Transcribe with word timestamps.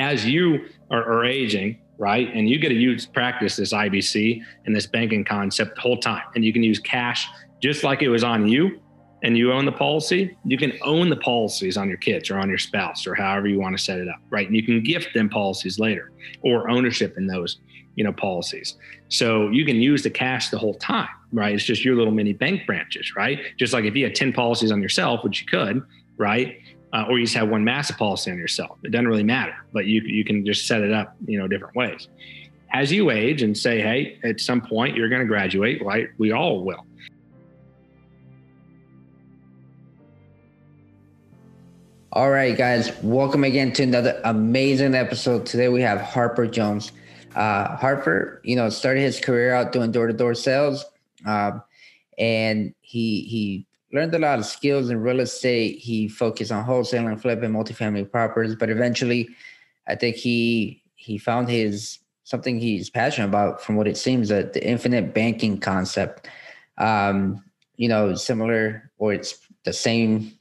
as 0.00 0.26
you 0.26 0.66
are, 0.90 1.02
are 1.02 1.24
aging, 1.24 1.80
right, 1.98 2.28
and 2.34 2.48
you 2.48 2.58
get 2.58 2.70
to 2.70 2.74
use 2.74 3.06
practice 3.06 3.56
this 3.56 3.72
IBC 3.72 4.42
and 4.66 4.74
this 4.74 4.86
banking 4.86 5.24
concept 5.24 5.76
the 5.76 5.80
whole 5.80 5.98
time, 5.98 6.24
and 6.34 6.44
you 6.44 6.52
can 6.52 6.62
use 6.62 6.78
cash 6.78 7.26
just 7.60 7.84
like 7.84 8.02
it 8.02 8.08
was 8.08 8.24
on 8.24 8.48
you 8.48 8.80
and 9.22 9.36
you 9.36 9.52
own 9.52 9.66
the 9.66 9.72
policy, 9.72 10.36
you 10.44 10.56
can 10.56 10.72
own 10.82 11.10
the 11.10 11.16
policies 11.16 11.76
on 11.76 11.88
your 11.88 11.98
kids 11.98 12.30
or 12.30 12.38
on 12.38 12.48
your 12.48 12.58
spouse 12.58 13.06
or 13.06 13.14
however 13.14 13.48
you 13.48 13.60
want 13.60 13.76
to 13.76 13.82
set 13.82 13.98
it 13.98 14.08
up, 14.08 14.20
right? 14.30 14.46
And 14.46 14.56
you 14.56 14.62
can 14.62 14.82
gift 14.82 15.12
them 15.12 15.28
policies 15.28 15.78
later 15.78 16.10
or 16.42 16.70
ownership 16.70 17.18
in 17.18 17.26
those, 17.26 17.60
you 17.96 18.04
know, 18.04 18.12
policies. 18.12 18.78
So 19.08 19.50
you 19.50 19.66
can 19.66 19.76
use 19.76 20.02
the 20.02 20.10
cash 20.10 20.48
the 20.48 20.58
whole 20.58 20.74
time, 20.74 21.08
right? 21.32 21.54
It's 21.54 21.64
just 21.64 21.84
your 21.84 21.96
little 21.96 22.12
mini 22.14 22.32
bank 22.32 22.66
branches, 22.66 23.14
right? 23.14 23.40
Just 23.58 23.74
like 23.74 23.84
if 23.84 23.94
you 23.94 24.04
had 24.04 24.14
10 24.14 24.32
policies 24.32 24.72
on 24.72 24.80
yourself, 24.80 25.22
which 25.22 25.42
you 25.42 25.46
could, 25.46 25.82
right? 26.16 26.58
Uh, 26.92 27.04
or 27.08 27.18
you 27.18 27.24
just 27.24 27.36
have 27.36 27.48
one 27.48 27.62
massive 27.62 27.96
policy 27.96 28.30
on 28.30 28.38
yourself. 28.38 28.78
It 28.82 28.90
doesn't 28.90 29.06
really 29.06 29.22
matter, 29.22 29.54
but 29.72 29.86
you 29.86 30.00
you 30.02 30.24
can 30.24 30.44
just 30.44 30.66
set 30.66 30.82
it 30.82 30.92
up, 30.92 31.14
you 31.26 31.38
know, 31.38 31.46
different 31.46 31.76
ways. 31.76 32.08
As 32.72 32.90
you 32.90 33.10
age 33.10 33.42
and 33.42 33.56
say, 33.56 33.80
hey, 33.80 34.18
at 34.24 34.40
some 34.40 34.60
point 34.60 34.96
you're 34.96 35.08
going 35.08 35.20
to 35.22 35.26
graduate, 35.26 35.84
right? 35.84 36.08
We 36.18 36.32
all 36.32 36.64
will. 36.64 36.84
All 42.12 42.30
right, 42.30 42.58
guys, 42.58 42.90
welcome 43.04 43.44
again 43.44 43.72
to 43.74 43.84
another 43.84 44.20
amazing 44.24 44.96
episode. 44.96 45.46
Today 45.46 45.68
we 45.68 45.80
have 45.82 46.00
Harper 46.00 46.48
Jones. 46.48 46.90
Uh, 47.36 47.76
Harper, 47.76 48.40
you 48.42 48.56
know, 48.56 48.68
started 48.68 49.02
his 49.02 49.20
career 49.20 49.54
out 49.54 49.70
doing 49.70 49.92
door 49.92 50.08
to 50.08 50.12
door 50.12 50.34
sales, 50.34 50.84
um, 51.24 51.62
and 52.18 52.74
he 52.80 53.20
he 53.22 53.66
learned 53.92 54.14
a 54.14 54.18
lot 54.18 54.38
of 54.38 54.46
skills 54.46 54.90
in 54.90 55.00
real 55.00 55.20
estate. 55.20 55.78
He 55.78 56.08
focused 56.08 56.52
on 56.52 56.64
wholesaling, 56.64 57.20
flipping 57.20 57.50
multifamily 57.50 58.10
properties, 58.10 58.54
but 58.54 58.70
eventually, 58.70 59.28
I 59.86 59.94
think 59.94 60.16
he 60.16 60.82
he 60.94 61.18
found 61.18 61.48
his 61.48 61.98
something 62.24 62.60
he's 62.60 62.90
passionate 62.90 63.28
about. 63.28 63.62
From 63.62 63.76
what 63.76 63.88
it 63.88 63.96
seems, 63.96 64.28
that 64.28 64.52
the 64.52 64.66
infinite 64.66 65.14
banking 65.14 65.58
concept, 65.58 66.28
um, 66.78 67.42
you 67.76 67.88
know, 67.88 68.14
similar 68.14 68.90
or 68.98 69.12
it's 69.12 69.38
the 69.64 69.72
same 69.72 70.32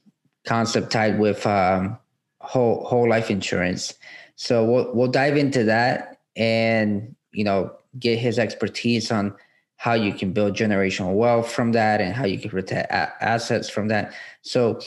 concept 0.46 0.92
tied 0.92 1.20
with 1.20 1.46
um, 1.46 1.98
whole 2.42 2.84
whole 2.86 3.10
life 3.10 3.30
insurance. 3.32 3.94
So 4.36 4.64
we'll 4.64 4.94
we'll 4.94 5.12
dive 5.12 5.38
into 5.38 5.64
that 5.66 6.20
and 6.36 7.16
you 7.32 7.44
know 7.44 7.72
get 7.98 8.20
his 8.20 8.40
expertise 8.40 9.12
on 9.12 9.36
how 9.80 9.94
you 9.94 10.14
can 10.14 10.34
build 10.34 10.54
generational 10.54 11.14
wealth 11.14 11.50
from 11.50 11.72
that 11.72 12.02
and 12.02 12.14
how 12.14 12.26
you 12.26 12.38
can 12.38 12.50
protect 12.50 12.92
a- 12.92 13.24
assets 13.24 13.70
from 13.70 13.88
that. 13.88 14.14
So, 14.42 14.82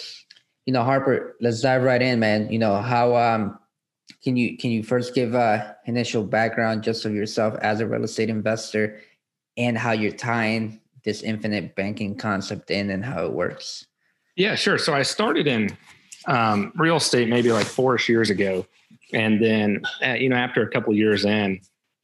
you 0.67 0.73
know, 0.75 0.85
Harper, 0.85 1.35
let's 1.41 1.63
dive 1.63 1.83
right 1.83 2.03
in, 2.03 2.21
man. 2.21 2.53
You 2.53 2.59
know, 2.59 2.77
how 2.77 3.17
um 3.17 3.59
can 4.23 4.37
you 4.37 4.59
can 4.59 4.71
you 4.71 4.83
first 4.83 5.15
give 5.15 5.33
a 5.33 5.77
initial 5.87 6.23
background 6.23 6.83
just 6.83 7.07
of 7.07 7.15
yourself 7.15 7.55
as 7.63 7.81
a 7.81 7.87
real 7.87 8.05
estate 8.05 8.29
investor 8.29 9.01
and 9.57 9.79
how 9.79 9.93
you're 9.93 10.13
tying 10.13 10.79
this 11.05 11.23
infinite 11.23 11.75
banking 11.75 12.15
concept 12.15 12.71
in 12.71 12.91
and 12.91 13.03
how 13.03 13.25
it 13.25 13.33
works? 13.33 13.87
Yeah, 14.37 14.57
sure. 14.57 14.77
So 14.77 14.93
I 14.93 15.03
started 15.03 15.47
in 15.47 15.75
um, 16.27 16.71
real 16.77 16.97
estate 16.97 17.31
maybe 17.31 17.51
like 17.51 17.67
four-ish 17.67 18.11
years 18.11 18.29
ago, 18.29 18.67
and 19.15 19.43
then 19.43 19.81
uh, 20.05 20.13
you 20.13 20.29
know 20.29 20.37
after 20.37 20.63
a 20.63 20.69
couple 20.69 20.95
years 20.95 21.25
in, 21.25 21.63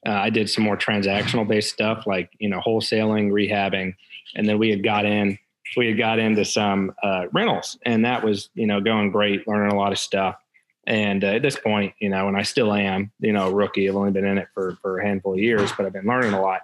uh, 0.09 0.12
I 0.12 0.31
did 0.31 0.48
some 0.48 0.64
more 0.64 0.77
transactional 0.77 1.47
based 1.47 1.70
stuff 1.70 2.06
like 2.06 2.31
you 2.39 2.48
know 2.48 2.61
wholesaling, 2.61 3.31
rehabbing, 3.31 3.95
and 4.34 4.48
then 4.48 4.59
we 4.59 4.70
had 4.70 4.83
got 4.83 5.05
in 5.05 5.39
we 5.77 5.89
had 5.89 5.98
got 5.98 6.19
into 6.19 6.47
some 6.47 6.95
uh, 7.03 7.27
rentals, 7.33 7.78
and 7.84 8.05
that 8.06 8.25
was 8.25 8.48
you 8.55 8.67
know 8.67 8.81
going 8.81 9.11
great, 9.11 9.47
learning 9.47 9.73
a 9.73 9.77
lot 9.77 9.92
of 9.92 9.98
stuff. 9.98 10.36
And 10.86 11.23
uh, 11.23 11.29
at 11.29 11.42
this 11.42 11.59
point, 11.59 11.92
you 12.01 12.09
know, 12.09 12.29
and 12.29 12.36
I 12.36 12.42
still 12.42 12.73
am, 12.73 13.12
you 13.20 13.34
know, 13.34 13.48
a 13.48 13.53
rookie. 13.53 13.86
I've 13.86 13.97
only 13.97 14.11
been 14.11 14.25
in 14.25 14.39
it 14.39 14.48
for 14.55 14.79
for 14.81 14.98
a 14.98 15.06
handful 15.06 15.34
of 15.34 15.39
years, 15.39 15.70
but 15.77 15.84
I've 15.84 15.92
been 15.92 16.06
learning 16.06 16.33
a 16.33 16.41
lot. 16.41 16.62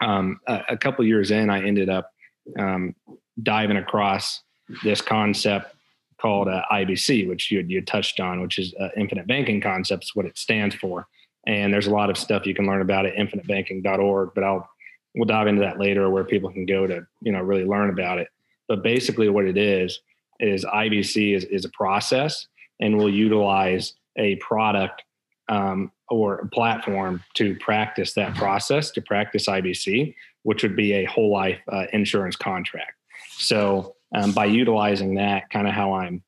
Um, 0.00 0.40
a, 0.46 0.62
a 0.70 0.76
couple 0.76 1.04
years 1.04 1.32
in, 1.32 1.50
I 1.50 1.66
ended 1.66 1.88
up 1.88 2.12
um, 2.56 2.94
diving 3.42 3.78
across 3.78 4.42
this 4.84 5.00
concept 5.00 5.74
called 6.20 6.46
uh, 6.46 6.62
IBC, 6.70 7.26
which 7.28 7.50
you 7.50 7.64
you 7.66 7.82
touched 7.82 8.20
on, 8.20 8.40
which 8.40 8.60
is 8.60 8.72
uh, 8.78 8.90
Infinite 8.96 9.26
Banking 9.26 9.60
Concepts, 9.60 10.14
what 10.14 10.26
it 10.26 10.38
stands 10.38 10.76
for. 10.76 11.08
And 11.46 11.72
there's 11.72 11.86
a 11.86 11.90
lot 11.90 12.10
of 12.10 12.16
stuff 12.16 12.46
you 12.46 12.54
can 12.54 12.66
learn 12.66 12.80
about 12.80 13.06
at 13.06 13.14
infinitebanking.org, 13.14 14.30
but 14.34 14.44
I'll 14.44 14.68
we'll 15.14 15.26
dive 15.26 15.46
into 15.46 15.60
that 15.60 15.78
later, 15.78 16.10
where 16.10 16.24
people 16.24 16.50
can 16.50 16.66
go 16.66 16.86
to 16.86 17.06
you 17.20 17.32
know 17.32 17.40
really 17.40 17.64
learn 17.64 17.90
about 17.90 18.18
it. 18.18 18.28
But 18.68 18.82
basically, 18.82 19.28
what 19.28 19.44
it 19.44 19.56
is 19.56 20.00
is 20.40 20.64
IBC 20.64 21.36
is 21.36 21.44
is 21.44 21.64
a 21.64 21.70
process, 21.70 22.46
and 22.80 22.96
we'll 22.96 23.12
utilize 23.12 23.94
a 24.16 24.36
product 24.36 25.02
um, 25.48 25.92
or 26.08 26.36
a 26.36 26.48
platform 26.48 27.22
to 27.34 27.56
practice 27.56 28.14
that 28.14 28.34
process 28.34 28.90
to 28.92 29.02
practice 29.02 29.46
IBC, 29.46 30.14
which 30.42 30.62
would 30.62 30.76
be 30.76 30.92
a 30.92 31.04
whole 31.04 31.32
life 31.32 31.60
uh, 31.70 31.86
insurance 31.92 32.36
contract. 32.36 32.92
So 33.30 33.96
um, 34.14 34.32
by 34.32 34.46
utilizing 34.46 35.14
that, 35.16 35.50
kind 35.50 35.66
of 35.66 35.74
how 35.74 35.94
I'm 35.94 36.22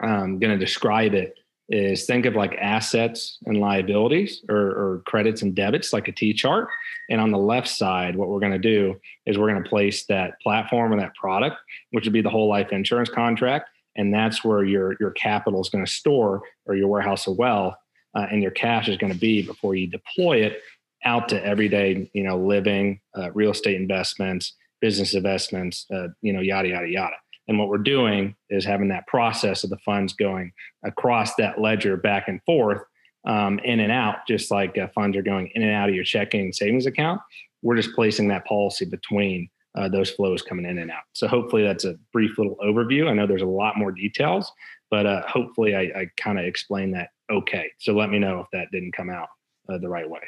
um, 0.00 0.38
going 0.38 0.52
to 0.52 0.58
describe 0.58 1.14
it 1.14 1.34
is 1.68 2.06
think 2.06 2.26
of 2.26 2.34
like 2.34 2.54
assets 2.60 3.38
and 3.46 3.58
liabilities 3.58 4.42
or, 4.48 4.56
or, 4.56 5.02
credits 5.04 5.42
and 5.42 5.54
debits 5.54 5.92
like 5.92 6.06
a 6.06 6.12
T 6.12 6.32
chart. 6.32 6.68
And 7.10 7.20
on 7.20 7.32
the 7.32 7.38
left 7.38 7.66
side, 7.66 8.14
what 8.14 8.28
we're 8.28 8.40
going 8.40 8.52
to 8.52 8.58
do 8.58 9.00
is 9.26 9.36
we're 9.36 9.50
going 9.50 9.62
to 9.62 9.68
place 9.68 10.06
that 10.06 10.40
platform 10.40 10.92
or 10.92 10.96
that 10.98 11.14
product, 11.16 11.56
which 11.90 12.04
would 12.04 12.12
be 12.12 12.22
the 12.22 12.30
whole 12.30 12.48
life 12.48 12.70
insurance 12.70 13.08
contract. 13.08 13.68
And 13.96 14.14
that's 14.14 14.44
where 14.44 14.62
your, 14.62 14.96
your 15.00 15.10
capital 15.10 15.60
is 15.60 15.68
going 15.68 15.84
to 15.84 15.90
store 15.90 16.42
or 16.66 16.76
your 16.76 16.88
warehouse 16.88 17.26
of 17.26 17.36
wealth 17.36 17.74
uh, 18.14 18.26
and 18.30 18.42
your 18.42 18.50
cash 18.52 18.88
is 18.88 18.96
going 18.96 19.12
to 19.12 19.18
be 19.18 19.42
before 19.42 19.74
you 19.74 19.86
deploy 19.86 20.38
it 20.38 20.62
out 21.04 21.28
to 21.28 21.44
everyday, 21.44 22.10
you 22.12 22.22
know, 22.22 22.38
living, 22.38 23.00
uh, 23.16 23.30
real 23.32 23.50
estate 23.50 23.76
investments, 23.76 24.54
business 24.80 25.14
investments, 25.14 25.86
uh, 25.92 26.08
you 26.22 26.32
know, 26.32 26.40
yada, 26.40 26.68
yada, 26.68 26.88
yada. 26.88 27.16
And 27.48 27.58
what 27.58 27.68
we're 27.68 27.78
doing 27.78 28.34
is 28.50 28.64
having 28.64 28.88
that 28.88 29.06
process 29.06 29.64
of 29.64 29.70
the 29.70 29.78
funds 29.78 30.12
going 30.12 30.52
across 30.84 31.34
that 31.36 31.60
ledger 31.60 31.96
back 31.96 32.28
and 32.28 32.42
forth, 32.44 32.82
um, 33.26 33.58
in 33.60 33.80
and 33.80 33.92
out, 33.92 34.18
just 34.26 34.50
like 34.50 34.78
uh, 34.78 34.88
funds 34.94 35.16
are 35.16 35.22
going 35.22 35.50
in 35.54 35.62
and 35.62 35.72
out 35.72 35.88
of 35.88 35.94
your 35.94 36.04
checking 36.04 36.52
savings 36.52 36.86
account. 36.86 37.20
We're 37.62 37.76
just 37.76 37.94
placing 37.94 38.28
that 38.28 38.46
policy 38.46 38.84
between 38.84 39.48
uh, 39.76 39.88
those 39.88 40.10
flows 40.10 40.42
coming 40.42 40.64
in 40.64 40.78
and 40.78 40.90
out. 40.90 41.02
So 41.12 41.28
hopefully 41.28 41.62
that's 41.62 41.84
a 41.84 41.96
brief 42.12 42.38
little 42.38 42.56
overview. 42.64 43.08
I 43.08 43.12
know 43.14 43.26
there's 43.26 43.42
a 43.42 43.46
lot 43.46 43.76
more 43.76 43.92
details, 43.92 44.50
but 44.90 45.06
uh, 45.06 45.22
hopefully 45.26 45.74
I, 45.74 45.82
I 45.82 46.10
kind 46.16 46.38
of 46.38 46.44
explained 46.44 46.94
that 46.94 47.10
okay. 47.30 47.70
So 47.78 47.92
let 47.92 48.10
me 48.10 48.18
know 48.18 48.40
if 48.40 48.46
that 48.52 48.70
didn't 48.72 48.92
come 48.92 49.10
out 49.10 49.28
uh, 49.68 49.78
the 49.78 49.88
right 49.88 50.08
way. 50.08 50.20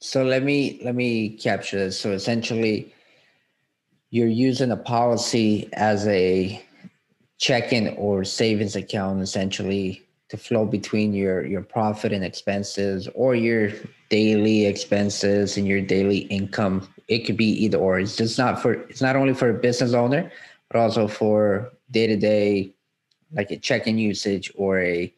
So 0.00 0.24
let 0.24 0.42
me 0.42 0.80
let 0.82 0.96
me 0.96 1.36
capture 1.36 1.78
this. 1.78 2.00
So 2.00 2.10
essentially, 2.10 2.92
you're 4.10 4.28
using 4.28 4.72
a 4.72 4.76
policy 4.76 5.68
as 5.74 6.06
a 6.08 6.62
check-in 7.38 7.88
or 7.96 8.24
savings 8.24 8.76
account 8.76 9.22
essentially 9.22 10.02
to 10.28 10.36
flow 10.36 10.64
between 10.66 11.12
your 11.12 11.44
your 11.46 11.62
profit 11.62 12.12
and 12.12 12.24
expenses 12.24 13.08
or 13.14 13.34
your 13.34 13.70
daily 14.10 14.66
expenses 14.66 15.56
and 15.56 15.66
your 15.66 15.80
daily 15.80 16.18
income. 16.18 16.88
It 17.08 17.20
could 17.20 17.36
be 17.36 17.50
either 17.64 17.78
or. 17.78 17.98
It's 17.98 18.16
just 18.16 18.38
not 18.38 18.60
for 18.60 18.74
it's 18.74 19.00
not 19.00 19.16
only 19.16 19.34
for 19.34 19.48
a 19.48 19.54
business 19.54 19.94
owner 19.94 20.30
but 20.68 20.78
also 20.78 21.08
for 21.08 21.72
day-to-day 21.90 22.72
like 23.32 23.50
a 23.50 23.56
check-in 23.56 23.98
usage 23.98 24.52
or 24.54 24.80
a 24.80 25.12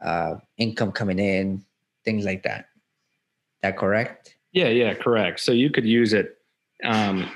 uh, 0.00 0.36
income 0.56 0.92
coming 0.92 1.18
in 1.18 1.62
things 2.04 2.24
like 2.24 2.42
that. 2.42 2.68
That 3.62 3.76
correct? 3.76 4.36
Yeah 4.52 4.68
yeah 4.68 4.94
correct. 4.94 5.40
So 5.40 5.52
you 5.52 5.70
could 5.70 5.84
use 5.84 6.12
it 6.12 6.38
um, 6.84 7.28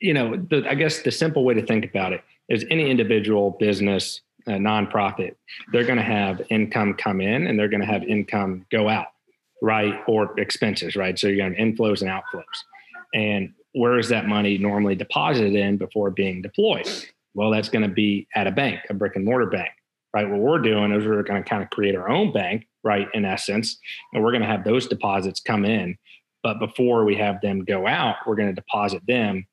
you 0.00 0.14
know, 0.14 0.36
the, 0.36 0.66
I 0.68 0.74
guess 0.74 1.02
the 1.02 1.10
simple 1.10 1.44
way 1.44 1.54
to 1.54 1.64
think 1.64 1.84
about 1.84 2.12
it 2.12 2.22
is 2.48 2.64
any 2.70 2.90
individual 2.90 3.56
business, 3.60 4.22
a 4.46 4.52
nonprofit, 4.52 5.36
they're 5.72 5.84
going 5.84 5.98
to 5.98 6.02
have 6.02 6.42
income 6.50 6.94
come 6.94 7.20
in 7.20 7.46
and 7.46 7.58
they're 7.58 7.68
going 7.68 7.80
to 7.80 7.86
have 7.86 8.02
income 8.04 8.66
go 8.70 8.88
out, 8.88 9.08
right? 9.62 9.94
Or 10.08 10.38
expenses, 10.38 10.96
right? 10.96 11.18
So 11.18 11.28
you're 11.28 11.36
going 11.36 11.52
to 11.52 11.58
have 11.58 11.68
inflows 11.68 12.00
and 12.00 12.10
outflows. 12.10 12.44
And 13.14 13.52
where 13.72 13.98
is 13.98 14.08
that 14.08 14.26
money 14.26 14.58
normally 14.58 14.96
deposited 14.96 15.54
in 15.54 15.76
before 15.76 16.10
being 16.10 16.42
deployed? 16.42 16.88
Well, 17.34 17.50
that's 17.50 17.68
going 17.68 17.88
to 17.88 17.94
be 17.94 18.26
at 18.34 18.46
a 18.46 18.50
bank, 18.50 18.80
a 18.88 18.94
brick 18.94 19.16
and 19.16 19.24
mortar 19.24 19.46
bank, 19.46 19.70
right? 20.14 20.28
What 20.28 20.40
we're 20.40 20.58
doing 20.58 20.92
is 20.92 21.06
we're 21.06 21.22
going 21.22 21.42
to 21.42 21.48
kind 21.48 21.62
of 21.62 21.70
create 21.70 21.94
our 21.94 22.08
own 22.08 22.32
bank, 22.32 22.66
right? 22.82 23.06
In 23.14 23.24
essence, 23.24 23.78
and 24.12 24.24
we're 24.24 24.32
going 24.32 24.42
to 24.42 24.48
have 24.48 24.64
those 24.64 24.88
deposits 24.88 25.40
come 25.40 25.64
in. 25.64 25.96
But 26.42 26.58
before 26.58 27.04
we 27.04 27.16
have 27.16 27.40
them 27.42 27.64
go 27.64 27.86
out, 27.86 28.16
we're 28.26 28.34
going 28.34 28.48
to 28.48 28.54
deposit 28.54 29.02
them 29.06 29.46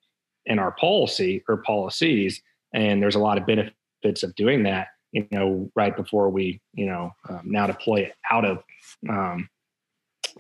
in 0.47 0.59
our 0.59 0.71
policy 0.71 1.43
or 1.47 1.57
policies. 1.57 2.41
And 2.73 3.01
there's 3.01 3.15
a 3.15 3.19
lot 3.19 3.37
of 3.37 3.45
benefits 3.45 4.23
of 4.23 4.33
doing 4.35 4.63
that, 4.63 4.87
you 5.11 5.27
know, 5.31 5.69
right 5.75 5.95
before 5.95 6.29
we, 6.29 6.59
you 6.73 6.87
know, 6.87 7.11
um, 7.29 7.41
now 7.45 7.67
deploy 7.67 8.01
it 8.01 8.13
out 8.31 8.45
of 8.45 8.63
um, 9.07 9.47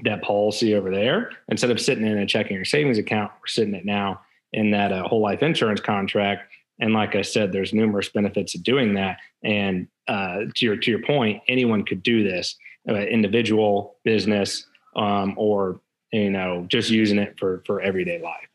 that 0.03 0.21
policy 0.23 0.73
over 0.75 0.89
there. 0.91 1.31
Instead 1.49 1.71
of 1.71 1.79
sitting 1.79 2.05
in 2.05 2.17
a 2.17 2.25
checking 2.25 2.57
or 2.57 2.65
savings 2.65 2.97
account, 2.97 3.31
we're 3.39 3.47
sitting 3.47 3.75
it 3.75 3.85
now 3.85 4.19
in 4.53 4.71
that 4.71 4.91
uh, 4.91 5.07
whole 5.07 5.21
life 5.21 5.43
insurance 5.43 5.81
contract. 5.81 6.51
And 6.79 6.93
like 6.93 7.15
I 7.15 7.21
said, 7.21 7.51
there's 7.51 7.73
numerous 7.73 8.09
benefits 8.09 8.55
of 8.55 8.63
doing 8.63 8.93
that. 8.95 9.17
And 9.43 9.87
uh, 10.07 10.45
to 10.55 10.65
your 10.65 10.77
to 10.77 10.91
your 10.91 11.01
point, 11.03 11.41
anyone 11.47 11.83
could 11.83 12.03
do 12.03 12.23
this. 12.23 12.55
uh, 12.89 12.95
individual 12.95 13.97
business 14.03 14.65
um, 14.95 15.33
or 15.37 15.81
you 16.11 16.29
know 16.29 16.65
just 16.69 16.89
using 16.89 17.19
it 17.19 17.37
for 17.37 17.63
for 17.65 17.81
everyday 17.81 18.21
life. 18.21 18.47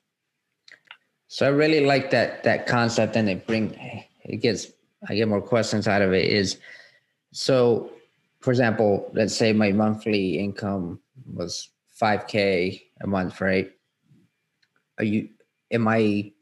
So 1.32 1.46
I 1.46 1.49
really 1.49 1.87
like 1.87 2.11
that 2.11 2.43
that 2.44 2.67
concept, 2.67 3.17
and 3.17 3.26
it 3.26 3.46
bring 3.46 3.73
it 4.23 4.37
gets 4.43 4.67
I 5.08 5.14
get 5.14 5.29
more 5.29 5.40
questions 5.40 5.88
out 5.88 6.02
of 6.02 6.12
it. 6.12 6.26
Is 6.26 6.58
so, 7.32 7.90
for 8.40 8.50
example, 8.50 9.11
let's 9.14 9.34
say 9.34 9.55
my 9.55 9.73
monthly 9.73 10.38
income 10.38 11.00
was 11.32 11.70
five 11.88 12.26
k 12.26 12.84
a 13.00 13.06
month, 13.06 13.40
right? 13.40 13.70
Are 14.99 15.05
you 15.05 15.31
am 15.70 15.88
I 15.88 16.32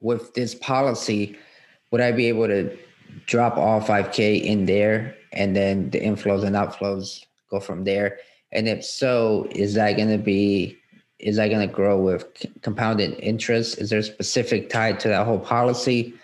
with 0.00 0.34
this 0.34 0.52
policy? 0.56 1.38
Would 1.92 2.00
I 2.00 2.10
be 2.10 2.26
able 2.26 2.48
to 2.48 2.76
drop 3.26 3.56
all 3.56 3.80
five 3.80 4.10
k 4.10 4.34
in 4.34 4.66
there, 4.66 5.14
and 5.32 5.54
then 5.54 5.90
the 5.90 6.00
inflows 6.00 6.42
and 6.42 6.56
outflows 6.56 7.24
go 7.50 7.60
from 7.60 7.84
there? 7.84 8.18
And 8.50 8.66
if 8.66 8.84
so, 8.84 9.46
is 9.52 9.74
that 9.74 9.96
going 9.96 10.10
to 10.10 10.18
be 10.18 10.76
is 11.18 11.36
that 11.36 11.48
going 11.48 11.66
to 11.66 11.72
grow 11.72 11.98
with 11.98 12.26
compounded 12.62 13.18
interest? 13.20 13.78
Is 13.78 13.90
there 13.90 14.02
specific 14.02 14.68
tied 14.68 15.00
to 15.00 15.08
that 15.08 15.26
whole 15.26 15.38
policy? 15.38 16.14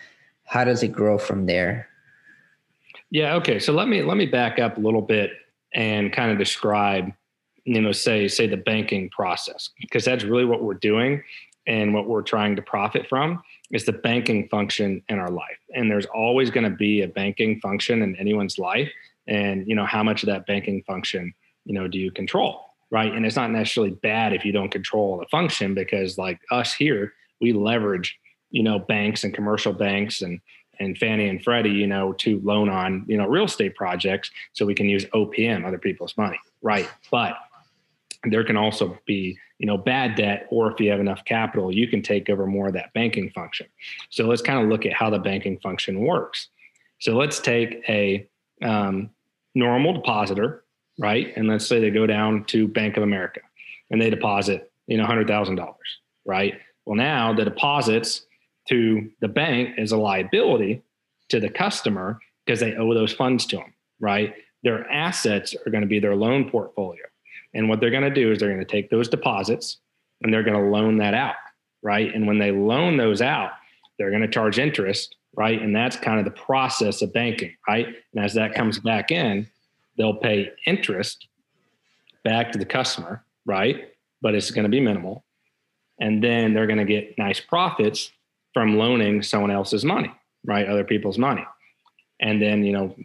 How 0.45 0.63
does 0.63 0.83
it 0.83 0.89
grow 0.89 1.17
from 1.17 1.45
there? 1.45 1.87
Yeah. 3.09 3.35
Okay. 3.35 3.59
So 3.59 3.73
let 3.73 3.87
me 3.87 4.03
let 4.03 4.17
me 4.17 4.25
back 4.25 4.59
up 4.59 4.77
a 4.77 4.79
little 4.79 5.01
bit 5.01 5.31
and 5.73 6.11
kind 6.11 6.31
of 6.31 6.37
describe, 6.37 7.11
you 7.65 7.81
know, 7.81 7.91
say 7.91 8.27
say 8.27 8.47
the 8.47 8.57
banking 8.57 9.09
process 9.09 9.69
because 9.79 10.05
that's 10.05 10.23
really 10.23 10.45
what 10.45 10.63
we're 10.63 10.73
doing 10.73 11.23
and 11.67 11.93
what 11.93 12.07
we're 12.07 12.21
trying 12.21 12.55
to 12.55 12.61
profit 12.61 13.07
from 13.07 13.41
is 13.71 13.85
the 13.85 13.93
banking 13.93 14.47
function 14.49 15.01
in 15.09 15.19
our 15.19 15.29
life. 15.29 15.59
And 15.73 15.89
there's 15.89 16.05
always 16.07 16.49
going 16.49 16.69
to 16.69 16.75
be 16.75 17.01
a 17.01 17.07
banking 17.07 17.59
function 17.59 18.01
in 18.01 18.15
anyone's 18.17 18.57
life. 18.57 18.91
And 19.27 19.67
you 19.67 19.75
know, 19.75 19.85
how 19.85 20.03
much 20.03 20.23
of 20.23 20.27
that 20.27 20.45
banking 20.45 20.83
function, 20.83 21.33
you 21.65 21.73
know, 21.73 21.87
do 21.87 21.97
you 21.97 22.11
control? 22.11 22.70
Right? 22.91 23.13
And 23.13 23.25
it's 23.25 23.35
not 23.35 23.49
necessarily 23.51 23.93
bad 23.93 24.33
if 24.33 24.45
you 24.45 24.51
don't 24.51 24.69
control 24.69 25.17
the 25.17 25.25
function 25.27 25.73
because, 25.73 26.17
like 26.17 26.39
us 26.51 26.73
here, 26.73 27.13
we 27.39 27.53
leverage, 27.53 28.19
you 28.51 28.61
know, 28.61 28.77
banks 28.77 29.23
and 29.23 29.33
commercial 29.33 29.73
banks 29.73 30.21
and 30.21 30.39
and 30.79 30.97
Fannie 30.97 31.29
and 31.29 31.43
Freddie, 31.43 31.69
you 31.69 31.85
know, 31.85 32.11
to 32.13 32.41
loan 32.43 32.67
on, 32.67 33.05
you 33.07 33.15
know, 33.15 33.27
real 33.27 33.45
estate 33.45 33.75
projects 33.75 34.31
so 34.53 34.65
we 34.65 34.73
can 34.73 34.89
use 34.89 35.05
OPM, 35.05 35.65
other 35.65 35.77
people's 35.77 36.17
money, 36.17 36.39
right? 36.63 36.89
But 37.11 37.37
there 38.23 38.43
can 38.43 38.57
also 38.57 38.97
be, 39.05 39.37
you 39.59 39.67
know, 39.67 39.77
bad 39.77 40.15
debt, 40.15 40.47
or 40.49 40.71
if 40.71 40.79
you 40.79 40.89
have 40.89 40.99
enough 40.99 41.23
capital, 41.23 41.71
you 41.71 41.87
can 41.87 42.01
take 42.01 42.29
over 42.29 42.47
more 42.47 42.67
of 42.67 42.73
that 42.73 42.91
banking 42.93 43.29
function. 43.29 43.67
So 44.09 44.25
let's 44.25 44.41
kind 44.41 44.59
of 44.61 44.69
look 44.69 44.85
at 44.85 44.93
how 44.93 45.11
the 45.11 45.19
banking 45.19 45.59
function 45.59 45.99
works. 45.99 46.49
So 46.99 47.15
let's 47.15 47.39
take 47.39 47.83
a 47.87 48.27
um, 48.63 49.11
normal 49.53 49.93
depositor 49.93 50.63
right? 50.99 51.33
And 51.35 51.47
let's 51.47 51.65
say 51.65 51.79
they 51.79 51.89
go 51.89 52.05
down 52.05 52.45
to 52.45 52.67
Bank 52.67 52.97
of 52.97 53.03
America 53.03 53.41
and 53.89 54.01
they 54.01 54.09
deposit, 54.09 54.71
you 54.87 54.97
know, 54.97 55.05
hundred 55.05 55.27
thousand 55.27 55.55
dollars, 55.55 55.99
right? 56.25 56.59
Well, 56.85 56.95
now 56.95 57.33
the 57.33 57.45
deposits 57.45 58.25
to 58.69 59.09
the 59.19 59.27
bank 59.27 59.75
is 59.77 59.91
a 59.91 59.97
liability 59.97 60.81
to 61.29 61.39
the 61.39 61.49
customer 61.49 62.19
because 62.45 62.59
they 62.59 62.75
owe 62.75 62.93
those 62.93 63.13
funds 63.13 63.45
to 63.47 63.57
them, 63.57 63.73
right? 63.99 64.33
Their 64.63 64.89
assets 64.89 65.55
are 65.65 65.71
going 65.71 65.81
to 65.81 65.87
be 65.87 65.99
their 65.99 66.15
loan 66.15 66.49
portfolio. 66.49 67.03
And 67.53 67.67
what 67.67 67.79
they're 67.79 67.91
going 67.91 68.03
to 68.03 68.09
do 68.09 68.31
is 68.31 68.39
they're 68.39 68.53
going 68.53 68.65
to 68.65 68.65
take 68.65 68.89
those 68.89 69.09
deposits 69.09 69.77
and 70.21 70.33
they're 70.33 70.43
going 70.43 70.61
to 70.61 70.69
loan 70.69 70.97
that 70.97 71.13
out, 71.13 71.35
right? 71.81 72.13
And 72.13 72.27
when 72.27 72.37
they 72.37 72.51
loan 72.51 72.97
those 72.97 73.21
out, 73.21 73.51
they're 73.97 74.09
going 74.09 74.21
to 74.21 74.27
charge 74.27 74.59
interest, 74.59 75.15
right? 75.35 75.61
And 75.61 75.75
that's 75.75 75.95
kind 75.95 76.19
of 76.19 76.25
the 76.25 76.39
process 76.39 77.01
of 77.01 77.13
banking, 77.13 77.55
right? 77.67 77.87
And 78.13 78.23
as 78.23 78.33
that 78.35 78.53
comes 78.53 78.79
back 78.79 79.11
in, 79.11 79.47
they'll 79.97 80.15
pay 80.15 80.51
interest 80.65 81.27
back 82.23 82.51
to 82.51 82.57
the 82.57 82.65
customer, 82.65 83.23
right? 83.45 83.89
But 84.21 84.35
it's 84.35 84.51
going 84.51 84.63
to 84.63 84.69
be 84.69 84.79
minimal. 84.79 85.25
And 85.99 86.23
then 86.23 86.53
they're 86.53 86.67
going 86.67 86.79
to 86.79 86.85
get 86.85 87.17
nice 87.17 87.39
profits 87.39 88.11
from 88.53 88.77
loaning 88.77 89.21
someone 89.21 89.51
else's 89.51 89.85
money, 89.85 90.11
right? 90.45 90.67
Other 90.67 90.83
people's 90.83 91.17
money. 91.17 91.45
And 92.19 92.41
then, 92.41 92.63
you 92.63 92.73
know, 92.73 92.95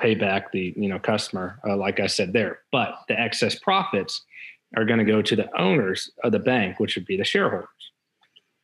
pay 0.00 0.14
back 0.14 0.52
the, 0.52 0.74
you 0.76 0.88
know, 0.88 0.98
customer, 0.98 1.58
uh, 1.66 1.76
like 1.76 2.00
I 2.00 2.06
said 2.06 2.32
there. 2.32 2.60
But 2.72 2.94
the 3.08 3.18
excess 3.18 3.58
profits 3.58 4.22
are 4.76 4.84
going 4.84 4.98
to 4.98 5.04
go 5.04 5.22
to 5.22 5.36
the 5.36 5.48
owners 5.58 6.10
of 6.22 6.32
the 6.32 6.38
bank, 6.38 6.80
which 6.80 6.96
would 6.96 7.06
be 7.06 7.16
the 7.16 7.24
shareholders. 7.24 7.68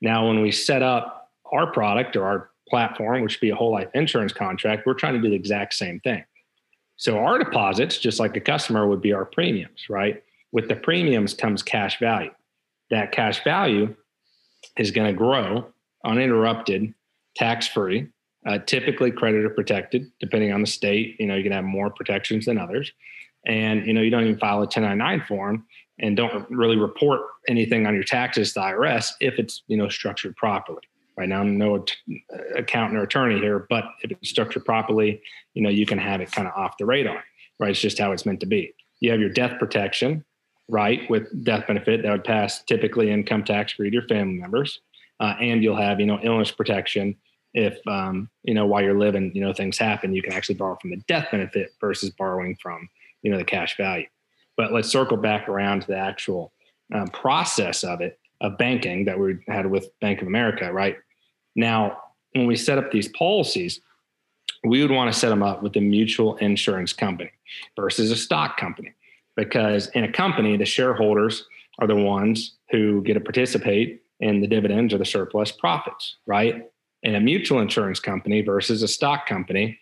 Now, 0.00 0.26
when 0.26 0.40
we 0.40 0.50
set 0.50 0.82
up 0.82 1.30
our 1.52 1.70
product 1.72 2.16
or 2.16 2.24
our 2.24 2.50
platform, 2.68 3.22
which 3.22 3.36
would 3.36 3.46
be 3.46 3.50
a 3.50 3.56
whole 3.56 3.72
life 3.72 3.88
insurance 3.94 4.32
contract, 4.32 4.86
we're 4.86 4.94
trying 4.94 5.14
to 5.14 5.20
do 5.20 5.28
the 5.28 5.36
exact 5.36 5.74
same 5.74 6.00
thing. 6.00 6.24
So 7.00 7.16
our 7.16 7.38
deposits, 7.38 7.96
just 7.96 8.20
like 8.20 8.36
a 8.36 8.40
customer, 8.40 8.86
would 8.86 9.00
be 9.00 9.14
our 9.14 9.24
premiums, 9.24 9.88
right? 9.88 10.22
With 10.52 10.68
the 10.68 10.76
premiums 10.76 11.32
comes 11.32 11.62
cash 11.62 11.98
value. 11.98 12.30
That 12.90 13.10
cash 13.10 13.42
value 13.42 13.96
is 14.76 14.90
going 14.90 15.06
to 15.10 15.16
grow 15.16 15.66
uninterrupted, 16.04 16.92
tax 17.36 17.66
free, 17.66 18.08
uh, 18.44 18.58
typically 18.58 19.10
creditor 19.10 19.48
protected, 19.48 20.12
depending 20.20 20.52
on 20.52 20.60
the 20.60 20.66
state. 20.66 21.16
You 21.18 21.26
know, 21.26 21.36
you 21.36 21.42
can 21.42 21.52
have 21.52 21.64
more 21.64 21.88
protections 21.88 22.44
than 22.44 22.58
others. 22.58 22.92
And, 23.46 23.86
you 23.86 23.94
know, 23.94 24.02
you 24.02 24.10
don't 24.10 24.24
even 24.24 24.38
file 24.38 24.56
a 24.56 24.68
1099 24.68 25.24
form 25.26 25.64
and 26.00 26.18
don't 26.18 26.50
really 26.50 26.76
report 26.76 27.22
anything 27.48 27.86
on 27.86 27.94
your 27.94 28.04
taxes 28.04 28.52
to 28.52 28.60
IRS 28.60 29.12
if 29.20 29.38
it's, 29.38 29.62
you 29.68 29.78
know, 29.78 29.88
structured 29.88 30.36
properly 30.36 30.82
right 31.16 31.28
now 31.28 31.40
i'm 31.40 31.58
no 31.58 31.84
accountant 32.56 32.98
or 32.98 33.04
attorney 33.04 33.38
here 33.38 33.66
but 33.68 33.84
if 34.02 34.10
it's 34.10 34.30
structured 34.30 34.64
properly 34.64 35.20
you 35.54 35.62
know 35.62 35.70
you 35.70 35.86
can 35.86 35.98
have 35.98 36.20
it 36.20 36.30
kind 36.32 36.48
of 36.48 36.54
off 36.54 36.76
the 36.78 36.86
radar 36.86 37.22
right? 37.60 37.70
It's 37.70 37.80
just 37.80 37.98
how 37.98 38.10
it's 38.10 38.26
meant 38.26 38.40
to 38.40 38.46
be. 38.46 38.74
You 38.98 39.12
have 39.12 39.20
your 39.20 39.28
death 39.28 39.58
protection 39.60 40.24
right 40.68 41.08
with 41.10 41.44
death 41.44 41.66
benefit 41.66 42.02
that 42.02 42.10
would 42.10 42.24
pass 42.24 42.62
typically 42.62 43.10
income 43.10 43.44
tax 43.44 43.72
for 43.72 43.84
your 43.84 44.02
family 44.02 44.40
members 44.40 44.80
uh, 45.18 45.34
and 45.40 45.62
you'll 45.64 45.76
have 45.76 45.98
you 45.98 46.06
know 46.06 46.20
illness 46.22 46.52
protection 46.52 47.16
if 47.54 47.76
um, 47.88 48.30
you 48.44 48.54
know 48.54 48.66
while 48.66 48.80
you're 48.80 48.98
living 48.98 49.32
you 49.34 49.40
know 49.40 49.52
things 49.52 49.76
happen 49.76 50.14
you 50.14 50.22
can 50.22 50.32
actually 50.32 50.54
borrow 50.54 50.78
from 50.80 50.90
the 50.90 51.02
death 51.08 51.26
benefit 51.32 51.72
versus 51.80 52.10
borrowing 52.10 52.56
from 52.62 52.88
you 53.22 53.30
know 53.30 53.38
the 53.38 53.44
cash 53.44 53.76
value. 53.76 54.06
But 54.56 54.72
let's 54.72 54.88
circle 54.88 55.16
back 55.16 55.48
around 55.48 55.80
to 55.82 55.86
the 55.88 55.96
actual 55.96 56.52
um, 56.94 57.08
process 57.08 57.82
of 57.82 58.00
it 58.00 58.18
of 58.40 58.56
banking 58.58 59.04
that 59.04 59.18
we 59.18 59.38
had 59.48 59.66
with 59.66 59.88
bank 60.00 60.22
of 60.22 60.28
america 60.28 60.72
right 60.72 60.96
now, 61.56 61.98
when 62.32 62.46
we 62.46 62.56
set 62.56 62.78
up 62.78 62.90
these 62.90 63.08
policies, 63.08 63.80
we 64.64 64.82
would 64.82 64.90
want 64.90 65.12
to 65.12 65.18
set 65.18 65.30
them 65.30 65.42
up 65.42 65.62
with 65.62 65.76
a 65.76 65.80
mutual 65.80 66.36
insurance 66.36 66.92
company 66.92 67.30
versus 67.76 68.10
a 68.10 68.16
stock 68.16 68.56
company. 68.56 68.92
Because 69.36 69.88
in 69.88 70.04
a 70.04 70.12
company, 70.12 70.56
the 70.56 70.66
shareholders 70.66 71.46
are 71.78 71.86
the 71.86 71.96
ones 71.96 72.56
who 72.70 73.02
get 73.02 73.14
to 73.14 73.20
participate 73.20 74.02
in 74.20 74.40
the 74.40 74.46
dividends 74.46 74.92
or 74.92 74.98
the 74.98 75.04
surplus 75.04 75.50
profits, 75.50 76.16
right? 76.26 76.70
In 77.02 77.14
a 77.14 77.20
mutual 77.20 77.60
insurance 77.60 78.00
company 78.00 78.42
versus 78.42 78.82
a 78.82 78.88
stock 78.88 79.26
company, 79.26 79.78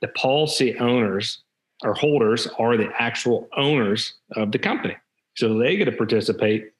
the 0.00 0.08
policy 0.08 0.78
owners 0.78 1.42
or 1.82 1.94
holders 1.94 2.46
are 2.58 2.76
the 2.76 2.90
actual 2.98 3.48
owners 3.56 4.14
of 4.36 4.52
the 4.52 4.58
company. 4.58 4.96
So 5.34 5.58
they 5.58 5.76
get 5.76 5.86
to 5.86 5.92
participate 5.92 6.71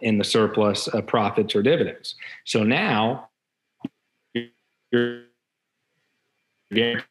in 0.00 0.18
the 0.18 0.24
surplus 0.24 0.88
of 0.88 1.06
profits 1.06 1.54
or 1.54 1.62
dividends. 1.62 2.14
So 2.44 2.64
now 2.64 3.28
you're 4.92 5.24
getting 6.72 7.02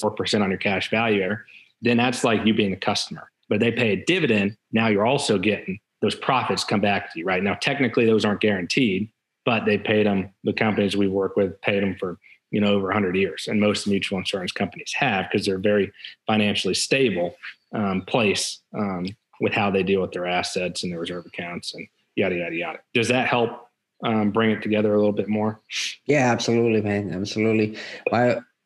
four 0.00 0.10
percent 0.10 0.42
on 0.42 0.50
your 0.50 0.58
cash 0.58 0.90
value 0.90 1.36
then 1.82 1.96
that's 1.96 2.24
like 2.24 2.46
you 2.46 2.54
being 2.54 2.72
a 2.72 2.76
customer. 2.76 3.28
But 3.48 3.60
they 3.60 3.70
pay 3.70 3.90
a 3.90 4.04
dividend. 4.04 4.56
Now 4.72 4.86
you're 4.86 5.04
also 5.04 5.36
getting 5.36 5.80
those 6.00 6.14
profits 6.14 6.64
come 6.64 6.80
back 6.80 7.12
to 7.12 7.18
you, 7.18 7.26
right? 7.26 7.42
Now 7.42 7.54
technically 7.54 8.06
those 8.06 8.24
aren't 8.24 8.40
guaranteed, 8.40 9.10
but 9.44 9.66
they 9.66 9.76
paid 9.76 10.06
them. 10.06 10.30
The 10.44 10.52
companies 10.52 10.96
we 10.96 11.08
work 11.08 11.36
with 11.36 11.60
paid 11.60 11.82
them 11.82 11.96
for 11.98 12.18
you 12.50 12.60
know 12.60 12.72
over 12.74 12.86
100 12.86 13.16
years, 13.16 13.48
and 13.48 13.60
most 13.60 13.86
mutual 13.86 14.18
insurance 14.18 14.52
companies 14.52 14.92
have 14.94 15.26
because 15.30 15.44
they're 15.44 15.58
very 15.58 15.92
financially 16.26 16.74
stable 16.74 17.34
um, 17.74 18.02
place 18.02 18.60
um, 18.74 19.06
with 19.40 19.52
how 19.52 19.70
they 19.70 19.82
deal 19.82 20.00
with 20.00 20.12
their 20.12 20.26
assets 20.26 20.82
and 20.82 20.92
their 20.92 21.00
reserve 21.00 21.26
accounts 21.26 21.74
and 21.74 21.86
yada 22.16 22.36
yada 22.36 22.54
yada. 22.54 22.78
Does 22.94 23.08
that 23.08 23.28
help 23.28 23.62
um, 24.02 24.30
bring 24.30 24.50
it 24.50 24.62
together 24.62 24.94
a 24.94 24.96
little 24.96 25.12
bit 25.12 25.28
more. 25.28 25.60
Yeah, 26.06 26.30
absolutely, 26.30 26.80
man, 26.80 27.12
absolutely. 27.12 27.78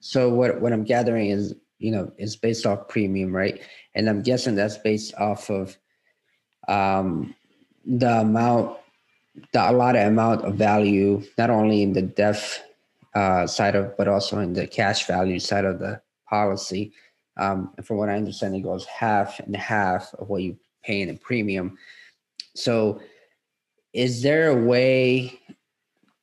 So 0.00 0.28
what 0.28 0.60
what 0.60 0.72
I'm 0.72 0.84
gathering 0.84 1.30
is 1.30 1.54
you 1.78 1.90
know 1.90 2.12
is 2.18 2.36
based 2.36 2.66
off 2.66 2.88
premium, 2.88 3.34
right? 3.34 3.60
And 3.94 4.08
I'm 4.08 4.22
guessing 4.22 4.54
that's 4.54 4.78
based 4.78 5.14
off 5.16 5.50
of 5.50 5.76
um, 6.68 7.34
the 7.84 8.20
amount, 8.20 8.78
the 9.52 9.70
allotted 9.70 10.06
amount 10.06 10.42
of 10.42 10.54
value, 10.54 11.22
not 11.38 11.50
only 11.50 11.82
in 11.82 11.92
the 11.92 12.02
death 12.02 12.62
uh, 13.14 13.46
side 13.46 13.74
of, 13.74 13.96
but 13.96 14.08
also 14.08 14.38
in 14.40 14.52
the 14.52 14.66
cash 14.66 15.06
value 15.06 15.38
side 15.38 15.64
of 15.64 15.78
the 15.78 16.00
policy. 16.28 16.92
Um, 17.38 17.72
and 17.76 17.86
from 17.86 17.98
what 17.98 18.08
I 18.08 18.16
understand, 18.16 18.56
it 18.56 18.60
goes 18.60 18.86
half 18.86 19.38
and 19.40 19.54
half 19.54 20.14
of 20.14 20.28
what 20.28 20.42
you 20.42 20.56
pay 20.82 21.02
in 21.02 21.10
a 21.10 21.14
premium. 21.14 21.76
So 22.54 23.00
is 23.96 24.20
there 24.20 24.50
a 24.50 24.54
way 24.54 25.40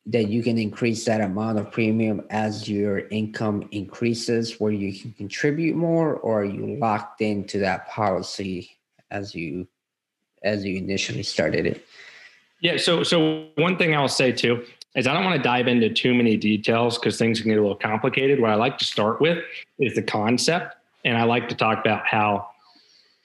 that 0.05 0.29
you 0.29 0.43
can 0.43 0.59
increase 0.59 1.05
that 1.05 1.21
amount 1.21 1.57
of 1.57 1.71
premium 1.71 2.21
as 2.29 2.69
your 2.69 3.07
income 3.07 3.67
increases 3.71 4.59
where 4.59 4.71
you 4.71 4.93
can 4.93 5.11
contribute 5.13 5.75
more 5.75 6.15
or 6.17 6.41
are 6.41 6.45
you 6.45 6.77
locked 6.77 7.21
into 7.21 7.57
that 7.57 7.89
policy 7.89 8.69
as 9.09 9.33
you 9.33 9.67
as 10.43 10.63
you 10.63 10.77
initially 10.77 11.23
started 11.23 11.65
it? 11.65 11.83
Yeah 12.61 12.77
so 12.77 13.01
so 13.01 13.47
one 13.55 13.77
thing 13.77 13.95
i'll 13.95 14.07
say 14.07 14.31
too 14.31 14.63
is 14.95 15.07
i 15.07 15.13
don't 15.13 15.23
want 15.23 15.37
to 15.37 15.41
dive 15.41 15.67
into 15.67 15.89
too 15.89 16.13
many 16.13 16.37
details 16.37 16.99
because 16.99 17.17
things 17.17 17.41
can 17.41 17.49
get 17.49 17.57
a 17.57 17.61
little 17.61 17.75
complicated. 17.75 18.39
What 18.39 18.51
i 18.51 18.55
like 18.55 18.77
to 18.77 18.85
start 18.85 19.19
with 19.19 19.43
is 19.79 19.95
the 19.95 20.03
concept 20.03 20.75
and 21.05 21.17
i 21.17 21.23
like 21.23 21.49
to 21.49 21.55
talk 21.55 21.79
about 21.79 22.05
how 22.05 22.49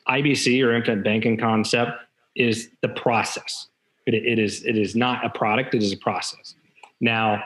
ibc 0.09 0.65
or 0.65 0.75
infinite 0.75 1.05
banking 1.05 1.37
concept 1.37 1.93
is 2.35 2.71
the 2.81 2.89
process 2.89 3.69
it, 4.15 4.25
it 4.25 4.39
is 4.39 4.65
it 4.65 4.77
is 4.77 4.95
not 4.95 5.25
a 5.25 5.31
product 5.31 5.75
it 5.75 5.83
is 5.83 5.93
a 5.93 5.97
process 5.97 6.55
now, 7.01 7.43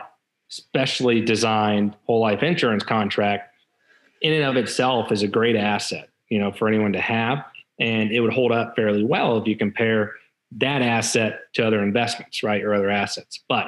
specially 0.49 1.21
designed 1.21 1.97
whole 2.07 2.21
life 2.21 2.43
insurance 2.43 2.83
contract 2.83 3.55
in 4.21 4.33
and 4.33 4.45
of 4.45 4.57
itself 4.57 5.11
is 5.11 5.23
a 5.23 5.29
great 5.29 5.57
asset, 5.57 6.09
you 6.29 6.39
know, 6.39 6.53
for 6.53 6.69
anyone 6.69 6.93
to 6.93 7.01
have. 7.01 7.45
And 7.81 8.13
it 8.13 8.21
would 8.21 8.33
hold 8.33 8.53
up 8.53 8.77
fairly 8.77 9.03
well 9.03 9.39
if 9.39 9.47
you 9.47 9.57
compare 9.57 10.13
that 10.59 10.83
asset 10.83 11.41
to 11.55 11.67
other 11.67 11.83
investments, 11.83 12.43
right? 12.43 12.63
Or 12.63 12.75
other 12.75 12.91
assets. 12.91 13.41
But 13.49 13.67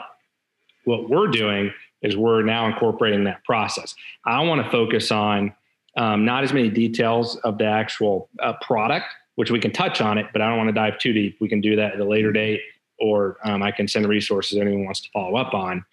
what 0.84 1.08
we're 1.08 1.28
doing 1.28 1.72
is 2.02 2.16
we're 2.16 2.42
now 2.42 2.66
incorporating 2.66 3.24
that 3.24 3.42
process. 3.44 3.94
I 4.24 4.42
want 4.42 4.62
to 4.62 4.70
focus 4.70 5.10
on 5.10 5.54
um, 5.96 6.24
not 6.24 6.44
as 6.44 6.52
many 6.52 6.68
details 6.68 7.36
of 7.36 7.58
the 7.58 7.64
actual 7.64 8.28
uh, 8.40 8.52
product, 8.60 9.06
which 9.36 9.50
we 9.50 9.58
can 9.58 9.72
touch 9.72 10.00
on 10.00 10.18
it, 10.18 10.26
but 10.32 10.42
I 10.42 10.48
don't 10.48 10.58
want 10.58 10.68
to 10.68 10.74
dive 10.74 10.98
too 10.98 11.12
deep. 11.12 11.38
We 11.40 11.48
can 11.48 11.60
do 11.60 11.74
that 11.76 11.94
at 11.94 12.00
a 12.00 12.04
later 12.04 12.30
date 12.30 12.60
or 13.04 13.36
um, 13.44 13.62
I 13.62 13.70
can 13.70 13.86
send 13.86 14.08
resources 14.08 14.56
anyone 14.58 14.86
wants 14.86 15.00
to 15.02 15.10
follow 15.10 15.36
up 15.36 15.52
on. 15.52 15.84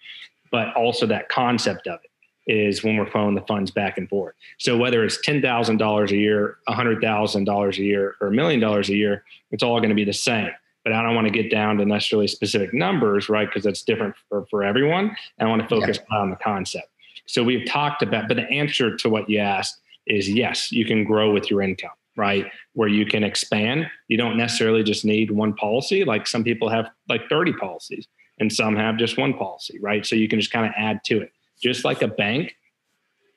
But 0.50 0.74
also 0.74 1.06
that 1.06 1.28
concept 1.28 1.86
of 1.86 2.00
it 2.02 2.10
is 2.50 2.82
when 2.82 2.96
we're 2.96 3.10
flowing 3.10 3.34
the 3.34 3.42
funds 3.42 3.70
back 3.70 3.98
and 3.98 4.08
forth. 4.08 4.34
So 4.58 4.78
whether 4.78 5.04
it's 5.04 5.20
ten 5.20 5.42
thousand 5.42 5.76
dollars 5.76 6.10
a 6.10 6.16
year, 6.16 6.56
hundred 6.68 7.02
thousand 7.02 7.44
dollars 7.44 7.78
a 7.78 7.82
year, 7.82 8.16
or 8.20 8.28
a 8.28 8.32
million 8.32 8.60
dollars 8.60 8.88
a 8.88 8.94
year, 8.94 9.24
it's 9.50 9.62
all 9.62 9.78
going 9.78 9.90
to 9.90 9.94
be 9.94 10.04
the 10.04 10.12
same. 10.12 10.50
But 10.84 10.94
I 10.94 11.02
don't 11.02 11.14
want 11.14 11.26
to 11.26 11.32
get 11.32 11.50
down 11.50 11.76
to 11.76 11.84
necessarily 11.84 12.28
specific 12.28 12.74
numbers, 12.74 13.28
right? 13.28 13.46
Because 13.46 13.62
that's 13.62 13.82
different 13.82 14.14
for, 14.28 14.46
for 14.50 14.64
everyone. 14.64 15.14
And 15.38 15.46
I 15.46 15.50
want 15.50 15.62
to 15.62 15.68
focus 15.68 15.98
yeah. 15.98 16.16
on 16.16 16.30
the 16.30 16.36
concept. 16.36 16.88
So 17.26 17.44
we've 17.44 17.66
talked 17.68 18.02
about, 18.02 18.26
but 18.26 18.36
the 18.36 18.50
answer 18.50 18.96
to 18.96 19.08
what 19.08 19.30
you 19.30 19.38
asked 19.38 19.80
is 20.06 20.28
yes, 20.28 20.72
you 20.72 20.84
can 20.84 21.04
grow 21.04 21.32
with 21.32 21.50
your 21.50 21.62
income 21.62 21.92
right? 22.16 22.50
Where 22.74 22.88
you 22.88 23.06
can 23.06 23.24
expand. 23.24 23.88
You 24.08 24.16
don't 24.16 24.36
necessarily 24.36 24.82
just 24.82 25.04
need 25.04 25.30
one 25.30 25.54
policy. 25.54 26.04
Like 26.04 26.26
some 26.26 26.44
people 26.44 26.68
have 26.68 26.90
like 27.08 27.28
30 27.28 27.54
policies 27.54 28.06
and 28.38 28.52
some 28.52 28.76
have 28.76 28.96
just 28.96 29.18
one 29.18 29.34
policy, 29.34 29.78
right? 29.80 30.04
So 30.04 30.16
you 30.16 30.28
can 30.28 30.40
just 30.40 30.52
kind 30.52 30.66
of 30.66 30.72
add 30.76 31.04
to 31.04 31.22
it. 31.22 31.32
Just 31.62 31.84
like 31.84 32.02
a 32.02 32.08
bank 32.08 32.56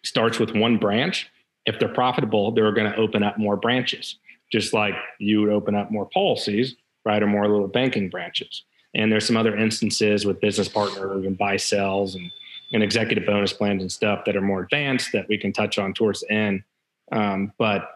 starts 0.04 0.40
with 0.40 0.56
one 0.56 0.78
branch. 0.78 1.30
If 1.66 1.80
they're 1.80 1.94
profitable, 1.94 2.52
they're 2.52 2.72
going 2.72 2.92
to 2.92 2.98
open 2.98 3.24
up 3.24 3.38
more 3.38 3.58
branches, 3.58 4.18
just 4.52 4.74
like 4.74 4.94
you 5.20 5.42
would 5.42 5.50
open 5.50 5.76
up 5.76 5.92
more 5.92 6.08
policies, 6.14 6.76
right? 7.06 7.22
Or 7.22 7.28
more 7.28 7.48
little 7.48 7.68
banking 7.68 8.10
branches. 8.10 8.64
And 8.94 9.12
there's 9.12 9.28
some 9.28 9.38
other 9.38 9.56
instances 9.56 10.26
with 10.26 10.40
business 10.40 10.70
partners 10.70 11.26
and 11.26 11.38
buy 11.38 11.58
sells 11.58 12.16
and, 12.16 12.32
and 12.72 12.82
executive 12.82 13.26
bonus 13.26 13.52
plans 13.52 13.82
and 13.82 13.92
stuff 13.92 14.26
that 14.26 14.36
are 14.36 14.42
more 14.42 14.62
advanced 14.62 15.12
that 15.12 15.28
we 15.28 15.38
can 15.38 15.52
touch 15.52 15.78
on 15.78 15.94
towards 15.94 16.22
the 16.22 16.32
end. 16.32 16.64
Um, 17.12 17.52
but 17.58 17.90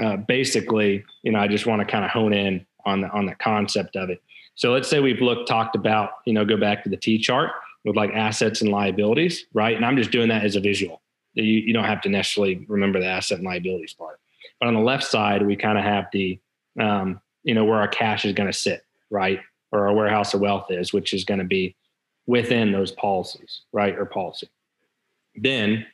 uh, 0.00 0.16
basically, 0.16 1.04
you 1.22 1.32
know, 1.32 1.38
I 1.38 1.48
just 1.48 1.66
want 1.66 1.80
to 1.80 1.86
kind 1.86 2.04
of 2.04 2.10
hone 2.10 2.32
in 2.32 2.66
on 2.84 3.00
the 3.00 3.08
on 3.08 3.26
the 3.26 3.34
concept 3.34 3.96
of 3.96 4.10
it. 4.10 4.22
So 4.54 4.72
let's 4.72 4.88
say 4.88 5.00
we've 5.00 5.20
looked 5.20 5.48
talked 5.48 5.74
about, 5.74 6.10
you 6.26 6.32
know, 6.32 6.44
go 6.44 6.56
back 6.56 6.84
to 6.84 6.88
the 6.88 6.96
T 6.96 7.18
chart 7.18 7.50
with 7.84 7.96
like 7.96 8.10
assets 8.12 8.62
and 8.62 8.70
liabilities, 8.70 9.46
right? 9.52 9.76
And 9.76 9.84
I'm 9.84 9.96
just 9.96 10.10
doing 10.10 10.28
that 10.28 10.44
as 10.44 10.56
a 10.56 10.60
visual. 10.60 11.02
You, 11.34 11.44
you 11.44 11.72
don't 11.72 11.84
have 11.84 12.00
to 12.02 12.08
necessarily 12.08 12.64
remember 12.68 13.00
the 13.00 13.06
asset 13.06 13.38
and 13.38 13.46
liabilities 13.46 13.92
part. 13.92 14.20
But 14.60 14.68
on 14.68 14.74
the 14.74 14.80
left 14.80 15.04
side, 15.04 15.44
we 15.44 15.56
kind 15.56 15.76
of 15.76 15.84
have 15.84 16.06
the, 16.12 16.38
um, 16.80 17.20
you 17.42 17.54
know, 17.54 17.64
where 17.64 17.78
our 17.78 17.88
cash 17.88 18.24
is 18.24 18.32
going 18.32 18.50
to 18.50 18.58
sit, 18.58 18.84
right? 19.10 19.40
Or 19.72 19.88
our 19.88 19.94
warehouse 19.94 20.34
of 20.34 20.40
wealth 20.40 20.70
is, 20.70 20.92
which 20.92 21.12
is 21.12 21.24
going 21.24 21.40
to 21.40 21.44
be 21.44 21.74
within 22.26 22.72
those 22.72 22.92
policies, 22.92 23.62
right? 23.72 23.98
Or 23.98 24.06
policy. 24.06 24.48
Then, 25.34 25.84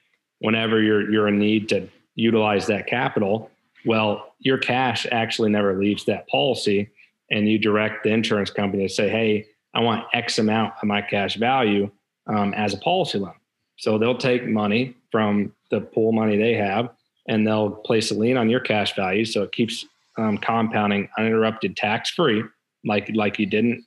whenever 0.40 0.82
you're 0.82 1.10
you're 1.10 1.28
in 1.28 1.38
need 1.38 1.68
to 1.70 1.88
utilize 2.14 2.66
that 2.66 2.86
capital, 2.86 3.50
well, 3.84 4.34
your 4.38 4.58
cash 4.58 5.06
actually 5.10 5.50
never 5.50 5.78
leaves 5.78 6.04
that 6.04 6.28
policy, 6.28 6.90
and 7.30 7.48
you 7.48 7.58
direct 7.58 8.04
the 8.04 8.10
insurance 8.10 8.50
company 8.50 8.86
to 8.86 8.92
say, 8.92 9.08
"Hey, 9.08 9.46
I 9.74 9.80
want 9.80 10.06
X 10.12 10.38
amount 10.38 10.74
of 10.80 10.88
my 10.88 11.02
cash 11.02 11.36
value 11.36 11.90
um, 12.26 12.54
as 12.54 12.74
a 12.74 12.78
policy 12.78 13.18
loan." 13.18 13.34
So 13.78 13.98
they'll 13.98 14.18
take 14.18 14.46
money 14.46 14.94
from 15.10 15.54
the 15.70 15.80
pool 15.80 16.12
money 16.12 16.36
they 16.36 16.54
have, 16.54 16.90
and 17.28 17.46
they'll 17.46 17.70
place 17.70 18.10
a 18.10 18.14
lien 18.14 18.36
on 18.36 18.50
your 18.50 18.60
cash 18.60 18.94
value, 18.94 19.24
so 19.24 19.42
it 19.42 19.52
keeps 19.52 19.86
um, 20.18 20.38
compounding 20.38 21.08
uninterrupted, 21.18 21.76
tax 21.76 22.10
free, 22.10 22.44
like 22.84 23.10
like 23.14 23.38
you 23.38 23.46
didn't, 23.46 23.84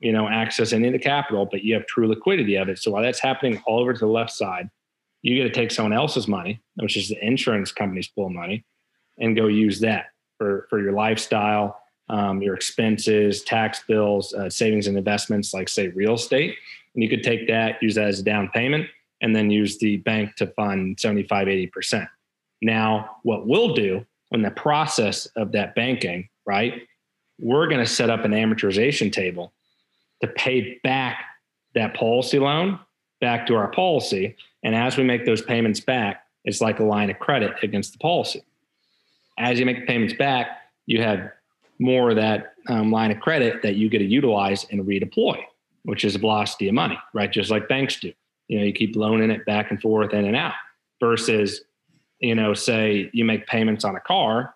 you 0.00 0.12
know, 0.12 0.28
access 0.28 0.72
any 0.72 0.86
of 0.86 0.92
the 0.92 0.98
capital, 0.98 1.46
but 1.50 1.62
you 1.64 1.74
have 1.74 1.86
true 1.86 2.06
liquidity 2.06 2.56
of 2.56 2.68
it. 2.68 2.78
So 2.78 2.90
while 2.90 3.02
that's 3.02 3.20
happening 3.20 3.62
all 3.66 3.80
over 3.80 3.92
to 3.92 3.98
the 3.98 4.06
left 4.06 4.32
side, 4.32 4.70
you 5.22 5.36
get 5.36 5.44
to 5.44 5.60
take 5.60 5.70
someone 5.70 5.92
else's 5.92 6.28
money, 6.28 6.60
which 6.76 6.96
is 6.96 7.08
the 7.08 7.24
insurance 7.24 7.72
company's 7.72 8.08
pool 8.08 8.30
money, 8.30 8.64
and 9.22 9.36
go 9.36 9.46
use 9.46 9.80
that 9.80 10.06
for, 10.36 10.66
for 10.68 10.82
your 10.82 10.92
lifestyle, 10.92 11.80
um, 12.10 12.42
your 12.42 12.54
expenses, 12.54 13.42
tax 13.42 13.84
bills, 13.86 14.34
uh, 14.34 14.50
savings 14.50 14.88
and 14.88 14.98
investments, 14.98 15.54
like 15.54 15.68
say 15.68 15.88
real 15.88 16.14
estate. 16.14 16.56
And 16.94 17.02
you 17.02 17.08
could 17.08 17.22
take 17.22 17.46
that, 17.48 17.80
use 17.80 17.94
that 17.94 18.08
as 18.08 18.18
a 18.18 18.24
down 18.24 18.50
payment, 18.52 18.88
and 19.22 19.34
then 19.34 19.50
use 19.50 19.78
the 19.78 19.98
bank 19.98 20.34
to 20.36 20.48
fund 20.48 20.98
75, 21.00 21.46
80%. 21.46 22.06
Now, 22.60 23.16
what 23.22 23.46
we'll 23.46 23.72
do 23.72 24.04
in 24.32 24.42
the 24.42 24.50
process 24.50 25.26
of 25.36 25.52
that 25.52 25.74
banking, 25.74 26.28
right? 26.44 26.82
We're 27.38 27.68
going 27.68 27.80
to 27.84 27.90
set 27.90 28.10
up 28.10 28.24
an 28.24 28.32
amortization 28.32 29.12
table 29.12 29.52
to 30.20 30.28
pay 30.28 30.80
back 30.82 31.24
that 31.74 31.94
policy 31.94 32.38
loan 32.38 32.78
back 33.20 33.46
to 33.46 33.54
our 33.54 33.68
policy. 33.68 34.36
And 34.64 34.74
as 34.74 34.96
we 34.96 35.04
make 35.04 35.24
those 35.24 35.42
payments 35.42 35.80
back, 35.80 36.24
it's 36.44 36.60
like 36.60 36.80
a 36.80 36.84
line 36.84 37.08
of 37.08 37.18
credit 37.20 37.52
against 37.62 37.92
the 37.92 37.98
policy 37.98 38.42
as 39.38 39.58
you 39.58 39.66
make 39.66 39.80
the 39.80 39.86
payments 39.86 40.14
back, 40.14 40.48
you 40.86 41.02
have 41.02 41.30
more 41.78 42.10
of 42.10 42.16
that 42.16 42.54
um, 42.68 42.90
line 42.90 43.10
of 43.10 43.20
credit 43.20 43.62
that 43.62 43.76
you 43.76 43.88
get 43.88 43.98
to 43.98 44.04
utilize 44.04 44.66
and 44.70 44.84
redeploy, 44.86 45.38
which 45.84 46.04
is 46.04 46.14
a 46.14 46.18
velocity 46.18 46.68
of 46.68 46.74
money, 46.74 46.98
right? 47.14 47.32
Just 47.32 47.50
like 47.50 47.68
banks 47.68 47.98
do. 47.98 48.12
You 48.48 48.58
know, 48.58 48.64
you 48.64 48.72
keep 48.72 48.96
loaning 48.96 49.30
it 49.30 49.44
back 49.46 49.70
and 49.70 49.80
forth 49.80 50.12
in 50.12 50.24
and 50.24 50.36
out 50.36 50.54
versus, 51.00 51.62
you 52.20 52.34
know, 52.34 52.54
say 52.54 53.10
you 53.12 53.24
make 53.24 53.46
payments 53.46 53.84
on 53.84 53.96
a 53.96 54.00
car 54.00 54.54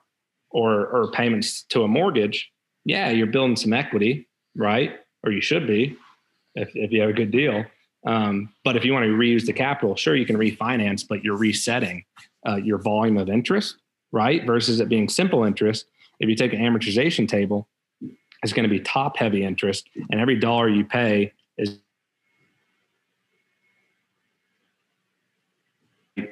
or 0.51 0.87
or 0.87 1.11
payments 1.11 1.63
to 1.71 1.83
a 1.83 1.89
mortgage. 1.89 2.51
Yeah, 2.85 3.11
you're 3.11 3.27
building 3.27 3.57
some 3.57 3.73
equity, 3.73 4.29
right? 4.55 4.99
Or 5.25 5.33
you 5.33 5.41
should 5.41 5.67
be 5.67 5.97
if, 6.55 6.71
if 6.75 6.93
you 6.93 7.01
have 7.01 7.11
a 7.11 7.15
good 7.15 7.33
deal. 7.33 7.65
Um, 8.07 8.53
but 8.65 8.77
if 8.77 8.85
you 8.85 8.93
want 8.93 9.05
to 9.05 9.11
reuse 9.11 9.47
the 9.47 9.53
capital, 9.53 9.97
sure, 9.97 10.15
you 10.15 10.27
can 10.27 10.37
refinance, 10.37 11.05
but 11.09 11.25
you're 11.25 11.37
resetting 11.37 12.05
uh, 12.47 12.57
your 12.57 12.79
volume 12.79 13.17
of 13.19 13.29
interest 13.29 13.79
right? 14.13 14.45
Versus 14.47 14.81
it 14.81 14.89
being 14.89 15.09
simple 15.09 15.45
interest. 15.45 15.87
If 16.21 16.29
you 16.29 16.35
take 16.35 16.53
an 16.53 16.61
amortization 16.61 17.29
table, 17.29 17.69
it's 18.43 18.53
going 18.53 18.69
to 18.69 18.71
be 18.71 18.81
top 18.81 19.17
heavy 19.17 19.45
interest, 19.45 19.89
and 20.11 20.21
every 20.21 20.39
dollar 20.39 20.69
you 20.69 20.85
pay 20.85 21.33
is 21.59 21.79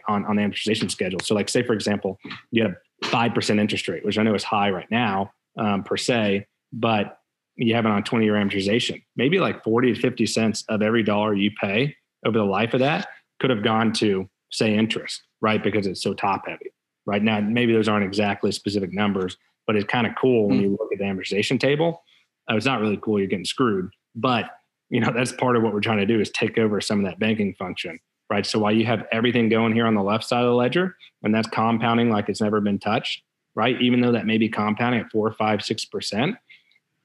on, 0.09 0.25
on 0.25 0.37
the 0.37 0.43
amortization 0.43 0.90
schedule. 0.90 1.21
So, 1.21 1.35
like, 1.35 1.49
say, 1.49 1.62
for 1.62 1.73
example, 1.73 2.19
you 2.50 2.62
have 2.62 2.75
5% 3.04 3.59
interest 3.59 3.88
rate, 3.88 4.04
which 4.04 4.19
I 4.19 4.23
know 4.23 4.35
is 4.35 4.45
high 4.45 4.71
right 4.71 4.90
now 4.90 5.33
um, 5.59 5.83
per 5.83 5.97
se, 5.97 6.47
but 6.73 7.19
you 7.57 7.75
have 7.75 7.87
it 7.87 7.90
on 7.90 8.02
20 8.02 8.25
year 8.25 8.35
amortization. 8.35 9.02
Maybe 9.16 9.38
like 9.38 9.62
40 9.62 9.95
to 9.95 10.00
50 10.00 10.26
cents 10.26 10.64
of 10.69 10.83
every 10.83 11.02
dollar 11.02 11.35
you 11.35 11.50
pay 11.61 11.95
over 12.26 12.38
the 12.38 12.45
life 12.45 12.75
of 12.75 12.81
that 12.81 13.09
could 13.40 13.50
have 13.50 13.62
gone 13.62 13.93
to, 13.95 14.28
say, 14.50 14.75
interest, 14.75 15.23
right? 15.40 15.62
Because 15.62 15.87
it's 15.87 16.02
so 16.02 16.14
top 16.14 16.47
heavy 16.47 16.74
right 17.06 17.23
now 17.23 17.40
maybe 17.40 17.73
those 17.73 17.88
aren't 17.88 18.04
exactly 18.04 18.52
specific 18.52 18.92
numbers 18.92 19.37
but 19.66 19.76
it's 19.76 19.87
kind 19.87 20.06
of 20.06 20.12
cool 20.20 20.49
when 20.49 20.58
hmm. 20.58 20.64
you 20.64 20.70
look 20.73 20.92
at 20.92 20.99
the 20.99 21.04
amortization 21.04 21.58
table. 21.58 22.02
Uh, 22.50 22.56
it's 22.56 22.66
not 22.66 22.80
really 22.80 22.99
cool 22.99 23.18
you're 23.18 23.28
getting 23.28 23.44
screwed 23.44 23.90
but 24.14 24.50
you 24.90 25.00
know 25.00 25.11
that's 25.12 25.32
part 25.32 25.56
of 25.56 25.62
what 25.62 25.73
we're 25.73 25.80
trying 25.80 25.99
to 25.99 26.06
do 26.06 26.20
is 26.20 26.30
take 26.30 26.58
over 26.58 26.80
some 26.80 26.99
of 26.99 27.04
that 27.04 27.18
banking 27.18 27.54
function 27.54 27.99
right? 28.30 28.46
So 28.46 28.58
while 28.58 28.73
you 28.73 28.87
have 28.87 29.06
everything 29.12 29.49
going 29.49 29.75
here 29.75 29.87
on 29.87 29.94
the 29.94 30.02
left 30.02 30.25
side 30.25 30.40
of 30.40 30.46
the 30.46 30.54
ledger 30.54 30.96
and 31.23 31.34
that's 31.34 31.49
compounding 31.49 32.11
like 32.11 32.28
it's 32.28 32.40
never 32.40 32.61
been 32.61 32.78
touched 32.78 33.23
right? 33.56 33.80
Even 33.80 34.00
though 34.00 34.12
that 34.12 34.26
may 34.26 34.37
be 34.37 34.49
compounding 34.49 35.00
at 35.00 35.11
four 35.11 35.32
five 35.32 35.62
six 35.62 35.84
percent 35.84 36.37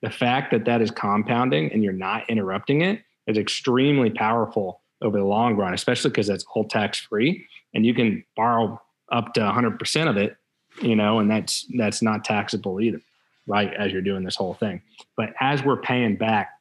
the 0.02 0.10
fact 0.10 0.52
that 0.52 0.66
that 0.66 0.82
is 0.82 0.92
compounding 0.92 1.72
and 1.72 1.84
you're 1.84 1.94
not 1.94 2.30
interrupting 2.30 2.82
it 2.82 3.02
is 3.28 3.38
extremely 3.38 4.10
powerful 4.10 4.82
over 5.02 5.18
the 5.18 5.24
long 5.24 5.56
run 5.56 5.74
especially 5.74 6.10
because 6.10 6.28
that's 6.28 6.46
all 6.54 6.68
tax 6.68 7.00
free 7.00 7.46
and 7.74 7.86
you 7.86 7.94
can 7.94 8.24
borrow 8.36 8.82
up 9.12 9.34
to 9.34 9.42
100% 9.42 10.10
of 10.10 10.18
it, 10.18 10.38
you 10.82 10.96
know, 10.96 11.20
and 11.20 11.30
that's 11.30 11.66
that's 11.78 12.02
not 12.02 12.24
taxable 12.24 12.82
either, 12.82 13.02
right? 13.48 13.74
As 13.74 13.92
you're 13.92 14.02
doing 14.02 14.24
this 14.24 14.36
whole 14.36 14.54
thing. 14.54 14.82
But 15.16 15.34
as 15.40 15.64
we're 15.64 15.82
paying 15.82 16.16
back, 16.16 16.52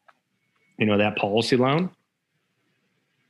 you 0.79 0.87
know, 0.87 0.99
that 0.99 1.17
policy 1.17 1.57
loan, 1.57 1.91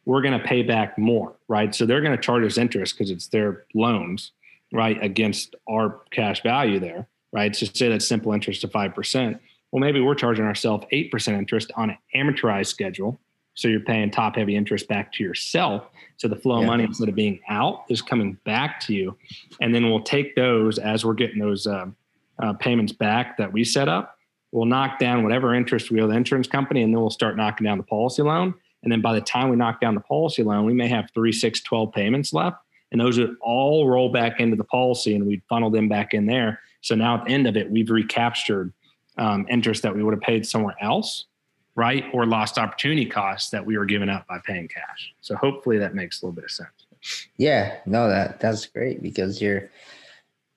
we're 0.05 0.23
going 0.23 0.39
to 0.39 0.45
pay 0.45 0.63
back 0.63 0.99
more, 0.99 1.35
right? 1.49 1.75
So 1.75 1.85
they're 1.85 2.01
going 2.01 2.17
to 2.17 2.23
charge 2.23 2.45
us 2.45 2.57
interest 2.57 2.97
because 2.97 3.11
it's 3.11 3.29
their 3.29 3.65
loans, 3.75 4.33
right, 4.73 5.03
against 5.03 5.55
our 5.69 6.01
cash 6.11 6.43
value 6.43 6.81
there, 6.81 7.07
right? 7.33 7.55
So 7.55 7.67
say 7.67 7.91
that 7.91 8.03
simple 8.03 8.33
interest 8.33 8.65
of 8.65 8.71
5%. 8.71 9.39
Well, 9.71 9.81
maybe 9.81 10.01
we're 10.01 10.15
charging 10.15 10.47
ourselves 10.47 10.87
8% 10.93 11.37
interest 11.37 11.73
on 11.77 11.91
an 11.91 11.99
amortized 12.15 12.69
schedule. 12.69 13.21
So 13.53 13.69
you're 13.69 13.81
paying 13.81 14.11
top 14.11 14.37
heavy 14.37 14.57
interest 14.57 14.89
back 14.89 15.13
to 15.15 15.23
yourself. 15.23 15.85
So 16.19 16.29
the 16.29 16.37
flow 16.37 16.57
yeah. 16.59 16.65
of 16.65 16.67
money 16.67 16.85
instead 16.85 17.09
of 17.09 17.15
being 17.15 17.41
out 17.49 17.85
is 17.89 18.03
coming 18.03 18.37
back 18.45 18.81
to 18.81 18.95
you. 18.95 19.17
And 19.61 19.75
then 19.75 19.89
we'll 19.89 20.03
take 20.03 20.37
those 20.37 20.79
as 20.79 21.05
we're 21.05 21.15
getting 21.15 21.39
those 21.39 21.67
uh, 21.67 21.87
uh, 22.41 22.53
payments 22.55 22.93
back 22.93 23.39
that 23.39 23.53
we 23.53 23.65
set 23.65 23.89
up. 23.89 24.17
We'll 24.53 24.67
knock 24.67 24.99
down 24.99 25.23
whatever 25.23 25.55
interest 25.55 25.91
we 25.91 26.01
owe 26.01 26.07
the 26.07 26.15
insurance 26.15 26.47
company, 26.47 26.83
and 26.83 26.93
then 26.93 27.01
we'll 27.01 27.11
start 27.11 27.37
knocking 27.37 27.65
down 27.65 27.79
the 27.79 27.85
policy 27.85 28.23
loan. 28.23 28.55
And 28.83 28.93
then 28.93 29.01
by 29.01 29.15
the 29.15 29.21
time 29.21 29.49
we 29.49 29.57
knock 29.57 29.81
down 29.81 29.95
the 29.95 30.01
policy 30.01 30.43
loan, 30.43 30.65
we 30.65 30.73
may 30.73 30.89
have 30.89 31.11
three, 31.15 31.33
six, 31.33 31.61
12 31.63 31.93
payments 31.93 32.33
left. 32.33 32.59
And 32.91 33.01
those 33.01 33.19
would 33.19 33.37
all 33.41 33.89
roll 33.89 34.11
back 34.11 34.41
into 34.41 34.57
the 34.57 34.65
policy 34.65 35.15
and 35.15 35.27
we'd 35.27 35.43
funnel 35.49 35.71
them 35.71 35.89
back 35.89 36.15
in 36.15 36.27
there. 36.27 36.61
So 36.81 36.95
now 36.95 37.19
at 37.19 37.27
the 37.27 37.33
end 37.33 37.47
of 37.47 37.57
it, 37.57 37.71
we've 37.71 37.91
recaptured 37.91 38.73
um, 39.19 39.47
interest 39.51 39.83
that 39.83 39.95
we 39.95 40.03
would 40.03 40.15
have 40.15 40.23
paid 40.23 40.47
somewhere 40.47 40.77
else, 40.81 41.27
right? 41.79 42.05
Or 42.13 42.27
lost 42.27 42.59
opportunity 42.59 43.07
costs 43.07 43.51
that 43.51 43.65
we 43.65 43.79
were 43.79 43.85
giving 43.85 44.09
up 44.09 44.27
by 44.27 44.41
paying 44.45 44.67
cash. 44.67 45.15
So 45.21 45.37
hopefully 45.37 45.79
that 45.79 45.95
makes 45.95 46.21
a 46.21 46.27
little 46.27 46.35
bit 46.35 46.45
of 46.47 46.51
sense. 46.51 46.71
Yeah, 47.37 47.77
no, 47.87 48.09
that 48.09 48.41
that's 48.41 48.67
great 48.67 49.01
because 49.01 49.41
you're 49.41 49.71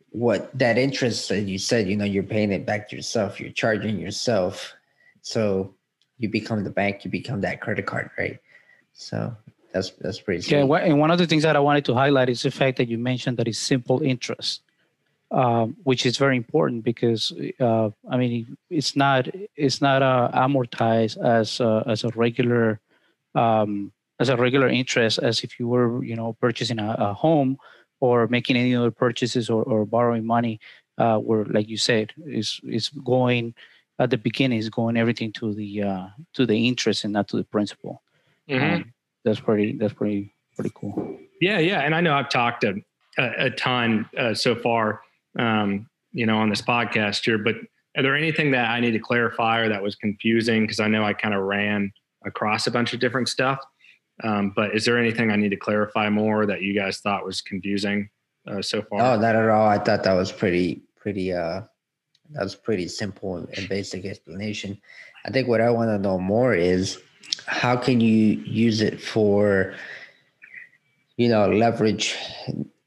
what 0.10 0.50
that 0.58 0.80
interest 0.80 1.30
that 1.30 1.42
you 1.42 1.60
said, 1.60 1.88
you 1.88 1.96
know, 1.96 2.06
you're 2.06 2.24
paying 2.24 2.52
it 2.52 2.66
back 2.66 2.90
to 2.90 2.96
yourself, 2.96 3.40
you're 3.40 3.52
charging 3.52 4.00
yourself. 4.00 4.74
So 5.22 5.76
you 6.18 6.28
become 6.28 6.64
the 6.64 6.72
bank, 6.72 7.06
you 7.06 7.12
become 7.12 7.42
that 7.42 7.62
credit 7.62 7.86
card, 7.86 8.10
right? 8.18 8.40
So 8.94 9.38
that's 9.72 9.92
that's 9.92 10.20
pretty. 10.20 10.42
Sweet. 10.42 10.58
And 10.58 11.00
one 11.00 11.12
of 11.12 11.20
the 11.20 11.28
things 11.28 11.44
that 11.44 11.56
I 11.56 11.60
wanted 11.60 11.86
to 11.86 11.94
highlight 11.94 12.30
is 12.30 12.42
the 12.42 12.50
fact 12.50 12.78
that 12.78 12.88
you 12.88 12.98
mentioned 12.98 13.38
that 13.38 13.48
it's 13.48 13.60
simple 13.60 14.02
interest, 14.02 14.64
um, 15.32 15.76
which 15.84 16.06
is 16.06 16.18
very 16.18 16.38
important 16.38 16.84
because 16.84 17.34
uh, 17.60 17.90
I 18.10 18.18
mean 18.18 18.58
it's 18.70 18.96
not 18.96 19.28
it's 19.56 19.82
not 19.82 20.02
uh, 20.02 20.30
amortized 20.34 21.18
as 21.24 21.62
uh, 21.62 21.84
as 21.88 22.04
a 22.04 22.10
regular 22.10 22.80
um, 23.36 23.92
as 24.20 24.30
a 24.30 24.38
regular 24.38 24.68
interest 24.68 25.20
as 25.20 25.44
if 25.44 25.60
you 25.60 25.68
were 25.68 26.04
you 26.04 26.16
know 26.16 26.34
purchasing 26.34 26.80
a, 26.80 26.96
a 27.00 27.14
home 27.14 27.58
or 28.00 28.28
making 28.28 28.58
any 28.58 28.76
other 28.76 28.92
purchases 28.92 29.50
or, 29.50 29.64
or 29.64 29.86
borrowing 29.86 30.26
money 30.26 30.60
uh, 30.98 31.18
where 31.18 31.46
like 31.46 31.70
you 31.70 31.78
said 31.78 32.14
is 32.26 32.60
is 32.64 32.90
going 32.90 33.54
at 34.00 34.10
the 34.10 34.18
beginning 34.18 34.58
is 34.58 34.70
going 34.70 34.98
everything 34.98 35.32
to 35.32 35.54
the 35.54 35.84
uh, 35.84 36.08
to 36.34 36.46
the 36.46 36.68
interest 36.68 37.04
and 37.04 37.14
not 37.14 37.28
to 37.30 37.38
the 37.38 37.44
principal. 37.44 38.02
Mm-hmm. 38.50 38.76
Um, 38.76 38.94
that's 39.24 39.40
pretty. 39.40 39.74
That's 39.74 39.94
pretty 39.94 40.34
pretty 40.56 40.72
cool. 40.76 41.18
Yeah, 41.40 41.60
yeah, 41.60 41.82
and 41.82 41.96
I 41.96 42.02
know 42.02 42.14
I've 42.14 42.30
talked 42.30 42.64
a 42.64 42.76
a, 43.18 43.46
a 43.46 43.50
ton 43.52 44.10
uh, 44.18 44.34
so 44.34 44.56
far, 44.56 45.02
um, 45.38 45.88
you 46.12 46.26
know, 46.26 46.38
on 46.38 46.50
this 46.50 46.62
podcast 46.62 47.24
here. 47.24 47.38
But 47.38 47.56
are 47.98 48.04
there 48.04 48.16
anything 48.16 48.52
that 48.52 48.70
I 48.70 48.80
need 48.80 48.92
to 48.92 49.00
clarify 49.00 49.60
or 49.60 49.70
that 49.70 49.82
was 49.82 49.96
confusing? 49.96 50.62
Because 50.62 50.80
I 50.80 50.88
know 50.88 51.04
I 51.04 51.14
kind 51.14 51.34
of 51.34 51.42
ran 51.42 51.92
across 52.26 52.68
a 52.68 52.72
bunch 52.72 52.94
of 52.94 53.00
different 53.00 53.30
stuff. 53.30 53.60
Um, 54.24 54.54
but 54.56 54.76
is 54.76 54.86
there 54.86 54.98
anything 54.98 55.32
I 55.32 55.36
need 55.36 55.50
to 55.50 55.58
clarify 55.58 56.10
more 56.10 56.46
that 56.46 56.62
you 56.62 56.74
guys 56.74 57.00
thought 57.00 57.26
was 57.26 57.42
confusing 57.42 58.10
uh, 58.48 58.62
so 58.62 58.82
far? 58.84 59.02
Oh, 59.02 59.20
not 59.20 59.36
at 59.36 59.50
all. 59.50 59.68
I 59.68 59.80
thought 59.80 60.04
that 60.04 60.14
was 60.14 60.32
pretty 60.32 60.84
pretty 60.96 61.34
uh 61.34 61.62
that's 62.30 62.56
pretty 62.56 62.88
simple 62.88 63.38
and 63.38 63.70
basic 63.70 64.06
explanation. 64.06 64.80
I 65.26 65.32
think 65.32 65.48
what 65.48 65.62
I 65.62 65.70
want 65.70 65.90
to 65.90 65.98
know 65.98 66.20
more 66.20 66.54
is 66.54 67.00
how 67.46 67.76
can 67.76 68.00
you 68.00 68.42
use 68.46 68.82
it 68.82 69.02
for, 69.02 69.74
you 71.18 71.28
know, 71.28 71.50
leverage 71.50 72.16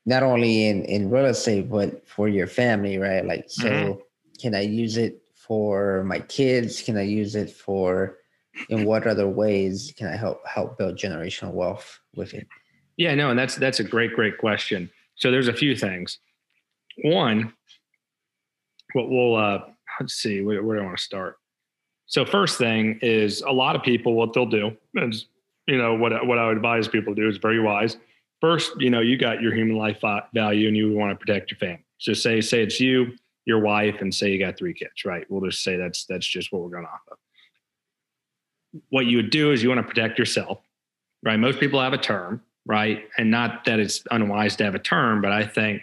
not 0.06 0.22
only 0.22 0.66
in 0.66 0.84
in 0.84 1.10
real 1.10 1.26
estate 1.26 1.70
but 1.70 2.06
for 2.06 2.28
your 2.28 2.46
family, 2.46 2.98
right? 2.98 3.24
Like, 3.24 3.44
so 3.48 3.68
mm-hmm. 3.68 4.00
can 4.40 4.54
I 4.54 4.60
use 4.60 4.96
it 4.96 5.22
for 5.34 6.04
my 6.04 6.20
kids? 6.20 6.82
Can 6.82 6.96
I 6.96 7.02
use 7.02 7.34
it 7.34 7.50
for 7.50 8.18
in 8.68 8.84
what 8.84 9.06
other 9.06 9.28
ways 9.28 9.92
can 9.96 10.06
I 10.08 10.16
help 10.16 10.46
help 10.46 10.78
build 10.78 10.96
generational 10.96 11.52
wealth 11.52 11.98
with 12.14 12.34
it? 12.34 12.46
Yeah, 12.96 13.14
no, 13.14 13.30
and 13.30 13.38
that's 13.38 13.56
that's 13.56 13.80
a 13.80 13.84
great 13.84 14.14
great 14.14 14.38
question. 14.38 14.90
So 15.16 15.30
there's 15.30 15.48
a 15.48 15.52
few 15.52 15.76
things. 15.76 16.18
One, 17.02 17.52
what 18.92 19.10
we'll 19.10 19.36
uh, 19.36 19.60
let's 20.00 20.14
see 20.14 20.42
where, 20.42 20.62
where 20.62 20.76
do 20.76 20.82
I 20.82 20.86
want 20.86 20.98
to 20.98 21.02
start. 21.02 21.36
So 22.06 22.24
first 22.24 22.58
thing 22.58 22.98
is 23.02 23.42
a 23.42 23.50
lot 23.50 23.76
of 23.76 23.82
people 23.82 24.14
what 24.14 24.32
they'll 24.32 24.46
do 24.46 24.76
is 24.94 25.26
you 25.66 25.78
know 25.78 25.94
what 25.94 26.26
what 26.26 26.38
I 26.38 26.46
would 26.46 26.56
advise 26.56 26.88
people 26.88 27.14
to 27.14 27.22
do 27.22 27.28
is 27.28 27.38
very 27.38 27.60
wise. 27.60 27.96
First, 28.44 28.78
you 28.78 28.90
know 28.90 29.00
you 29.00 29.16
got 29.16 29.40
your 29.40 29.54
human 29.54 29.78
life 29.78 30.02
value 30.34 30.68
and 30.68 30.76
you 30.76 30.92
want 30.92 31.10
to 31.10 31.16
protect 31.16 31.50
your 31.50 31.56
family. 31.56 31.82
So 31.96 32.12
say 32.12 32.42
say 32.42 32.62
it's 32.62 32.78
you, 32.78 33.14
your 33.46 33.58
wife, 33.60 34.02
and 34.02 34.14
say 34.14 34.32
you 34.32 34.38
got 34.38 34.58
three 34.58 34.74
kids, 34.74 35.06
right? 35.06 35.24
We'll 35.30 35.48
just 35.48 35.62
say 35.62 35.78
that's 35.78 36.04
that's 36.04 36.26
just 36.26 36.52
what 36.52 36.60
we're 36.60 36.68
going 36.68 36.84
off 36.84 37.00
of. 37.10 37.16
What 38.90 39.06
you 39.06 39.16
would 39.16 39.30
do 39.30 39.52
is 39.52 39.62
you 39.62 39.70
want 39.70 39.78
to 39.78 39.88
protect 39.88 40.18
yourself, 40.18 40.58
right? 41.22 41.38
Most 41.38 41.58
people 41.58 41.80
have 41.80 41.94
a 41.94 41.98
term, 41.98 42.42
right? 42.66 43.08
And 43.16 43.30
not 43.30 43.64
that 43.64 43.80
it's 43.80 44.02
unwise 44.10 44.56
to 44.56 44.64
have 44.64 44.74
a 44.74 44.78
term, 44.78 45.22
but 45.22 45.32
I 45.32 45.46
think 45.46 45.80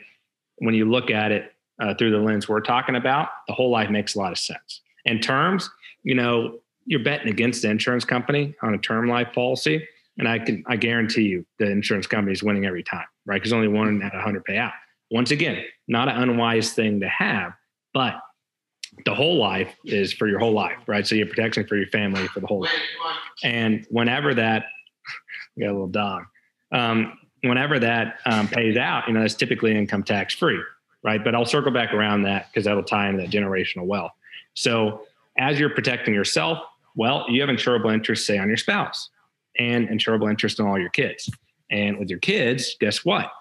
when 0.58 0.76
you 0.76 0.86
look 0.86 1.10
at 1.10 1.32
it 1.32 1.56
uh, 1.82 1.96
through 1.96 2.12
the 2.12 2.20
lens 2.20 2.48
we're 2.48 2.62
talking 2.62 2.96
about, 2.96 3.30
the 3.48 3.56
whole 3.56 3.72
life 3.72 3.90
makes 3.90 4.14
a 4.14 4.20
lot 4.20 4.32
of 4.32 4.38
sense. 4.38 4.82
In 5.06 5.20
terms, 5.20 5.68
you 6.04 6.14
know, 6.14 6.60
you're 6.86 7.04
betting 7.04 7.30
against 7.30 7.64
the 7.64 7.72
insurance 7.72 8.06
company 8.06 8.54
on 8.62 8.76
a 8.76 8.78
term 8.78 9.10
life 9.10 9.30
policy, 9.34 9.84
and 10.18 10.28
I 10.28 10.40
can 10.40 10.64
I 10.68 10.76
guarantee 10.76 11.24
you 11.24 11.46
the 11.60 11.70
insurance 11.70 12.08
company 12.08 12.34
is 12.34 12.44
winning 12.44 12.66
every 12.66 12.84
time, 12.84 13.06
right? 13.26 13.38
Because 13.38 13.54
only 13.54 13.68
one 13.68 14.02
out 14.02 14.16
of 14.16 14.22
hundred 14.22 14.46
payout. 14.46 14.74
Once 15.10 15.32
again, 15.32 15.64
not 15.88 16.08
an 16.08 16.30
unwise 16.30 16.74
thing 16.74 17.00
to 17.02 17.10
have, 17.10 17.54
but 17.94 18.16
the 19.06 19.14
whole 19.14 19.38
life 19.38 19.74
is 19.86 20.14
for 20.14 20.28
your 20.28 20.40
whole 20.40 20.54
life, 20.54 20.78
right? 20.88 21.06
So 21.06 21.16
you 21.16 21.26
have 21.26 21.34
protection 21.34 21.66
for 21.66 21.76
your 21.76 21.88
family 21.88 22.28
for 22.28 22.40
the 22.40 22.48
whole 22.48 22.62
life. 22.62 22.72
And 23.44 23.86
whenever 23.90 24.34
that, 24.36 24.66
got 25.60 25.68
a 25.68 25.72
little 25.72 25.88
dog. 25.88 26.24
Um, 26.72 27.18
whenever 27.42 27.80
that 27.80 28.20
um, 28.26 28.48
pays 28.48 28.78
out, 28.78 29.08
you 29.08 29.14
know, 29.14 29.22
that's 29.22 29.36
typically 29.36 29.76
income 29.76 30.04
tax 30.04 30.34
free, 30.34 30.62
right? 31.04 31.24
But 31.24 31.36
I'll 31.36 31.46
circle 31.46 31.72
back 31.72 31.94
around 31.94 32.24
that 32.24 32.48
because 32.48 32.66
that'll 32.66 32.84
tie 32.84 33.10
into 33.10 33.24
that 33.24 33.32
generational 33.32 33.86
wealth. 33.86 34.12
So 34.54 35.04
as 35.38 35.60
you're 35.60 35.70
protecting 35.70 36.14
yourself, 36.14 36.60
well, 36.96 37.26
you 37.30 37.42
have 37.42 37.50
insurable 37.50 37.94
interest, 37.94 38.26
say, 38.26 38.38
on 38.38 38.48
your 38.50 38.58
spouse 38.58 39.10
and 39.58 39.90
insurable 39.90 40.30
interest 40.30 40.60
on 40.60 40.68
all 40.68 40.80
your 40.80 40.90
kids. 40.90 41.30
And 41.70 41.98
with 41.98 42.10
your 42.10 42.20
kids, 42.20 42.76
guess 42.80 43.06
what? 43.06 43.32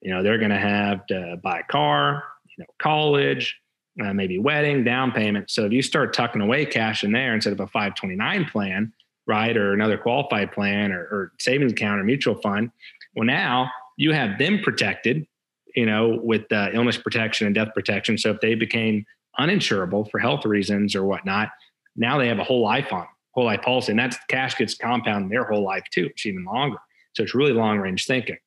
You 0.00 0.12
know, 0.12 0.22
they're 0.22 0.38
going 0.38 0.50
to 0.50 0.58
have 0.58 1.06
to 1.06 1.38
buy 1.42 1.60
a 1.60 1.64
car, 1.64 2.24
you 2.44 2.64
know, 2.64 2.66
college, 2.78 3.56
uh, 4.02 4.12
maybe 4.12 4.38
wedding, 4.38 4.82
down 4.82 5.12
payment. 5.12 5.50
So 5.50 5.66
if 5.66 5.72
you 5.72 5.82
start 5.82 6.12
tucking 6.12 6.40
away 6.40 6.64
cash 6.66 7.04
in 7.04 7.12
there 7.12 7.34
instead 7.34 7.52
of 7.52 7.60
a 7.60 7.66
529 7.66 8.46
plan, 8.46 8.92
right, 9.26 9.56
or 9.56 9.72
another 9.72 9.98
qualified 9.98 10.52
plan 10.52 10.92
or, 10.92 11.00
or 11.00 11.32
savings 11.38 11.72
account 11.72 12.00
or 12.00 12.04
mutual 12.04 12.36
fund, 12.36 12.70
well, 13.14 13.26
now 13.26 13.70
you 13.96 14.12
have 14.12 14.38
them 14.38 14.60
protected 14.62 15.26
you 15.74 15.86
know, 15.86 16.18
with 16.22 16.50
uh, 16.52 16.68
illness 16.72 16.96
protection 16.96 17.46
and 17.46 17.54
death 17.54 17.68
protection. 17.74 18.18
So 18.18 18.30
if 18.30 18.40
they 18.40 18.54
became 18.54 19.04
uninsurable 19.38 20.10
for 20.10 20.18
health 20.18 20.44
reasons 20.44 20.94
or 20.94 21.04
whatnot, 21.04 21.50
now 21.96 22.18
they 22.18 22.28
have 22.28 22.38
a 22.38 22.44
whole 22.44 22.62
life 22.62 22.92
on 22.92 23.06
whole 23.32 23.44
life 23.44 23.62
policy, 23.62 23.92
and 23.92 23.98
that's 23.98 24.16
cash 24.28 24.56
gets 24.56 24.74
compounded 24.74 25.30
their 25.30 25.44
whole 25.44 25.62
life 25.62 25.84
too. 25.92 26.06
It's 26.06 26.26
even 26.26 26.44
longer. 26.44 26.78
So 27.14 27.22
it's 27.22 27.34
really 27.34 27.52
long 27.52 27.78
range 27.78 28.06
thinking. 28.06 28.38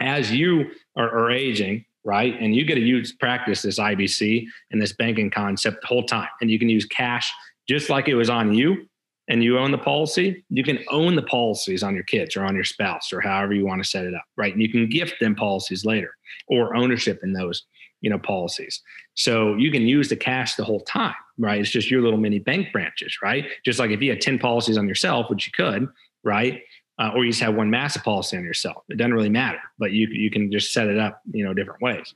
As 0.00 0.32
you 0.32 0.70
are, 0.96 1.08
are 1.08 1.30
aging, 1.30 1.84
right, 2.04 2.34
and 2.40 2.54
you 2.54 2.64
get 2.64 2.74
to 2.74 2.80
use 2.80 3.12
practice 3.12 3.62
this 3.62 3.78
IBC 3.78 4.46
and 4.70 4.80
this 4.80 4.92
banking 4.92 5.30
concept 5.30 5.80
the 5.82 5.86
whole 5.86 6.04
time, 6.04 6.28
and 6.40 6.50
you 6.50 6.58
can 6.58 6.68
use 6.68 6.84
cash 6.86 7.30
just 7.68 7.88
like 7.88 8.08
it 8.08 8.14
was 8.14 8.28
on 8.28 8.52
you 8.52 8.86
and 9.28 9.42
you 9.42 9.58
own 9.58 9.70
the 9.70 9.78
policy, 9.78 10.44
you 10.50 10.62
can 10.62 10.78
own 10.90 11.16
the 11.16 11.22
policies 11.22 11.82
on 11.82 11.94
your 11.94 12.04
kids 12.04 12.36
or 12.36 12.44
on 12.44 12.54
your 12.54 12.64
spouse 12.64 13.12
or 13.12 13.20
however 13.20 13.54
you 13.54 13.64
want 13.64 13.82
to 13.82 13.88
set 13.88 14.04
it 14.04 14.14
up, 14.14 14.24
right? 14.36 14.52
And 14.52 14.60
you 14.60 14.68
can 14.68 14.88
gift 14.88 15.14
them 15.20 15.34
policies 15.34 15.84
later 15.84 16.14
or 16.46 16.76
ownership 16.76 17.20
in 17.22 17.32
those, 17.32 17.64
you 18.02 18.10
know, 18.10 18.18
policies. 18.18 18.82
So 19.14 19.54
you 19.54 19.70
can 19.70 19.82
use 19.82 20.08
the 20.08 20.16
cash 20.16 20.56
the 20.56 20.64
whole 20.64 20.80
time, 20.80 21.14
right? 21.38 21.60
It's 21.60 21.70
just 21.70 21.90
your 21.90 22.02
little 22.02 22.18
mini 22.18 22.38
bank 22.38 22.72
branches, 22.72 23.18
right? 23.22 23.46
Just 23.64 23.78
like 23.78 23.90
if 23.90 24.00
you 24.00 24.10
had 24.10 24.20
10 24.20 24.38
policies 24.38 24.78
on 24.78 24.88
yourself, 24.88 25.30
which 25.30 25.46
you 25.46 25.52
could, 25.52 25.88
right? 26.22 26.62
Uh, 26.98 27.10
or 27.14 27.24
you 27.24 27.32
just 27.32 27.42
have 27.42 27.54
one 27.54 27.70
massive 27.70 28.04
policy 28.04 28.36
on 28.36 28.44
yourself. 28.44 28.84
It 28.88 28.98
doesn't 28.98 29.14
really 29.14 29.30
matter, 29.30 29.60
but 29.78 29.92
you 29.92 30.06
you 30.08 30.30
can 30.30 30.52
just 30.52 30.72
set 30.72 30.86
it 30.86 30.98
up, 30.98 31.20
you 31.32 31.44
know, 31.44 31.52
different 31.52 31.82
ways. 31.82 32.14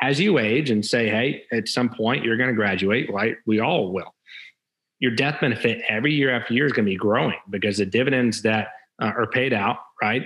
As 0.00 0.18
you 0.18 0.38
age 0.38 0.70
and 0.70 0.84
say, 0.84 1.08
hey, 1.08 1.44
at 1.52 1.68
some 1.68 1.90
point 1.90 2.24
you're 2.24 2.36
going 2.36 2.48
to 2.48 2.54
graduate, 2.54 3.12
right? 3.12 3.36
We 3.46 3.60
all 3.60 3.92
will 3.92 4.14
your 4.98 5.10
death 5.10 5.40
benefit 5.40 5.82
every 5.88 6.12
year 6.12 6.30
after 6.30 6.54
year 6.54 6.66
is 6.66 6.72
going 6.72 6.86
to 6.86 6.90
be 6.90 6.96
growing 6.96 7.36
because 7.50 7.78
the 7.78 7.86
dividends 7.86 8.42
that 8.42 8.68
uh, 9.00 9.12
are 9.16 9.26
paid 9.26 9.52
out, 9.52 9.78
right? 10.00 10.22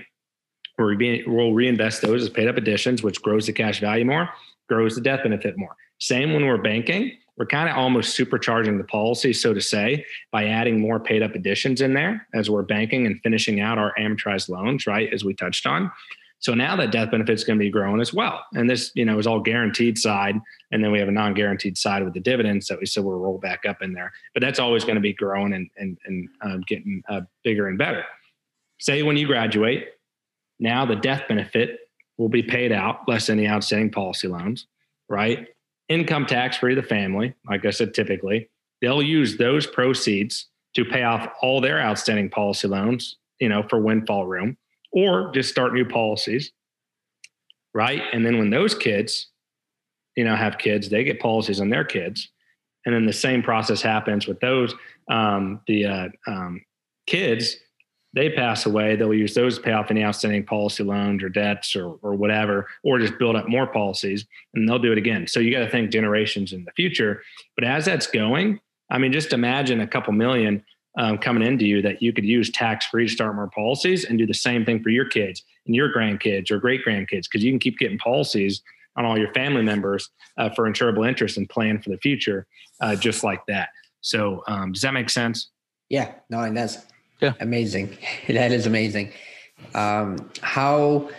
We'll, 0.78 0.96
we'll 1.26 1.52
reinvest 1.52 2.02
those 2.02 2.22
as 2.22 2.28
paid 2.28 2.48
up 2.48 2.56
additions, 2.56 3.02
which 3.02 3.20
grows 3.20 3.46
the 3.46 3.52
cash 3.52 3.80
value 3.80 4.04
more, 4.04 4.30
grows 4.68 4.94
the 4.94 5.00
death 5.00 5.22
benefit 5.22 5.58
more. 5.58 5.76
Same 5.98 6.32
when 6.32 6.46
we're 6.46 6.62
banking, 6.62 7.12
we're 7.40 7.46
kind 7.46 7.70
of 7.70 7.76
almost 7.79 8.18
supercharging 8.18 8.76
the 8.76 8.85
policy, 8.85 9.33
so 9.33 9.55
to 9.55 9.62
say, 9.62 10.05
by 10.31 10.44
adding 10.44 10.79
more 10.79 11.00
paid 11.00 11.22
up 11.22 11.35
additions 11.35 11.81
in 11.81 11.94
there 11.94 12.26
as 12.35 12.50
we're 12.50 12.61
banking 12.61 13.07
and 13.07 13.18
finishing 13.22 13.61
out 13.61 13.79
our 13.79 13.94
amortized 13.98 14.50
loans, 14.50 14.87
right? 14.87 15.11
As 15.11 15.24
we 15.24 15.33
touched 15.33 15.66
on. 15.66 15.90
So 16.40 16.53
now 16.53 16.76
that 16.76 16.92
death 16.92 17.11
benefit 17.11 17.33
is 17.33 17.44
going 17.44 17.59
to 17.59 17.64
be 17.64 17.70
growing 17.70 17.98
as 17.98 18.12
well. 18.12 18.44
And 18.53 18.68
this, 18.68 18.92
you 18.94 19.07
know, 19.07 19.18
is 19.18 19.26
all 19.26 19.40
guaranteed 19.40 19.96
side. 19.96 20.38
And 20.70 20.85
then 20.85 20.92
we 20.92 20.98
have 20.98 21.09
a 21.09 21.12
non-guaranteed 21.12 21.79
side 21.79 22.05
with 22.05 22.12
the 22.12 22.20
dividends 22.20 22.66
that 22.66 22.79
we 22.79 22.85
said 22.85 23.05
we'll 23.05 23.16
roll 23.16 23.38
back 23.38 23.64
up 23.66 23.81
in 23.81 23.94
there. 23.94 24.12
But 24.35 24.42
that's 24.42 24.59
always 24.59 24.85
going 24.85 24.96
to 24.96 25.00
be 25.00 25.14
growing 25.14 25.55
and, 25.55 25.70
and, 25.79 25.96
and 26.05 26.29
uh, 26.42 26.59
getting 26.68 27.03
uh, 27.09 27.22
bigger 27.42 27.68
and 27.68 27.79
better. 27.79 28.05
Say 28.81 29.03
when 29.03 29.16
you 29.16 29.26
graduate, 29.26 29.88
now 30.59 30.85
the 30.85 30.96
death 30.96 31.22
benefit 31.26 31.79
will 32.18 32.29
be 32.29 32.42
paid 32.42 32.70
out 32.70 33.09
less 33.09 33.31
any 33.31 33.48
outstanding 33.48 33.92
policy 33.92 34.29
loans, 34.29 34.66
right? 35.09 35.48
Income 35.90 36.26
tax 36.26 36.57
free 36.57 36.74
the 36.74 36.83
family, 36.83 37.35
like 37.48 37.66
I 37.66 37.70
said, 37.70 37.92
typically. 37.92 38.48
They'll 38.81 39.03
use 39.03 39.37
those 39.37 39.66
proceeds 39.66 40.46
to 40.74 40.85
pay 40.85 41.03
off 41.03 41.29
all 41.42 41.61
their 41.61 41.81
outstanding 41.81 42.31
policy 42.31 42.68
loans, 42.68 43.16
you 43.40 43.48
know, 43.48 43.64
for 43.68 43.81
windfall 43.81 44.24
room 44.24 44.57
or 44.92 45.31
just 45.33 45.50
start 45.50 45.74
new 45.74 45.85
policies. 45.85 46.53
Right. 47.74 48.03
And 48.12 48.24
then 48.24 48.38
when 48.38 48.50
those 48.50 48.74
kids, 48.74 49.29
you 50.16 50.24
know, 50.24 50.37
have 50.37 50.59
kids, 50.59 50.88
they 50.88 51.05
get 51.05 51.20
policies 51.20 51.61
on 51.61 51.70
their 51.70 51.85
kids. 51.85 52.31
And 52.87 52.94
then 52.94 53.05
the 53.05 53.12
same 53.12 53.42
process 53.42 53.83
happens 53.83 54.26
with 54.26 54.40
those, 54.40 54.74
um, 55.11 55.61
the 55.66 55.87
uh, 55.87 56.09
um, 56.26 56.64
kids, 57.07 57.57
they 58.12 58.30
pass 58.30 58.66
away, 58.66 58.96
they'll 58.96 59.14
use 59.14 59.34
those 59.34 59.56
to 59.56 59.62
pay 59.62 59.72
off 59.72 59.90
any 59.90 60.02
outstanding 60.02 60.44
policy 60.44 60.82
loans 60.82 61.22
or 61.22 61.28
debts 61.28 61.76
or, 61.76 61.96
or 62.02 62.14
whatever, 62.14 62.66
or 62.82 62.98
just 62.98 63.18
build 63.18 63.36
up 63.36 63.48
more 63.48 63.66
policies 63.66 64.26
and 64.54 64.68
they'll 64.68 64.78
do 64.78 64.92
it 64.92 64.98
again. 64.98 65.26
So 65.26 65.38
you 65.38 65.52
got 65.52 65.60
to 65.60 65.70
think 65.70 65.90
generations 65.90 66.52
in 66.52 66.64
the 66.64 66.72
future. 66.72 67.22
But 67.54 67.64
as 67.64 67.84
that's 67.84 68.08
going, 68.08 68.60
I 68.90 68.98
mean, 68.98 69.12
just 69.12 69.32
imagine 69.32 69.80
a 69.80 69.86
couple 69.86 70.12
million 70.12 70.64
um, 70.98 71.18
coming 71.18 71.46
into 71.46 71.64
you 71.64 71.82
that 71.82 72.02
you 72.02 72.12
could 72.12 72.24
use 72.24 72.50
tax 72.50 72.86
free 72.86 73.06
to 73.06 73.12
start 73.12 73.36
more 73.36 73.48
policies 73.48 74.04
and 74.04 74.18
do 74.18 74.26
the 74.26 74.34
same 74.34 74.64
thing 74.64 74.82
for 74.82 74.90
your 74.90 75.04
kids 75.04 75.44
and 75.66 75.74
your 75.74 75.92
grandkids 75.92 76.50
or 76.50 76.58
great 76.58 76.84
grandkids 76.84 77.24
because 77.30 77.44
you 77.44 77.52
can 77.52 77.60
keep 77.60 77.78
getting 77.78 77.98
policies 77.98 78.62
on 78.96 79.04
all 79.04 79.16
your 79.16 79.32
family 79.32 79.62
members 79.62 80.10
uh, 80.36 80.50
for 80.50 80.68
insurable 80.68 81.08
interest 81.08 81.36
and 81.36 81.48
plan 81.48 81.80
for 81.80 81.90
the 81.90 81.98
future 81.98 82.46
uh, 82.80 82.96
just 82.96 83.22
like 83.22 83.44
that. 83.46 83.68
So, 84.00 84.42
um, 84.48 84.72
does 84.72 84.82
that 84.82 84.94
make 84.94 85.10
sense? 85.10 85.50
Yeah, 85.88 86.12
no, 86.28 86.40
and 86.40 86.56
that's 86.56 86.78
yeah. 87.20 87.35
amazing. 87.40 87.96
that 88.28 88.52
is 88.52 88.66
amazing. 88.66 89.12
Um, 89.74 90.30
how, 90.42 91.11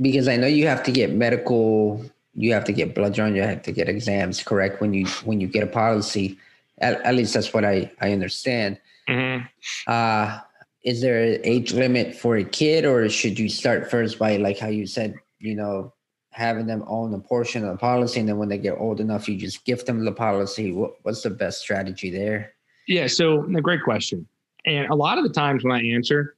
because 0.00 0.28
I 0.28 0.36
know 0.36 0.46
you 0.46 0.66
have 0.66 0.82
to 0.84 0.92
get 0.92 1.12
medical, 1.12 2.04
you 2.34 2.52
have 2.52 2.64
to 2.64 2.72
get 2.72 2.94
blood 2.94 3.14
drawn, 3.14 3.34
you 3.34 3.42
have 3.42 3.62
to 3.62 3.72
get 3.72 3.88
exams, 3.88 4.42
correct? 4.42 4.80
When 4.80 4.92
you 4.92 5.06
when 5.24 5.40
you 5.40 5.46
get 5.46 5.62
a 5.62 5.68
policy, 5.68 6.38
at, 6.78 7.00
at 7.02 7.14
least 7.14 7.34
that's 7.34 7.52
what 7.54 7.64
I, 7.64 7.90
I 8.00 8.12
understand. 8.12 8.78
Mm-hmm. 9.08 9.46
Uh, 9.86 10.40
is 10.82 11.00
there 11.00 11.22
an 11.22 11.40
age 11.44 11.72
limit 11.72 12.14
for 12.14 12.36
a 12.36 12.44
kid, 12.44 12.84
or 12.84 13.08
should 13.08 13.38
you 13.38 13.48
start 13.48 13.90
first 13.90 14.18
by, 14.18 14.36
like 14.36 14.58
how 14.58 14.68
you 14.68 14.86
said, 14.86 15.14
you 15.38 15.54
know, 15.54 15.92
having 16.30 16.66
them 16.66 16.84
own 16.86 17.14
a 17.14 17.18
portion 17.18 17.64
of 17.64 17.70
the 17.70 17.78
policy, 17.78 18.20
and 18.20 18.28
then 18.28 18.36
when 18.36 18.48
they 18.48 18.58
get 18.58 18.76
old 18.78 19.00
enough, 19.00 19.28
you 19.28 19.36
just 19.36 19.64
gift 19.64 19.86
them 19.86 20.04
the 20.04 20.12
policy? 20.12 20.72
What, 20.72 20.94
what's 21.02 21.22
the 21.22 21.30
best 21.30 21.60
strategy 21.60 22.10
there? 22.10 22.52
Yeah, 22.86 23.06
so 23.06 23.44
a 23.44 23.62
great 23.62 23.82
question. 23.82 24.26
And 24.66 24.88
a 24.88 24.94
lot 24.94 25.18
of 25.18 25.24
the 25.24 25.30
times 25.30 25.64
when 25.64 25.72
I 25.72 25.82
answer, 25.82 26.36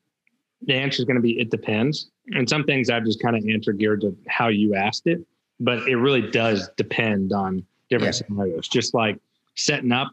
the 0.62 0.75
answer 0.75 1.01
is 1.01 1.05
going 1.05 1.17
to 1.17 1.23
be 1.23 1.39
it 1.39 1.51
depends. 1.51 2.11
And 2.33 2.49
some 2.49 2.65
things 2.65 2.91
I've 2.91 3.05
just 3.05 3.23
kind 3.23 3.37
of 3.37 3.45
answered 3.49 3.79
geared 3.79 4.01
to 4.01 4.17
how 4.27 4.49
you 4.49 4.75
asked 4.75 5.07
it, 5.07 5.21
but 5.61 5.87
it 5.89 5.97
really 5.97 6.29
does 6.31 6.69
depend 6.77 7.33
on 7.33 7.65
different 7.89 8.15
yeah. 8.15 8.27
scenarios. 8.27 8.69
Just 8.69 8.95
like 8.95 9.19
setting 9.55 9.93
up 9.93 10.12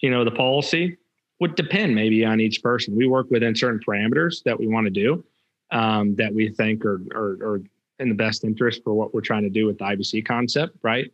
you 0.00 0.10
know, 0.10 0.24
the 0.24 0.30
policy 0.30 0.96
would 1.40 1.54
depend 1.54 1.94
maybe 1.94 2.24
on 2.24 2.40
each 2.40 2.62
person. 2.62 2.96
We 2.96 3.06
work 3.06 3.30
within 3.30 3.54
certain 3.54 3.80
parameters 3.80 4.42
that 4.44 4.58
we 4.58 4.66
want 4.66 4.86
to 4.86 4.90
do 4.90 5.24
um, 5.70 6.14
that 6.16 6.34
we 6.34 6.48
think 6.48 6.84
are, 6.84 7.00
are, 7.14 7.32
are, 7.42 7.60
in 8.00 8.08
the 8.08 8.14
best 8.14 8.44
interest 8.44 8.84
for 8.84 8.94
what 8.94 9.12
we're 9.12 9.20
trying 9.20 9.42
to 9.42 9.50
do 9.50 9.66
with 9.66 9.78
the 9.78 9.84
IBC 9.84 10.24
concept, 10.24 10.76
right? 10.82 11.12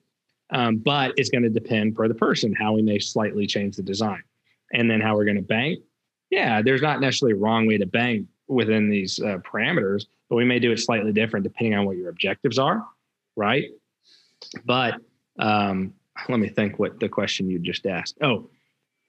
Um, 0.50 0.76
but 0.76 1.14
it's 1.16 1.30
going 1.30 1.42
to 1.42 1.48
depend 1.48 1.96
per 1.96 2.08
the 2.08 2.14
person 2.14 2.54
how 2.54 2.74
we 2.74 2.82
may 2.82 2.98
slightly 2.98 3.46
change 3.46 3.76
the 3.76 3.82
design, 3.82 4.22
and 4.74 4.90
then 4.90 5.00
how 5.00 5.14
we're 5.14 5.24
going 5.24 5.38
to 5.38 5.42
bank. 5.42 5.78
Yeah, 6.34 6.62
there's 6.62 6.82
not 6.82 7.00
necessarily 7.00 7.38
a 7.38 7.40
wrong 7.40 7.66
way 7.66 7.78
to 7.78 7.86
bank 7.86 8.26
within 8.48 8.90
these 8.90 9.20
uh, 9.20 9.38
parameters, 9.38 10.06
but 10.28 10.36
we 10.36 10.44
may 10.44 10.58
do 10.58 10.72
it 10.72 10.78
slightly 10.78 11.12
different 11.12 11.44
depending 11.44 11.74
on 11.74 11.86
what 11.86 11.96
your 11.96 12.08
objectives 12.08 12.58
are, 12.58 12.84
right? 13.36 13.70
But 14.64 14.96
um, 15.38 15.94
let 16.28 16.40
me 16.40 16.48
think 16.48 16.78
what 16.78 17.00
the 17.00 17.08
question 17.08 17.48
you 17.48 17.58
just 17.58 17.86
asked. 17.86 18.16
Oh, 18.20 18.48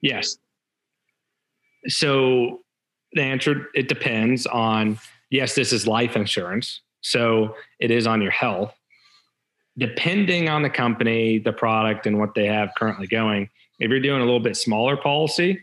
Yes. 0.05 0.37
So 1.87 2.61
the 3.13 3.23
answer 3.23 3.69
it 3.73 3.87
depends 3.87 4.45
on 4.45 4.99
yes, 5.31 5.55
this 5.55 5.73
is 5.73 5.87
life 5.87 6.15
insurance. 6.15 6.81
So 7.01 7.55
it 7.79 7.89
is 7.89 8.05
on 8.05 8.21
your 8.21 8.31
health. 8.31 8.73
Depending 9.77 10.47
on 10.47 10.61
the 10.61 10.69
company, 10.69 11.39
the 11.39 11.51
product, 11.51 12.05
and 12.05 12.19
what 12.19 12.35
they 12.35 12.45
have 12.45 12.69
currently 12.77 13.07
going, 13.07 13.49
if 13.79 13.89
you're 13.89 13.99
doing 13.99 14.21
a 14.21 14.25
little 14.25 14.39
bit 14.39 14.55
smaller 14.55 14.95
policy, 14.95 15.59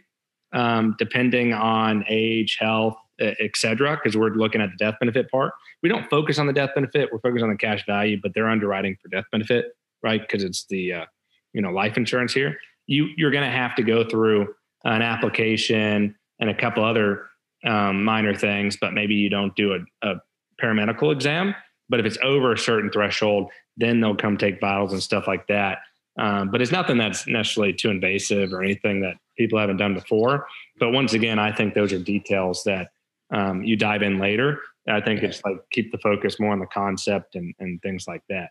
um, 0.52 0.94
depending 0.98 1.52
on 1.52 2.04
age, 2.08 2.56
health, 2.60 2.96
et 3.20 3.56
cetera, 3.56 3.96
because 3.96 4.16
we're 4.16 4.30
looking 4.30 4.60
at 4.60 4.70
the 4.70 4.76
death 4.76 4.94
benefit 4.98 5.30
part. 5.30 5.52
We 5.82 5.88
don't 5.88 6.08
focus 6.10 6.38
on 6.38 6.46
the 6.46 6.52
death 6.52 6.70
benefit; 6.74 7.10
we're 7.12 7.20
focused 7.20 7.42
on 7.42 7.50
the 7.50 7.56
cash 7.56 7.84
value, 7.86 8.18
but 8.22 8.32
they're 8.34 8.48
underwriting 8.48 8.96
for 9.00 9.08
death 9.08 9.24
benefit, 9.30 9.66
right? 10.02 10.20
Because 10.20 10.44
it's 10.44 10.66
the 10.68 10.92
uh, 10.92 11.06
you 11.52 11.62
know 11.62 11.70
life 11.70 11.96
insurance 11.96 12.32
here 12.32 12.56
you 12.86 13.08
you're 13.16 13.30
going 13.30 13.44
to 13.44 13.56
have 13.56 13.74
to 13.76 13.82
go 13.82 14.08
through 14.08 14.54
an 14.84 15.02
application 15.02 16.14
and 16.40 16.50
a 16.50 16.54
couple 16.54 16.84
other 16.84 17.26
um, 17.64 18.04
minor 18.04 18.34
things, 18.34 18.76
but 18.80 18.92
maybe 18.92 19.14
you 19.14 19.30
don't 19.30 19.54
do 19.54 19.74
a, 19.74 20.08
a 20.08 20.14
paramedical 20.60 21.12
exam. 21.12 21.54
But 21.88 22.00
if 22.00 22.06
it's 22.06 22.18
over 22.22 22.52
a 22.52 22.58
certain 22.58 22.90
threshold, 22.90 23.50
then 23.76 24.00
they'll 24.00 24.16
come 24.16 24.36
take 24.36 24.60
vitals 24.60 24.92
and 24.92 25.02
stuff 25.02 25.26
like 25.26 25.46
that. 25.46 25.78
Um, 26.18 26.50
but 26.50 26.60
it's 26.60 26.72
nothing 26.72 26.98
that's 26.98 27.26
necessarily 27.26 27.72
too 27.72 27.90
invasive 27.90 28.52
or 28.52 28.62
anything 28.62 29.00
that 29.02 29.16
people 29.37 29.59
haven't 29.59 29.79
done 29.79 29.95
before. 29.95 30.47
But 30.79 30.90
once 30.90 31.12
again, 31.12 31.38
I 31.38 31.53
think 31.53 31.75
those 31.75 31.92
are 31.92 31.99
details 31.99 32.62
that 32.64 32.88
um, 33.33 33.64
you 33.64 33.77
dive 33.77 34.03
in 34.03 34.18
later. 34.18 34.61
I 34.88 35.01
think 35.01 35.23
it's 35.23 35.42
like 35.45 35.57
keep 35.71 35.92
the 35.92 35.99
focus 35.99 36.40
more 36.40 36.53
on 36.53 36.59
the 36.59 36.66
concept 36.66 37.37
and, 37.37 37.55
and 37.61 37.81
things 37.83 38.07
like 38.07 38.23
that. 38.29 38.51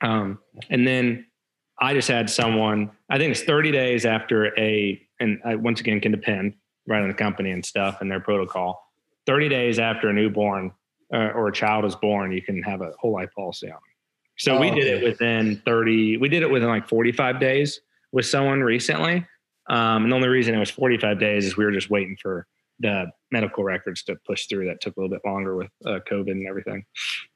Um, 0.00 0.38
and 0.70 0.86
then 0.86 1.26
I 1.80 1.94
just 1.94 2.08
had 2.08 2.28
someone, 2.28 2.90
I 3.10 3.18
think 3.18 3.32
it's 3.32 3.42
30 3.42 3.72
days 3.72 4.04
after 4.04 4.58
a, 4.58 5.00
and 5.20 5.40
I 5.44 5.54
once 5.54 5.80
again 5.80 6.00
can 6.00 6.12
depend 6.12 6.54
right 6.86 7.02
on 7.02 7.08
the 7.08 7.14
company 7.14 7.50
and 7.50 7.64
stuff 7.64 8.00
and 8.00 8.10
their 8.10 8.20
protocol. 8.20 8.82
30 9.26 9.48
days 9.48 9.78
after 9.78 10.08
a 10.08 10.12
newborn 10.12 10.72
uh, 11.12 11.30
or 11.34 11.48
a 11.48 11.52
child 11.52 11.84
is 11.84 11.94
born, 11.96 12.32
you 12.32 12.42
can 12.42 12.62
have 12.62 12.80
a 12.80 12.92
whole 12.98 13.12
life 13.12 13.30
policy 13.34 13.70
on. 13.70 13.78
So 14.38 14.56
oh, 14.56 14.60
we 14.60 14.70
did 14.70 14.84
okay. 14.84 15.04
it 15.04 15.08
within 15.08 15.62
30, 15.64 16.18
we 16.18 16.28
did 16.28 16.42
it 16.42 16.50
within 16.50 16.68
like 16.68 16.88
45 16.88 17.40
days 17.40 17.80
with 18.12 18.26
someone 18.26 18.60
recently. 18.60 19.26
Um, 19.68 20.04
and 20.04 20.12
the 20.12 20.16
only 20.16 20.28
reason 20.28 20.54
it 20.54 20.58
was 20.58 20.70
45 20.70 21.18
days 21.18 21.44
is 21.44 21.56
we 21.56 21.64
were 21.64 21.72
just 21.72 21.90
waiting 21.90 22.16
for 22.20 22.46
the 22.80 23.10
medical 23.30 23.64
records 23.64 24.02
to 24.04 24.16
push 24.26 24.46
through. 24.46 24.66
That 24.66 24.80
took 24.80 24.96
a 24.96 25.00
little 25.00 25.14
bit 25.14 25.22
longer 25.24 25.56
with 25.56 25.70
uh, 25.84 26.00
COVID 26.10 26.30
and 26.30 26.46
everything. 26.46 26.84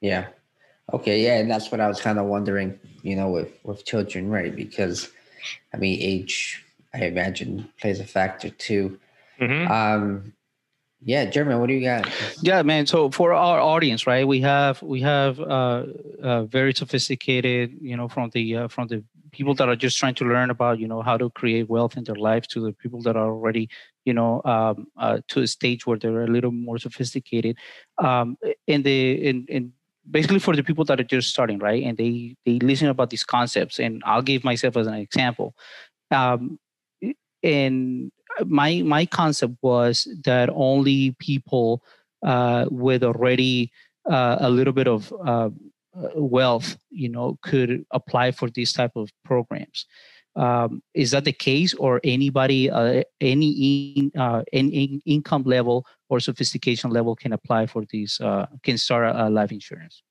Yeah. 0.01 0.29
Okay, 0.93 1.23
yeah, 1.23 1.39
and 1.39 1.51
that's 1.51 1.71
what 1.71 1.81
I 1.81 1.89
was 1.89 2.01
kind 2.01 2.19
of 2.19 2.27
wondering, 2.27 2.79
you 3.03 3.17
know, 3.17 3.31
with 3.31 3.53
with 3.63 3.85
children, 3.85 4.29
right? 4.29 4.55
Because 4.55 5.11
I 5.73 5.77
mean, 5.77 5.99
age, 6.01 6.65
I 6.93 7.05
imagine, 7.05 7.69
plays 7.81 8.01
a 8.01 8.05
factor 8.05 8.51
too. 8.51 8.99
Mm-hmm. 9.41 9.71
Um, 9.71 10.33
yeah, 11.05 11.25
German, 11.25 11.59
what 11.61 11.67
do 11.67 11.75
you 11.75 11.83
got? 11.83 12.09
Yeah, 12.43 12.63
man. 12.63 12.87
So 12.87 13.11
for 13.11 13.33
our 13.33 13.61
audience, 13.61 14.07
right, 14.07 14.27
we 14.27 14.41
have 14.41 14.83
we 14.83 15.01
have 15.01 15.41
uh, 15.41 15.85
uh 16.23 16.45
very 16.45 16.75
sophisticated, 16.75 17.79
you 17.81 17.97
know, 17.97 18.09
from 18.09 18.31
the 18.31 18.57
uh, 18.57 18.69
from 18.69 18.89
the 18.89 19.03
people 19.33 19.55
that 19.55 19.69
are 19.69 19.77
just 19.77 19.99
trying 19.99 20.15
to 20.15 20.25
learn 20.25 20.51
about, 20.51 20.79
you 20.79 20.87
know, 20.87 21.03
how 21.03 21.17
to 21.17 21.31
create 21.31 21.69
wealth 21.69 21.97
in 21.97 22.05
their 22.05 22.17
life 22.17 22.47
to 22.49 22.61
the 22.61 22.73
people 22.73 23.01
that 23.03 23.17
are 23.17 23.29
already, 23.29 23.69
you 24.05 24.13
know, 24.13 24.43
um, 24.45 24.87
uh, 24.99 25.19
to 25.29 25.41
a 25.41 25.47
stage 25.47 25.87
where 25.87 25.99
they're 25.99 26.25
a 26.25 26.27
little 26.27 26.53
more 26.53 26.79
sophisticated. 26.79 27.57
Um, 27.99 28.37
in 28.67 28.83
the 28.83 29.13
in 29.27 29.47
in 29.49 29.73
basically 30.11 30.39
for 30.39 30.57
the 30.57 30.63
people 30.63 30.85
that 30.85 31.01
are 31.01 31.05
just 31.05 31.31
starting 31.31 31.59
right 31.59 31.85
and 31.85 31.97
they 31.97 32.35
they 32.45 32.59
listen 32.59 32.89
about 32.89 33.11
these 33.11 33.23
concepts 33.23 33.79
and 33.79 34.03
i'll 34.05 34.21
give 34.21 34.43
myself 34.43 34.77
as 34.77 34.89
an 34.89 34.95
example 34.95 35.55
um, 36.11 36.59
and 37.43 38.11
my 38.47 38.83
my 38.83 39.07
concept 39.07 39.55
was 39.63 40.09
that 40.25 40.51
only 40.53 41.15
people 41.19 41.83
uh, 42.25 42.67
with 42.71 43.03
already 43.03 43.71
uh, 44.11 44.37
a 44.41 44.51
little 44.51 44.73
bit 44.73 44.89
of 44.89 45.13
uh, 45.25 45.51
wealth 46.15 46.77
you 46.91 47.09
know 47.09 47.39
could 47.43 47.85
apply 47.91 48.31
for 48.31 48.49
these 48.51 48.73
type 48.73 48.93
of 48.97 49.11
programs 49.25 49.87
um, 50.35 50.83
is 50.95 51.11
that 51.11 51.25
the 51.25 51.33
case 51.33 51.75
or 51.75 52.01
anybody 52.05 52.71
uh, 52.71 53.03
any 53.21 53.51
in, 53.97 54.21
uh, 54.21 54.43
any 54.53 55.03
income 55.05 55.43
level 55.45 55.87
or 56.09 56.21
sophistication 56.21 56.91
level 56.91 57.15
can 57.15 57.33
apply 57.33 57.67
for 57.67 57.85
these 57.91 58.21
uh, 58.21 58.47
can 58.63 58.79
start 58.79 59.15
a, 59.15 59.29
life 59.29 59.53
insurance 59.53 60.03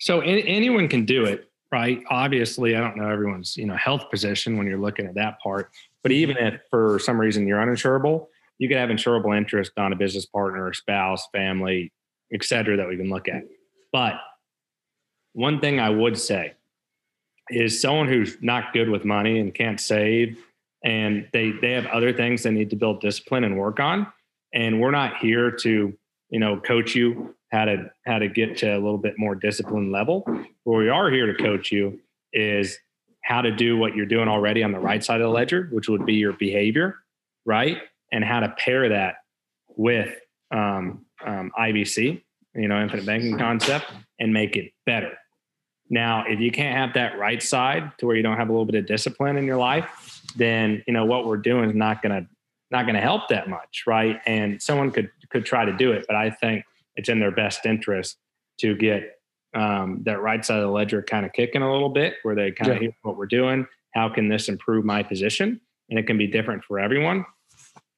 so 0.00 0.20
any, 0.20 0.46
anyone 0.46 0.88
can 0.88 1.04
do 1.04 1.24
it 1.24 1.50
right? 1.74 2.04
Obviously, 2.08 2.76
I 2.76 2.80
don't 2.80 2.96
know 2.96 3.08
everyone's 3.08 3.56
you 3.56 3.66
know 3.66 3.76
health 3.76 4.08
position 4.08 4.56
when 4.56 4.66
you're 4.68 4.78
looking 4.78 5.06
at 5.06 5.14
that 5.16 5.40
part, 5.40 5.70
but 6.02 6.12
even 6.12 6.36
if 6.36 6.60
for 6.70 7.00
some 7.00 7.20
reason 7.20 7.48
you're 7.48 7.58
uninsurable, 7.58 8.28
you 8.58 8.68
could 8.68 8.76
have 8.76 8.90
insurable 8.90 9.36
interest 9.36 9.72
on 9.76 9.92
a 9.92 9.96
business 9.96 10.26
partner, 10.26 10.72
spouse, 10.72 11.26
family, 11.32 11.92
et 12.32 12.44
cetera, 12.44 12.76
that 12.76 12.88
we 12.88 12.96
can 12.96 13.10
look 13.10 13.28
at. 13.28 13.42
But 13.92 14.14
one 15.34 15.60
thing 15.60 15.78
I 15.78 15.90
would 15.90 16.18
say 16.18 16.54
is 17.50 17.80
someone 17.80 18.08
who's 18.08 18.38
not 18.40 18.72
good 18.72 18.88
with 18.88 19.04
money 19.04 19.38
and 19.38 19.54
can't 19.54 19.80
save 19.80 20.38
and 20.82 21.28
they 21.32 21.50
they 21.50 21.72
have 21.72 21.86
other 21.86 22.12
things 22.12 22.42
they 22.42 22.50
need 22.50 22.70
to 22.70 22.76
build 22.76 23.00
discipline 23.00 23.44
and 23.44 23.58
work 23.58 23.80
on. 23.80 24.06
And 24.52 24.80
we're 24.80 24.90
not 24.90 25.18
here 25.18 25.50
to 25.50 25.96
you 26.30 26.40
know 26.40 26.58
coach 26.60 26.94
you 26.94 27.34
how 27.50 27.66
to 27.66 27.90
how 28.06 28.18
to 28.18 28.28
get 28.28 28.56
to 28.58 28.72
a 28.72 28.78
little 28.78 28.98
bit 28.98 29.18
more 29.18 29.34
disciplined 29.34 29.92
level. 29.92 30.24
What 30.64 30.78
we 30.78 30.88
are 30.88 31.10
here 31.10 31.26
to 31.26 31.42
coach 31.42 31.70
you 31.72 32.00
is 32.32 32.78
how 33.22 33.40
to 33.40 33.50
do 33.50 33.76
what 33.76 33.96
you're 33.96 34.06
doing 34.06 34.28
already 34.28 34.62
on 34.62 34.72
the 34.72 34.78
right 34.78 35.02
side 35.02 35.20
of 35.20 35.26
the 35.26 35.32
ledger 35.32 35.68
which 35.72 35.88
would 35.88 36.04
be 36.04 36.14
your 36.14 36.32
behavior 36.34 36.96
right? 37.44 37.78
And 38.12 38.24
how 38.24 38.40
to 38.40 38.48
pair 38.50 38.88
that 38.90 39.16
with 39.76 40.14
um, 40.50 41.04
um, 41.24 41.50
ibc 41.58 42.22
you 42.54 42.68
know 42.68 42.80
infinite 42.80 43.06
banking 43.06 43.38
concept 43.38 43.86
and 44.20 44.32
make 44.32 44.56
it 44.56 44.72
better 44.86 45.12
now, 45.90 46.24
if 46.26 46.40
you 46.40 46.50
can't 46.50 46.76
have 46.76 46.94
that 46.94 47.18
right 47.18 47.42
side 47.42 47.92
to 47.98 48.06
where 48.06 48.16
you 48.16 48.22
don't 48.22 48.36
have 48.36 48.48
a 48.48 48.52
little 48.52 48.64
bit 48.64 48.74
of 48.74 48.86
discipline 48.86 49.36
in 49.36 49.44
your 49.44 49.58
life, 49.58 50.22
then 50.36 50.82
you 50.86 50.92
know 50.92 51.04
what 51.04 51.26
we're 51.26 51.36
doing 51.36 51.70
is 51.70 51.76
not 51.76 52.02
gonna 52.02 52.26
not 52.70 52.86
gonna 52.86 53.00
help 53.00 53.28
that 53.28 53.48
much, 53.48 53.84
right? 53.86 54.20
And 54.26 54.60
someone 54.60 54.90
could 54.90 55.10
could 55.28 55.44
try 55.44 55.64
to 55.64 55.72
do 55.72 55.92
it, 55.92 56.06
but 56.06 56.16
I 56.16 56.30
think 56.30 56.64
it's 56.96 57.08
in 57.08 57.20
their 57.20 57.30
best 57.30 57.66
interest 57.66 58.16
to 58.58 58.74
get 58.76 59.18
um, 59.54 60.02
that 60.04 60.20
right 60.20 60.44
side 60.44 60.58
of 60.58 60.62
the 60.62 60.70
ledger 60.70 61.02
kind 61.02 61.26
of 61.26 61.32
kicking 61.32 61.62
a 61.62 61.70
little 61.70 61.88
bit, 61.88 62.14
where 62.22 62.34
they 62.34 62.50
kind 62.50 62.72
of 62.72 62.78
hear 62.78 62.92
what 63.02 63.16
we're 63.16 63.26
doing. 63.26 63.66
How 63.94 64.08
can 64.08 64.28
this 64.28 64.48
improve 64.48 64.84
my 64.84 65.02
position? 65.02 65.60
And 65.90 65.98
it 65.98 66.06
can 66.06 66.18
be 66.18 66.26
different 66.26 66.64
for 66.64 66.80
everyone. 66.80 67.24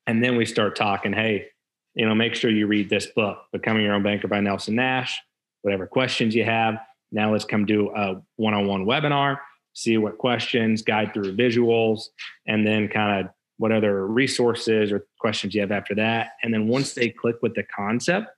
And 0.06 0.22
then 0.22 0.36
we 0.36 0.44
start 0.44 0.76
talking, 0.76 1.12
hey, 1.12 1.48
you 1.94 2.06
know, 2.06 2.14
make 2.14 2.34
sure 2.34 2.50
you 2.50 2.66
read 2.66 2.90
this 2.90 3.06
book, 3.06 3.38
Becoming 3.52 3.84
Your 3.84 3.94
Own 3.94 4.02
Banker 4.02 4.28
by 4.28 4.40
Nelson 4.40 4.74
Nash. 4.74 5.20
Whatever 5.62 5.86
questions 5.86 6.34
you 6.34 6.44
have, 6.44 6.78
now 7.12 7.32
let's 7.32 7.44
come 7.44 7.66
do 7.66 7.90
a 7.94 8.20
one-on-one 8.36 8.84
webinar, 8.84 9.38
see 9.72 9.98
what 9.98 10.18
questions, 10.18 10.82
guide 10.82 11.12
through 11.12 11.36
visuals, 11.36 12.04
and 12.46 12.66
then 12.66 12.88
kind 12.88 13.26
of 13.26 13.32
what 13.58 13.72
other 13.72 14.06
resources 14.06 14.92
or 14.92 15.06
questions 15.18 15.54
you 15.54 15.60
have 15.60 15.72
after 15.72 15.94
that. 15.94 16.30
And 16.42 16.52
then 16.52 16.68
once 16.68 16.94
they 16.94 17.08
click 17.08 17.36
with 17.42 17.54
the 17.54 17.64
concept, 17.64 18.28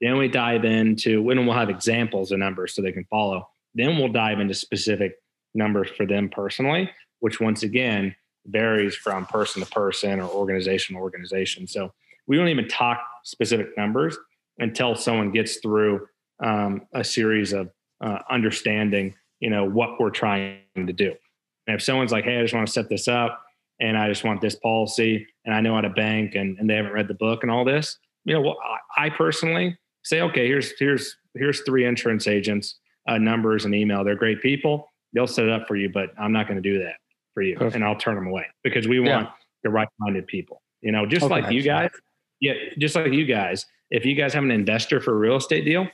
then 0.00 0.16
we 0.18 0.28
dive 0.28 0.64
into 0.64 1.22
when 1.22 1.46
we'll 1.46 1.56
have 1.56 1.70
examples 1.70 2.32
of 2.32 2.38
numbers 2.38 2.74
so 2.74 2.82
they 2.82 2.92
can 2.92 3.04
follow. 3.04 3.48
Then 3.74 3.96
we'll 3.98 4.12
dive 4.12 4.40
into 4.40 4.54
specific 4.54 5.14
numbers 5.54 5.88
for 5.96 6.06
them 6.06 6.28
personally, 6.28 6.90
which 7.20 7.40
once 7.40 7.62
again 7.62 8.14
varies 8.46 8.96
from 8.96 9.26
person 9.26 9.62
to 9.62 9.70
person 9.70 10.20
or 10.20 10.28
organization 10.28 10.96
to 10.96 11.00
organization. 11.00 11.66
So 11.66 11.92
we 12.26 12.36
don't 12.36 12.48
even 12.48 12.68
talk 12.68 13.00
specific 13.24 13.68
numbers 13.76 14.18
until 14.58 14.96
someone 14.96 15.30
gets 15.30 15.56
through 15.56 16.06
um, 16.42 16.82
a 16.92 17.04
series 17.04 17.52
of 17.52 17.70
uh, 18.02 18.18
understanding, 18.30 19.14
you 19.40 19.50
know, 19.50 19.64
what 19.64 20.00
we're 20.00 20.10
trying 20.10 20.58
to 20.76 20.92
do. 20.92 21.14
And 21.66 21.76
if 21.76 21.82
someone's 21.82 22.12
like, 22.12 22.24
hey, 22.24 22.38
I 22.38 22.42
just 22.42 22.54
want 22.54 22.66
to 22.66 22.72
set 22.72 22.88
this 22.88 23.08
up 23.08 23.42
and 23.80 23.96
I 23.96 24.08
just 24.08 24.24
want 24.24 24.40
this 24.40 24.56
policy 24.56 25.26
and 25.44 25.54
I 25.54 25.60
know 25.60 25.74
how 25.74 25.80
to 25.80 25.90
bank 25.90 26.34
and, 26.34 26.58
and 26.58 26.68
they 26.68 26.74
haven't 26.74 26.92
read 26.92 27.08
the 27.08 27.14
book 27.14 27.42
and 27.42 27.50
all 27.50 27.64
this, 27.64 27.98
you 28.24 28.34
know, 28.34 28.40
well, 28.40 28.56
I, 28.96 29.06
I 29.06 29.10
personally 29.10 29.78
say, 30.02 30.20
okay, 30.22 30.46
here's 30.46 30.72
here's 30.78 31.16
here's 31.34 31.62
three 31.62 31.84
insurance 31.84 32.26
agents, 32.26 32.78
uh, 33.08 33.18
numbers 33.18 33.64
and 33.64 33.74
email. 33.74 34.04
They're 34.04 34.16
great 34.16 34.42
people. 34.42 34.88
They'll 35.12 35.26
set 35.26 35.44
it 35.44 35.52
up 35.52 35.68
for 35.68 35.76
you, 35.76 35.90
but 35.90 36.10
I'm 36.18 36.32
not 36.32 36.48
going 36.48 36.60
to 36.60 36.62
do 36.62 36.78
that 36.82 36.96
for 37.34 37.42
you, 37.42 37.56
Perfect. 37.56 37.76
and 37.76 37.84
I'll 37.84 37.96
turn 37.96 38.14
them 38.14 38.26
away 38.26 38.46
because 38.64 38.88
we 38.88 38.98
want 38.98 39.26
yeah. 39.26 39.30
the 39.62 39.70
right-minded 39.70 40.26
people. 40.26 40.62
You 40.80 40.92
know, 40.92 41.06
just 41.06 41.24
okay, 41.24 41.42
like 41.42 41.52
you 41.52 41.62
guys. 41.62 41.90
Yeah, 42.40 42.54
just 42.78 42.96
like 42.96 43.12
you 43.12 43.24
guys. 43.24 43.66
If 43.90 44.04
you 44.04 44.14
guys 44.14 44.32
have 44.34 44.42
an 44.42 44.50
investor 44.50 45.00
for 45.00 45.12
a 45.12 45.16
real 45.16 45.36
estate 45.36 45.64
deal, 45.64 45.86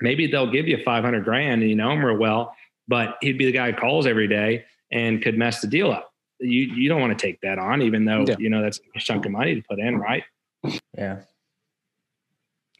maybe 0.00 0.26
they'll 0.26 0.50
give 0.50 0.68
you 0.68 0.78
500 0.84 1.24
grand 1.24 1.62
and 1.62 1.70
you 1.70 1.76
know 1.76 1.90
him 1.92 2.04
real 2.04 2.16
well, 2.16 2.54
but 2.88 3.16
he'd 3.20 3.38
be 3.38 3.46
the 3.46 3.52
guy 3.52 3.70
who 3.72 3.76
calls 3.76 4.06
every 4.06 4.28
day 4.28 4.64
and 4.90 5.22
could 5.22 5.38
mess 5.38 5.60
the 5.60 5.66
deal 5.66 5.90
up. 5.90 6.12
You 6.40 6.62
you 6.62 6.88
don't 6.88 7.00
want 7.00 7.16
to 7.16 7.26
take 7.26 7.40
that 7.42 7.58
on, 7.58 7.82
even 7.82 8.04
though 8.06 8.24
yeah. 8.26 8.36
you 8.38 8.48
know 8.48 8.62
that's 8.62 8.80
a 8.96 8.98
chunk 8.98 9.26
of 9.26 9.32
money 9.32 9.54
to 9.54 9.62
put 9.62 9.78
in, 9.78 9.98
right? 9.98 10.24
Yeah. 10.96 11.20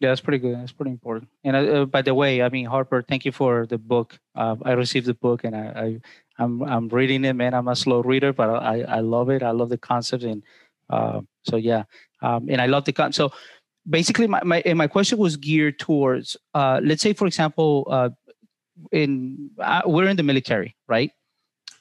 Yeah, 0.01 0.09
that's 0.09 0.23
pretty 0.23 0.39
good. 0.39 0.57
That's 0.57 0.73
pretty 0.73 0.93
important. 0.93 1.29
And 1.45 1.55
uh, 1.55 1.59
uh, 1.59 1.85
by 1.85 2.01
the 2.01 2.15
way, 2.15 2.43
I 2.43 2.49
mean 2.49 2.65
Harper, 2.65 3.03
thank 3.03 3.27
you 3.27 3.33
for 3.33 3.67
the 3.67 3.77
book. 3.77 4.19
Uh, 4.35 4.57
I 4.65 4.73
received 4.73 5.05
the 5.05 5.13
book 5.13 5.45
and 5.45 5.55
I, 5.55 5.61
I 5.61 6.01
I'm 6.43 6.63
I'm 6.63 6.89
reading 6.89 7.23
it, 7.27 7.35
man. 7.35 7.53
I'm 7.53 7.69
a 7.69 7.77
slow 7.77 8.01
reader, 8.01 8.33
but 8.33 8.49
I 8.49 8.81
I 8.81 9.01
love 9.01 9.29
it. 9.29 9.43
I 9.43 9.51
love 9.51 9.69
the 9.69 9.77
concept 9.77 10.23
and 10.23 10.43
uh, 10.89 11.21
so 11.45 11.57
yeah, 11.57 11.85
um, 12.23 12.49
and 12.49 12.61
I 12.61 12.67
love 12.67 12.85
the 12.85 12.93
con. 12.93 13.13
So 13.13 13.31
basically 13.91 14.27
my, 14.27 14.43
my 14.45 14.63
my 14.75 14.87
question 14.87 15.19
was 15.19 15.37
geared 15.37 15.79
towards 15.79 16.37
uh, 16.55 16.81
let's 16.83 17.03
say 17.03 17.13
for 17.13 17.27
example 17.27 17.87
uh, 17.91 18.11
in 18.93 19.51
uh, 19.59 19.83
we're 19.85 20.09
in 20.09 20.17
the 20.17 20.23
military 20.23 20.77
right? 20.89 21.11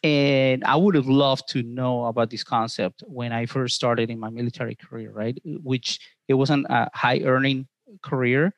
And 0.02 0.64
i 0.64 0.76
would 0.76 0.96
have 0.96 1.08
loved 1.08 1.50
to 1.50 1.62
know 1.62 2.06
about 2.06 2.30
this 2.30 2.44
concept 2.44 3.04
when 3.08 3.32
i 3.34 3.46
first 3.46 3.76
started 3.76 4.10
in 4.10 4.20
my 4.20 4.30
military 4.30 4.76
career 4.76 5.12
right? 5.12 5.38
Which 5.46 6.00
it 6.28 6.36
wasn't 6.36 6.66
a 6.70 6.90
high 6.94 7.20
earning 7.20 7.68
career 8.02 8.54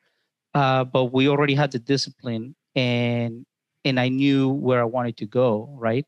uh, 0.54 0.84
but 0.84 1.06
we 1.06 1.28
already 1.28 1.54
had 1.54 1.72
the 1.72 1.78
discipline 1.78 2.54
and 2.76 3.44
and 3.84 3.98
i 3.98 4.08
knew 4.08 4.48
where 4.48 4.80
i 4.80 4.84
wanted 4.84 5.16
to 5.18 5.26
go 5.26 5.74
right? 5.78 6.06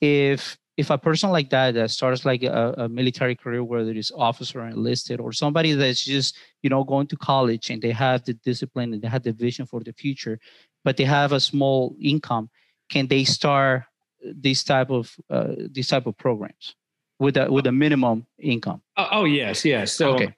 If 0.00 0.56
if 0.78 0.90
a 0.90 0.96
person 0.96 1.30
like 1.30 1.50
that 1.50 1.74
that 1.74 1.90
starts 1.90 2.24
like 2.24 2.44
a, 2.44 2.74
a, 2.78 2.88
military 2.88 3.34
career 3.34 3.64
whether 3.64 3.90
it's 3.90 4.12
officer 4.12 4.64
enlisted 4.64 5.20
or 5.20 5.32
somebody 5.32 5.72
that's 5.72 6.04
just 6.04 6.36
you 6.62 6.70
know 6.70 6.84
going 6.84 7.06
to 7.06 7.16
college 7.16 7.68
and 7.68 7.82
they 7.82 7.90
have 7.90 8.24
the 8.24 8.32
discipline 8.32 8.94
and 8.94 9.02
they 9.02 9.08
have 9.08 9.24
the 9.24 9.32
vision 9.32 9.66
for 9.66 9.80
the 9.80 9.92
future 9.92 10.38
but 10.84 10.96
they 10.96 11.04
have 11.04 11.32
a 11.32 11.40
small 11.40 11.96
income 12.00 12.48
can 12.88 13.06
they 13.08 13.24
start 13.24 13.82
these 14.22 14.64
type 14.64 14.90
of 14.90 15.14
uh, 15.30 15.54
these 15.70 15.88
type 15.88 16.06
of 16.06 16.16
programs 16.16 16.74
with 17.18 17.36
a 17.36 17.50
with 17.50 17.66
a 17.66 17.72
minimum 17.72 18.26
income? 18.38 18.82
Oh, 18.96 19.08
oh 19.12 19.24
yes 19.24 19.64
yes. 19.64 19.92
So 19.92 20.14
okay. 20.14 20.34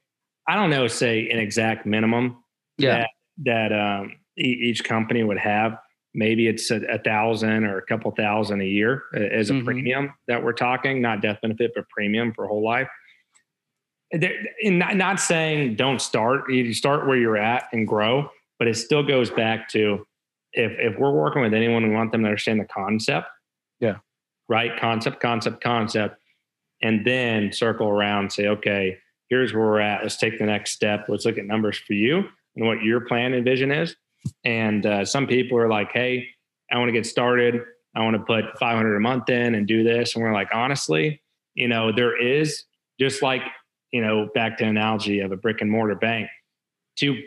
i 0.47 0.57
don't 0.57 0.71
know 0.71 0.87
say 0.87 1.29
an 1.31 1.39
exact 1.39 1.87
minimum 1.87 2.43
yeah. 2.79 3.07
that, 3.39 3.71
that 3.71 3.73
um, 3.73 4.13
each 4.37 4.85
company 4.85 5.23
would 5.23 5.39
have 5.39 5.79
maybe 6.15 6.49
it's 6.49 6.71
a, 6.71 6.81
a, 6.87 6.99
thousand 6.99 7.65
or 7.65 7.79
a 7.79 7.83
couple 7.83 8.11
thousand 8.11 8.61
a 8.61 8.67
year 8.67 9.05
as 9.15 9.51
a 9.51 9.55
mm-hmm. 9.55 9.65
premium 9.65 10.15
that 10.29 10.43
we're 10.43 10.53
talking, 10.53 11.01
not 11.01 11.23
death 11.23 11.39
benefit, 11.43 11.73
but 11.75 11.89
premium 11.89 12.33
for 12.33 12.47
whole 12.47 12.65
life. 12.65 12.89
Not, 14.65 14.97
not 14.97 15.21
saying 15.21 15.77
don't 15.77 16.03
start, 16.03 16.51
you 16.51 16.75
start 16.75 17.07
where 17.07 17.17
you're 17.17 17.37
at 17.37 17.65
and 17.73 17.87
grow, 17.87 18.29
but 18.59 18.67
it 18.67 18.77
still 18.77 19.05
goes 19.05 19.31
back 19.31 19.69
to 19.71 20.05
if 20.53 20.73
if 20.79 20.99
we're 20.99 21.13
working 21.13 21.43
with 21.43 21.55
anyone, 21.55 21.89
we 21.89 21.95
want 21.95 22.11
them 22.11 22.23
to 22.23 22.29
understand 22.29 22.61
the 22.61 22.65
concept. 22.65 23.29
Yeah. 23.79 23.99
Right. 24.49 24.77
Concept, 24.81 25.21
concept, 25.21 25.63
concept. 25.63 26.17
And 26.83 27.07
then 27.07 27.53
circle 27.53 27.89
around, 27.89 28.33
say, 28.33 28.49
okay, 28.49 28.99
here's 29.29 29.53
where 29.53 29.63
we're 29.63 29.81
at. 29.81 30.03
Let's 30.03 30.17
take 30.17 30.39
the 30.39 30.47
next 30.47 30.73
step. 30.73 31.07
Let's 31.09 31.25
look 31.25 31.39
at 31.39 31.45
numbers 31.45 31.79
for 31.79 31.93
you 31.93 32.25
and 32.57 32.67
what 32.67 32.83
your 32.83 33.03
plan 33.03 33.33
and 33.33 33.45
vision 33.45 33.71
is 33.71 33.95
and 34.45 34.87
uh, 34.87 35.05
some 35.05 35.27
people 35.27 35.59
are 35.59 35.69
like, 35.69 35.93
hey, 35.93 36.29
I 36.71 36.79
want 36.79 36.89
to 36.89 36.93
get 36.93 37.07
started. 37.07 37.63
I 37.95 38.03
want 38.03 38.17
to 38.17 38.23
put 38.23 38.59
500 38.59 38.97
a 38.97 39.01
month 39.01 39.29
in 39.29 39.55
and 39.55 39.67
do 39.67 39.83
this. 39.83 40.15
And 40.15 40.23
we're 40.23 40.33
like, 40.33 40.51
honestly, 40.55 41.21
you 41.55 41.69
know, 41.69 41.91
there 41.93 42.21
is 42.21 42.65
just 42.99 43.23
like, 43.23 43.43
you 43.93 44.01
know, 44.01 44.29
back 44.35 44.59
to 44.59 44.65
analogy 44.65 45.21
of 45.21 45.33
a 45.33 45.37
brick 45.37 45.61
and 45.61 45.71
mortar 45.71 45.97
bank 45.97 46.29
to 46.97 47.21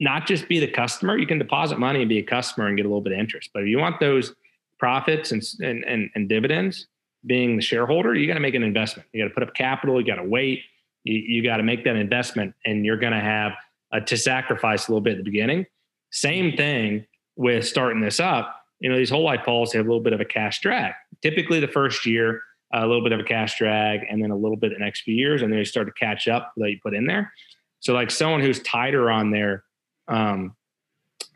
not 0.00 0.26
just 0.26 0.48
be 0.48 0.60
the 0.60 0.68
customer. 0.68 1.16
You 1.16 1.26
can 1.26 1.38
deposit 1.38 1.78
money 1.78 2.00
and 2.00 2.08
be 2.08 2.18
a 2.18 2.22
customer 2.22 2.66
and 2.68 2.76
get 2.76 2.86
a 2.86 2.88
little 2.88 3.00
bit 3.00 3.12
of 3.12 3.18
interest. 3.18 3.50
But 3.52 3.62
if 3.62 3.68
you 3.68 3.78
want 3.78 3.98
those 4.00 4.34
profits 4.78 5.32
and, 5.32 5.42
and, 5.60 5.84
and, 5.84 6.10
and 6.14 6.28
dividends, 6.28 6.86
being 7.26 7.56
the 7.56 7.62
shareholder, 7.62 8.14
you 8.14 8.26
got 8.26 8.34
to 8.34 8.40
make 8.40 8.54
an 8.54 8.62
investment. 8.62 9.08
You 9.12 9.24
got 9.24 9.28
to 9.28 9.34
put 9.34 9.42
up 9.42 9.54
capital. 9.54 10.00
You 10.00 10.06
got 10.06 10.16
to 10.16 10.28
wait. 10.28 10.60
You, 11.04 11.16
you 11.16 11.42
got 11.42 11.56
to 11.56 11.62
make 11.62 11.84
that 11.84 11.96
investment, 11.96 12.54
and 12.64 12.84
you're 12.84 12.98
going 12.98 13.12
to 13.12 13.20
have 13.20 13.52
uh, 13.92 14.00
to 14.00 14.16
sacrifice 14.16 14.88
a 14.88 14.90
little 14.90 15.00
bit 15.00 15.12
at 15.12 15.18
the 15.18 15.24
beginning. 15.24 15.66
Same 16.14 16.56
thing 16.56 17.04
with 17.34 17.66
starting 17.66 18.00
this 18.00 18.20
up. 18.20 18.62
You 18.78 18.88
know, 18.88 18.96
these 18.96 19.10
whole 19.10 19.24
life 19.24 19.44
policies 19.44 19.74
have 19.74 19.86
a 19.86 19.88
little 19.88 20.02
bit 20.02 20.12
of 20.12 20.20
a 20.20 20.24
cash 20.24 20.60
drag. 20.60 20.92
Typically, 21.22 21.58
the 21.58 21.66
first 21.66 22.06
year, 22.06 22.40
a 22.72 22.86
little 22.86 23.02
bit 23.02 23.12
of 23.12 23.18
a 23.18 23.24
cash 23.24 23.58
drag, 23.58 24.06
and 24.08 24.22
then 24.22 24.30
a 24.30 24.36
little 24.36 24.56
bit 24.56 24.70
the 24.72 24.78
next 24.78 25.02
few 25.02 25.14
years, 25.14 25.42
and 25.42 25.50
then 25.50 25.58
you 25.58 25.64
start 25.64 25.88
to 25.88 25.92
catch 25.92 26.28
up 26.28 26.52
that 26.56 26.70
you 26.70 26.78
put 26.82 26.94
in 26.94 27.06
there. 27.06 27.32
So, 27.80 27.94
like 27.94 28.12
someone 28.12 28.40
who's 28.40 28.62
tighter 28.62 29.10
on 29.10 29.32
their 29.32 29.64
um, 30.06 30.54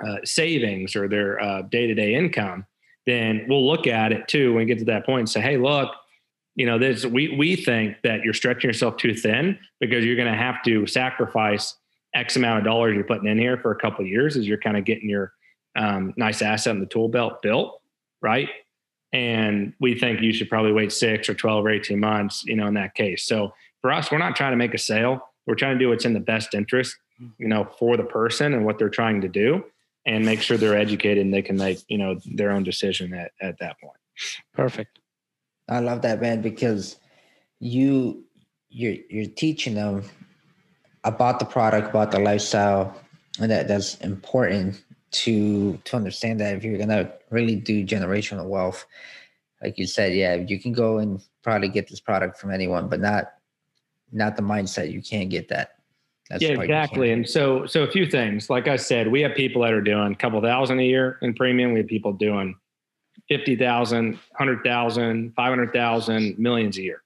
uh, 0.04 0.18
savings 0.24 0.94
or 0.94 1.08
their 1.08 1.62
day 1.70 1.88
to 1.88 1.94
day 1.94 2.14
income, 2.14 2.64
then 3.04 3.46
we'll 3.48 3.66
look 3.66 3.88
at 3.88 4.12
it 4.12 4.28
too 4.28 4.52
when 4.52 4.64
we 4.64 4.66
get 4.66 4.78
to 4.78 4.84
that 4.84 5.04
point 5.04 5.20
and 5.20 5.28
say, 5.28 5.40
hey, 5.40 5.56
look, 5.56 5.90
you 6.54 6.66
know, 6.66 6.78
this 6.78 7.04
we 7.04 7.34
we 7.36 7.56
think 7.56 7.96
that 8.04 8.22
you're 8.22 8.32
stretching 8.32 8.68
yourself 8.68 8.96
too 8.96 9.14
thin 9.14 9.58
because 9.80 10.04
you're 10.04 10.14
going 10.14 10.30
to 10.30 10.38
have 10.38 10.62
to 10.64 10.86
sacrifice 10.86 11.74
X 12.14 12.36
amount 12.36 12.58
of 12.58 12.64
dollars 12.64 12.94
you're 12.94 13.04
putting 13.04 13.28
in 13.28 13.38
here 13.38 13.58
for 13.58 13.70
a 13.70 13.76
couple 13.76 14.04
of 14.04 14.10
years 14.10 14.36
as 14.36 14.46
you're 14.46 14.58
kind 14.58 14.76
of 14.76 14.84
getting 14.84 15.08
your 15.08 15.32
um, 15.76 16.14
nice 16.16 16.42
asset 16.42 16.74
in 16.74 16.80
the 16.80 16.86
tool 16.86 17.08
belt 17.08 17.42
built, 17.42 17.80
right? 18.20 18.48
and 19.12 19.72
we 19.80 19.98
think 19.98 20.20
you 20.20 20.32
should 20.32 20.48
probably 20.48 20.72
wait 20.72 20.92
six 20.92 21.28
or 21.28 21.34
12 21.34 21.64
or 21.64 21.70
18 21.70 21.98
months, 21.98 22.44
you 22.44 22.56
know, 22.56 22.66
in 22.66 22.74
that 22.74 22.94
case. 22.94 23.24
So 23.24 23.54
for 23.80 23.90
us, 23.90 24.10
we're 24.10 24.18
not 24.18 24.36
trying 24.36 24.52
to 24.52 24.56
make 24.56 24.74
a 24.74 24.78
sale. 24.78 25.20
We're 25.46 25.54
trying 25.54 25.78
to 25.78 25.84
do 25.84 25.88
what's 25.88 26.04
in 26.04 26.12
the 26.12 26.20
best 26.20 26.54
interest, 26.54 26.94
you 27.38 27.48
know, 27.48 27.64
for 27.78 27.96
the 27.96 28.04
person 28.04 28.52
and 28.52 28.66
what 28.66 28.78
they're 28.78 28.90
trying 28.90 29.22
to 29.22 29.28
do 29.28 29.64
and 30.04 30.24
make 30.24 30.42
sure 30.42 30.56
they're 30.56 30.76
educated 30.76 31.24
and 31.24 31.32
they 31.32 31.42
can 31.42 31.56
make, 31.56 31.78
you 31.88 31.96
know, 31.96 32.18
their 32.26 32.50
own 32.50 32.64
decision 32.64 33.14
at, 33.14 33.32
at 33.40 33.58
that 33.60 33.80
point. 33.80 33.96
Perfect. 34.52 34.98
I 35.68 35.80
love 35.80 36.02
that, 36.02 36.20
man, 36.20 36.42
because 36.42 36.96
you 37.60 38.24
you're 38.70 38.96
you're 39.08 39.26
teaching 39.26 39.74
them 39.74 40.04
about 41.08 41.38
the 41.38 41.44
product, 41.44 41.90
about 41.90 42.10
the 42.10 42.18
lifestyle, 42.18 42.94
and 43.40 43.50
that 43.50 43.68
that's 43.68 43.96
important 43.96 44.82
to 45.10 45.76
to 45.84 45.96
understand 45.96 46.40
that 46.40 46.56
if 46.56 46.64
you're 46.64 46.78
gonna 46.78 47.12
really 47.30 47.56
do 47.56 47.84
generational 47.84 48.46
wealth, 48.46 48.86
like 49.62 49.78
you 49.78 49.86
said, 49.86 50.14
yeah, 50.14 50.34
you 50.34 50.60
can 50.60 50.72
go 50.72 50.98
and 50.98 51.22
probably 51.42 51.68
get 51.68 51.88
this 51.88 52.00
product 52.00 52.38
from 52.38 52.50
anyone, 52.50 52.88
but 52.88 53.00
not 53.00 53.32
not 54.12 54.36
the 54.36 54.42
mindset. 54.42 54.92
You 54.92 55.02
can't 55.02 55.30
get 55.30 55.48
that. 55.48 55.76
That's 56.30 56.42
yeah, 56.42 56.60
exactly. 56.60 57.10
And 57.12 57.28
so 57.28 57.66
so 57.66 57.82
a 57.84 57.90
few 57.90 58.06
things. 58.06 58.50
Like 58.50 58.68
I 58.68 58.76
said, 58.76 59.08
we 59.08 59.22
have 59.22 59.34
people 59.34 59.62
that 59.62 59.72
are 59.72 59.80
doing 59.80 60.12
a 60.12 60.16
couple 60.16 60.40
thousand 60.42 60.78
a 60.80 60.84
year 60.84 61.18
in 61.22 61.34
premium. 61.34 61.72
We 61.72 61.80
have 61.80 61.88
people 61.88 62.12
doing 62.12 62.54
50,000, 63.28 64.12
100,000, 64.12 65.34
500,000, 65.34 66.38
millions 66.38 66.78
a 66.78 66.82
year, 66.82 67.02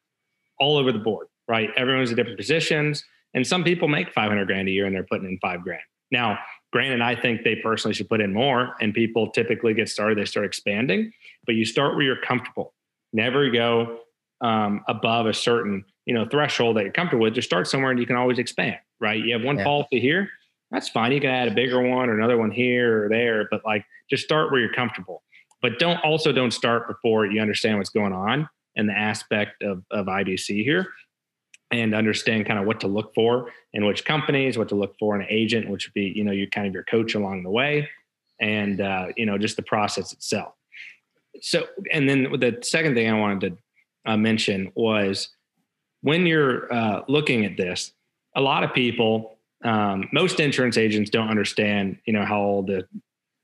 all 0.58 0.76
over 0.76 0.92
the 0.92 0.98
board, 0.98 1.28
right? 1.48 1.70
Everyone's 1.76 2.10
in 2.10 2.16
different 2.16 2.38
positions. 2.38 3.04
And 3.34 3.46
some 3.46 3.64
people 3.64 3.88
make 3.88 4.12
500 4.12 4.46
grand 4.46 4.68
a 4.68 4.70
year 4.70 4.86
and 4.86 4.94
they're 4.94 5.04
putting 5.04 5.26
in 5.26 5.38
five 5.38 5.62
grand. 5.62 5.80
Now, 6.10 6.38
granted, 6.72 7.00
I 7.00 7.14
think 7.14 7.42
they 7.42 7.56
personally 7.56 7.94
should 7.94 8.08
put 8.08 8.20
in 8.20 8.32
more. 8.32 8.74
And 8.80 8.92
people 8.92 9.30
typically 9.30 9.74
get 9.74 9.88
started, 9.88 10.18
they 10.18 10.24
start 10.24 10.44
expanding, 10.44 11.12
but 11.46 11.54
you 11.54 11.64
start 11.64 11.94
where 11.94 12.04
you're 12.04 12.20
comfortable. 12.20 12.74
Never 13.12 13.50
go 13.50 14.00
um, 14.40 14.82
above 14.88 15.26
a 15.26 15.34
certain 15.34 15.84
you 16.04 16.14
know 16.14 16.26
threshold 16.26 16.76
that 16.76 16.82
you're 16.82 16.92
comfortable 16.92 17.22
with. 17.22 17.34
Just 17.34 17.48
start 17.48 17.68
somewhere 17.68 17.90
and 17.90 18.00
you 18.00 18.06
can 18.06 18.16
always 18.16 18.38
expand, 18.38 18.76
right? 19.00 19.22
You 19.22 19.32
have 19.34 19.44
one 19.44 19.56
yeah. 19.56 19.64
policy 19.64 20.00
here, 20.00 20.28
that's 20.70 20.88
fine. 20.88 21.12
You 21.12 21.20
can 21.20 21.30
add 21.30 21.48
a 21.48 21.54
bigger 21.54 21.80
one 21.80 22.08
or 22.08 22.18
another 22.18 22.36
one 22.36 22.50
here 22.50 23.04
or 23.04 23.08
there, 23.08 23.46
but 23.50 23.64
like 23.64 23.84
just 24.10 24.24
start 24.24 24.50
where 24.50 24.60
you're 24.60 24.72
comfortable 24.72 25.22
but 25.62 25.78
don't 25.78 25.98
also 26.04 26.32
don't 26.32 26.50
start 26.50 26.88
before 26.88 27.24
you 27.24 27.40
understand 27.40 27.78
what's 27.78 27.90
going 27.90 28.12
on 28.12 28.48
and 28.76 28.88
the 28.88 28.92
aspect 28.92 29.62
of, 29.62 29.84
of 29.90 30.06
IBC 30.06 30.64
here 30.64 30.88
and 31.72 31.94
understand 31.94 32.46
kind 32.46 32.58
of 32.58 32.66
what 32.66 32.80
to 32.80 32.86
look 32.86 33.14
for 33.14 33.50
in 33.72 33.86
which 33.86 34.04
companies, 34.04 34.58
what 34.58 34.68
to 34.68 34.74
look 34.74 34.96
for 34.98 35.16
in 35.16 35.22
an 35.22 35.28
agent, 35.30 35.68
which 35.68 35.86
would 35.86 35.94
be, 35.94 36.12
you 36.14 36.22
know, 36.22 36.32
you 36.32 36.48
kind 36.48 36.66
of 36.66 36.74
your 36.74 36.84
coach 36.84 37.14
along 37.14 37.42
the 37.42 37.50
way 37.50 37.88
and, 38.40 38.80
uh, 38.80 39.06
you 39.16 39.24
know, 39.24 39.38
just 39.38 39.56
the 39.56 39.62
process 39.62 40.12
itself. 40.12 40.52
So, 41.40 41.66
and 41.90 42.08
then 42.08 42.24
the 42.24 42.58
second 42.62 42.94
thing 42.94 43.08
I 43.08 43.18
wanted 43.18 43.40
to 44.04 44.12
uh, 44.12 44.16
mention 44.18 44.70
was 44.74 45.30
when 46.02 46.26
you're 46.26 46.72
uh, 46.72 47.02
looking 47.08 47.46
at 47.46 47.56
this, 47.56 47.92
a 48.36 48.40
lot 48.40 48.64
of 48.64 48.74
people, 48.74 49.38
um, 49.64 50.08
most 50.12 50.40
insurance 50.40 50.76
agents 50.76 51.08
don't 51.08 51.28
understand, 51.28 51.98
you 52.04 52.12
know, 52.12 52.24
how 52.24 52.40
all 52.40 52.62
the 52.62 52.86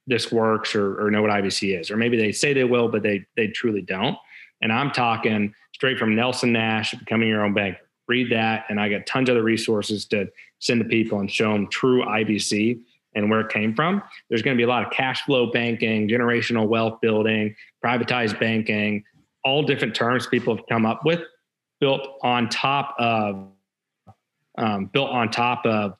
this 0.06 0.32
works 0.32 0.74
or, 0.74 1.04
or 1.04 1.10
know 1.10 1.20
what 1.20 1.30
IBC 1.30 1.78
is, 1.78 1.90
or 1.90 1.96
maybe 1.98 2.16
they 2.16 2.32
say 2.32 2.54
they 2.54 2.64
will, 2.64 2.88
but 2.88 3.02
they 3.02 3.26
they 3.36 3.46
truly 3.48 3.82
don't. 3.82 4.16
And 4.62 4.72
I'm 4.72 4.90
talking 4.90 5.54
straight 5.74 5.98
from 5.98 6.16
Nelson 6.16 6.50
Nash, 6.50 6.92
becoming 6.94 7.28
your 7.28 7.44
own 7.44 7.54
banker. 7.54 7.87
Read 8.08 8.32
that, 8.32 8.64
and 8.68 8.80
I 8.80 8.88
got 8.88 9.06
tons 9.06 9.28
of 9.28 9.34
other 9.36 9.42
resources 9.42 10.06
to 10.06 10.28
send 10.58 10.82
to 10.82 10.88
people 10.88 11.20
and 11.20 11.30
show 11.30 11.52
them 11.52 11.68
true 11.68 12.04
IBC 12.04 12.80
and 13.14 13.30
where 13.30 13.40
it 13.40 13.50
came 13.50 13.74
from. 13.74 14.02
There's 14.28 14.42
going 14.42 14.56
to 14.56 14.58
be 14.58 14.64
a 14.64 14.68
lot 14.68 14.84
of 14.84 14.92
cash 14.92 15.22
flow 15.22 15.50
banking, 15.50 16.08
generational 16.08 16.66
wealth 16.66 17.00
building, 17.00 17.54
privatized 17.84 18.38
banking, 18.40 19.04
all 19.44 19.62
different 19.62 19.94
terms 19.94 20.26
people 20.26 20.56
have 20.56 20.64
come 20.68 20.84
up 20.84 21.04
with, 21.04 21.22
built 21.80 22.18
on 22.22 22.48
top 22.48 22.94
of 22.98 23.48
um, 24.56 24.86
built 24.86 25.10
on 25.10 25.30
top 25.30 25.64
of 25.66 25.94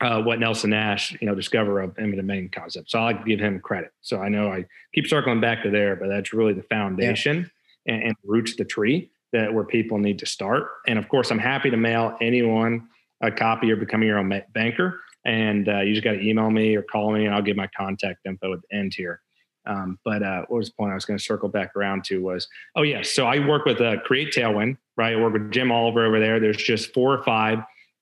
uh, 0.00 0.20
what 0.22 0.38
Nelson 0.38 0.70
Nash, 0.70 1.16
you 1.20 1.26
know, 1.26 1.34
discover 1.34 1.80
of 1.80 1.98
imminent 1.98 2.26
main 2.26 2.48
concept. 2.48 2.90
So 2.90 2.98
I 2.98 3.04
like 3.04 3.24
to 3.24 3.28
give 3.28 3.40
him 3.40 3.58
credit. 3.60 3.92
So 4.02 4.20
I 4.20 4.28
know 4.28 4.52
I 4.52 4.66
keep 4.94 5.06
circling 5.08 5.40
back 5.40 5.62
to 5.64 5.70
there, 5.70 5.96
but 5.96 6.08
that's 6.08 6.32
really 6.32 6.52
the 6.52 6.62
foundation 6.62 7.50
yeah. 7.86 7.94
and, 7.94 8.02
and 8.04 8.16
roots 8.24 8.54
the 8.56 8.64
tree 8.64 9.10
that 9.32 9.52
where 9.52 9.64
people 9.64 9.98
need 9.98 10.18
to 10.18 10.26
start. 10.26 10.68
And 10.86 10.98
of 10.98 11.08
course, 11.08 11.30
I'm 11.30 11.38
happy 11.38 11.70
to 11.70 11.76
mail 11.76 12.16
anyone 12.20 12.88
a 13.22 13.30
copy 13.30 13.70
of 13.70 13.78
Becoming 13.78 14.08
Your 14.08 14.18
Own 14.18 14.42
Banker. 14.52 15.00
And 15.24 15.68
uh, 15.68 15.80
you 15.80 15.94
just 15.94 16.04
got 16.04 16.12
to 16.12 16.20
email 16.20 16.50
me 16.50 16.74
or 16.74 16.82
call 16.82 17.12
me, 17.12 17.26
and 17.26 17.34
I'll 17.34 17.42
give 17.42 17.56
my 17.56 17.68
contact 17.76 18.26
info 18.26 18.54
at 18.54 18.60
the 18.62 18.76
end 18.76 18.92
here. 18.94 19.20
Um, 19.64 19.98
but 20.04 20.24
uh, 20.24 20.44
what 20.48 20.58
was 20.58 20.68
the 20.68 20.74
point 20.74 20.90
I 20.90 20.94
was 20.96 21.04
going 21.04 21.18
to 21.18 21.24
circle 21.24 21.48
back 21.48 21.76
around 21.76 22.02
to 22.04 22.18
was, 22.18 22.48
oh 22.74 22.82
yeah, 22.82 23.02
so 23.02 23.26
I 23.26 23.38
work 23.46 23.64
with 23.64 23.80
uh, 23.80 24.00
Create 24.00 24.34
Tailwind, 24.34 24.76
right? 24.96 25.12
I 25.12 25.20
work 25.20 25.34
with 25.34 25.52
Jim 25.52 25.70
Oliver 25.70 26.04
over 26.04 26.18
there. 26.18 26.40
There's 26.40 26.56
just 26.56 26.92
four 26.92 27.14
or 27.14 27.22
five 27.22 27.60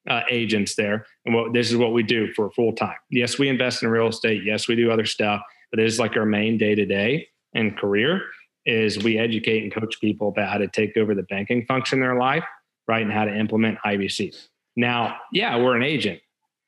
uh, 0.09 0.23
agents 0.31 0.75
there. 0.75 1.05
And 1.27 1.35
what 1.35 1.53
this 1.53 1.71
is 1.71 1.77
what 1.77 1.93
we 1.93 2.03
do 2.03 2.33
for 2.33 2.51
full 2.53 2.73
time. 2.73 2.97
Yes, 3.11 3.39
we 3.39 3.51
invest 3.51 3.83
in 3.83 3.91
real 3.91 4.09
estate. 4.09 4.43
Yes, 4.43 4.69
we 4.69 4.75
do 4.75 4.91
other 4.91 5.05
stuff, 5.05 5.43
but 5.71 5.81
it 5.81 5.85
is 5.85 5.99
like 5.99 6.17
our 6.17 6.25
main 6.25 6.57
day 6.57 6.75
to 6.75 6.87
day 6.87 7.29
and 7.53 7.77
career 7.77 8.23
is 8.67 9.03
we 9.03 9.19
educate 9.19 9.63
and 9.63 9.73
coach 9.73 10.01
people 10.01 10.29
about 10.29 10.49
how 10.49 10.59
to 10.59 10.69
take 10.69 10.97
over 10.97 11.15
the 11.15 11.23
banking 11.25 11.65
function 11.67 11.99
in 11.99 12.03
their 12.03 12.19
life, 12.19 12.45
right? 12.87 13.03
And 13.03 13.13
how 13.13 13.25
to 13.25 13.35
implement 13.35 13.79
IBC. 13.85 14.37
Now, 14.77 15.17
yeah, 15.33 15.57
we're 15.57 15.77
an 15.77 15.83
agent. 15.83 16.21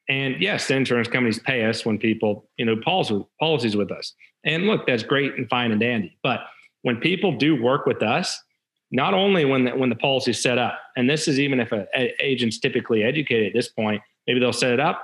And 0.08 0.40
yes, 0.40 0.68
the 0.68 0.76
insurance 0.76 1.08
companies 1.08 1.38
pay 1.38 1.64
us 1.64 1.86
when 1.86 1.98
people, 1.98 2.48
you 2.56 2.64
know, 2.64 2.76
policies 2.84 3.76
with 3.76 3.92
us. 3.92 4.14
And 4.44 4.66
look, 4.66 4.86
that's 4.86 5.02
great 5.02 5.34
and 5.36 5.48
fine 5.48 5.70
and 5.70 5.80
dandy. 5.80 6.18
But 6.22 6.40
when 6.82 6.96
people 6.96 7.36
do 7.36 7.62
work 7.62 7.86
with 7.86 8.02
us, 8.02 8.42
not 8.90 9.14
only 9.14 9.44
when 9.44 9.64
the, 9.64 9.70
when 9.70 9.88
the 9.88 9.96
policy 9.96 10.32
is 10.32 10.42
set 10.42 10.58
up, 10.58 10.78
and 10.96 11.08
this 11.08 11.28
is 11.28 11.38
even 11.40 11.60
if 11.60 11.72
an 11.72 11.86
agent's 12.20 12.58
typically 12.58 13.02
educated 13.02 13.46
at 13.46 13.52
this 13.54 13.68
point, 13.68 14.02
maybe 14.26 14.40
they'll 14.40 14.52
set 14.52 14.72
it 14.72 14.80
up, 14.80 15.02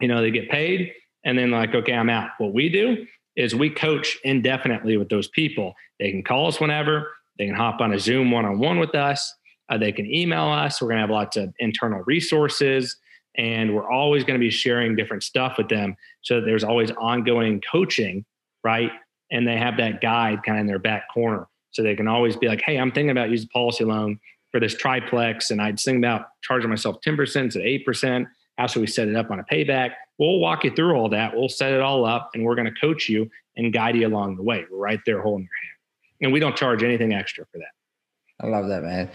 you 0.00 0.08
know, 0.08 0.20
they 0.20 0.30
get 0.30 0.50
paid, 0.50 0.92
and 1.24 1.38
then 1.38 1.50
like, 1.50 1.74
okay, 1.74 1.94
I'm 1.94 2.10
out. 2.10 2.30
What 2.38 2.52
we 2.52 2.68
do 2.68 3.06
is 3.38 3.54
we 3.54 3.70
coach 3.70 4.18
indefinitely 4.24 4.96
with 4.96 5.08
those 5.08 5.28
people. 5.28 5.72
They 6.00 6.10
can 6.10 6.24
call 6.24 6.48
us 6.48 6.60
whenever, 6.60 7.12
they 7.38 7.46
can 7.46 7.54
hop 7.54 7.80
on 7.80 7.94
a 7.94 7.98
Zoom 7.98 8.32
one 8.32 8.44
on 8.44 8.58
one 8.58 8.80
with 8.80 8.94
us, 8.96 9.32
uh, 9.70 9.78
they 9.78 9.92
can 9.92 10.12
email 10.12 10.48
us. 10.48 10.82
We're 10.82 10.88
going 10.88 10.96
to 10.96 11.02
have 11.02 11.10
lots 11.10 11.36
of 11.36 11.54
internal 11.60 12.02
resources, 12.04 12.96
and 13.36 13.74
we're 13.74 13.88
always 13.88 14.24
going 14.24 14.38
to 14.38 14.44
be 14.44 14.50
sharing 14.50 14.96
different 14.96 15.22
stuff 15.22 15.54
with 15.56 15.68
them 15.68 15.96
so 16.22 16.40
there's 16.40 16.64
always 16.64 16.90
ongoing 16.90 17.62
coaching, 17.70 18.24
right? 18.64 18.90
And 19.30 19.46
they 19.46 19.56
have 19.56 19.76
that 19.76 20.00
guide 20.00 20.42
kind 20.42 20.58
of 20.58 20.62
in 20.62 20.66
their 20.66 20.80
back 20.80 21.04
corner 21.14 21.46
so 21.70 21.82
they 21.82 21.94
can 21.94 22.08
always 22.08 22.36
be 22.36 22.48
like, 22.48 22.62
hey, 22.66 22.76
I'm 22.76 22.90
thinking 22.90 23.10
about 23.10 23.30
using 23.30 23.48
policy 23.50 23.84
loan 23.84 24.18
for 24.50 24.58
this 24.58 24.74
triplex. 24.74 25.50
And 25.50 25.62
I'd 25.62 25.78
think 25.78 25.98
about 25.98 26.26
charging 26.42 26.70
myself 26.70 26.96
10% 27.06 27.52
to 27.52 27.58
8%. 27.60 28.26
How 28.56 28.66
should 28.66 28.80
we 28.80 28.86
set 28.86 29.06
it 29.06 29.14
up 29.14 29.30
on 29.30 29.38
a 29.38 29.44
payback? 29.44 29.92
We'll 30.18 30.38
walk 30.38 30.64
you 30.64 30.70
through 30.70 30.96
all 30.96 31.08
that. 31.10 31.34
We'll 31.34 31.48
set 31.48 31.72
it 31.72 31.80
all 31.80 32.04
up 32.04 32.30
and 32.34 32.44
we're 32.44 32.54
going 32.54 32.72
to 32.72 32.80
coach 32.80 33.08
you 33.08 33.30
and 33.56 33.72
guide 33.72 33.96
you 33.96 34.06
along 34.06 34.36
the 34.36 34.42
way. 34.42 34.64
We're 34.70 34.78
right 34.78 35.00
there 35.06 35.22
holding 35.22 35.44
your 35.44 35.50
hand. 35.62 35.76
And 36.20 36.32
we 36.32 36.40
don't 36.40 36.56
charge 36.56 36.82
anything 36.82 37.12
extra 37.14 37.44
for 37.52 37.58
that. 37.58 38.44
I 38.44 38.48
love 38.48 38.68
that, 38.68 38.82
man. 38.82 39.10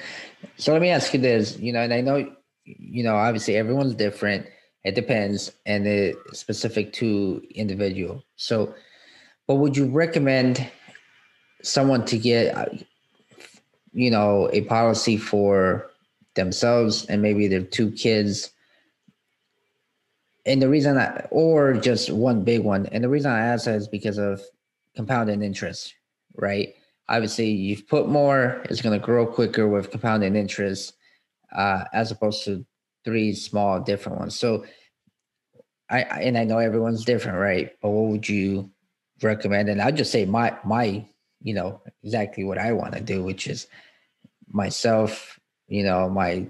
So 0.58 0.74
let 0.74 0.82
me 0.82 0.90
ask 0.90 1.14
you 1.14 1.20
this, 1.20 1.58
you 1.58 1.74
know, 1.74 1.82
and 1.82 1.94
I 1.94 2.02
know, 2.02 2.34
you 2.66 3.04
know, 3.04 3.16
obviously 3.16 3.56
everyone's 3.56 3.96
different. 3.96 4.48
It 4.84 4.96
depends 4.96 5.52
and 5.66 5.88
it's 5.88 6.40
specific 6.40 6.94
to 6.94 7.42
individual. 7.54 8.24
So, 8.36 8.74
but 9.48 9.56
would 9.56 9.76
you 9.78 9.86
recommend 9.86 10.70
someone 11.64 12.06
to 12.06 12.18
get 12.18 12.56
uh, 12.56 12.66
you 13.94 14.12
know 14.12 14.50
a 14.52 14.62
policy 14.62 15.18
for 15.18 15.90
themselves 16.36 17.06
and 17.06 17.22
maybe 17.22 17.48
their 17.48 17.62
two 17.62 17.92
kids 17.92 18.52
and 20.46 20.62
the 20.62 20.70
reason 20.70 20.98
I, 20.98 21.26
or 21.32 21.74
just 21.74 22.12
one 22.12 22.44
big 22.44 22.62
one 22.62 22.86
and 22.88 23.04
the 23.04 23.10
reason 23.10 23.32
i 23.32 23.40
ask 23.40 23.66
that 23.66 23.76
is 23.76 23.88
because 23.88 24.18
of 24.18 24.42
compounding 24.96 25.42
interest 25.42 25.94
right? 26.36 26.74
Obviously 27.10 27.50
you've 27.50 27.88
put 27.88 28.08
more 28.08 28.62
it's 28.70 28.82
going 28.82 28.98
to 28.98 29.06
grow 29.06 29.26
quicker 29.26 29.68
with 29.68 29.92
compounding 29.92 30.36
interest 30.36 30.94
uh, 31.52 31.84
as 31.94 32.12
opposed 32.12 32.44
to 32.46 32.66
three 33.06 33.34
small 33.34 33.80
different 33.80 34.20
ones. 34.20 34.40
So 34.40 34.66
I, 35.90 36.02
and 36.02 36.38
i 36.38 36.44
know 36.44 36.58
everyone's 36.58 37.06
different 37.06 37.38
right? 37.38 37.72
But 37.82 37.90
what 37.90 38.12
would 38.12 38.30
you 38.30 38.72
recommend? 39.22 39.70
And 39.70 39.82
i'll 39.82 39.92
just 39.92 40.12
say 40.12 40.26
my 40.26 40.58
my 40.64 41.06
you 41.42 41.54
know 41.54 41.82
exactly 42.04 42.46
what 42.46 42.58
I 42.58 42.72
want 42.72 42.94
to 42.94 43.02
do, 43.02 43.24
which 43.24 43.48
is 43.48 43.68
myself, 44.50 45.40
you 45.68 45.84
know, 45.84 46.10
my 46.10 46.50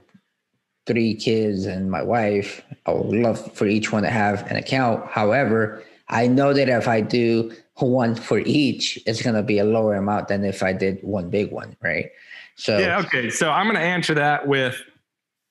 three 0.86 1.16
kids 1.16 1.66
and 1.66 1.90
my 1.90 2.02
wife. 2.02 2.62
I 2.86 2.92
would 2.92 3.16
love 3.16 3.54
for 3.54 3.68
each 3.68 3.92
one 3.92 4.04
to 4.04 4.10
have 4.10 4.50
an 4.52 4.58
account. 4.58 5.10
However, 5.10 5.84
I 6.10 6.28
know 6.28 6.54
that 6.54 6.70
if 6.70 6.88
I 6.88 7.02
do 7.02 7.52
one 7.76 8.16
for 8.16 8.40
each, 8.40 9.00
it's 9.06 9.22
going 9.22 9.36
to 9.36 9.44
be 9.44 9.60
a 9.60 9.64
lower 9.64 9.96
amount 9.96 10.28
than 10.28 10.44
if 10.44 10.62
I 10.62 10.74
did 10.74 11.00
one 11.02 11.30
big 11.30 11.52
one, 11.52 11.76
right? 11.82 12.10
So 12.56 12.78
yeah, 12.78 13.00
okay. 13.00 13.30
So 13.30 13.50
I'm 13.50 13.66
going 13.66 13.78
to 13.78 13.82
answer 13.82 14.14
that 14.16 14.48
with 14.48 14.82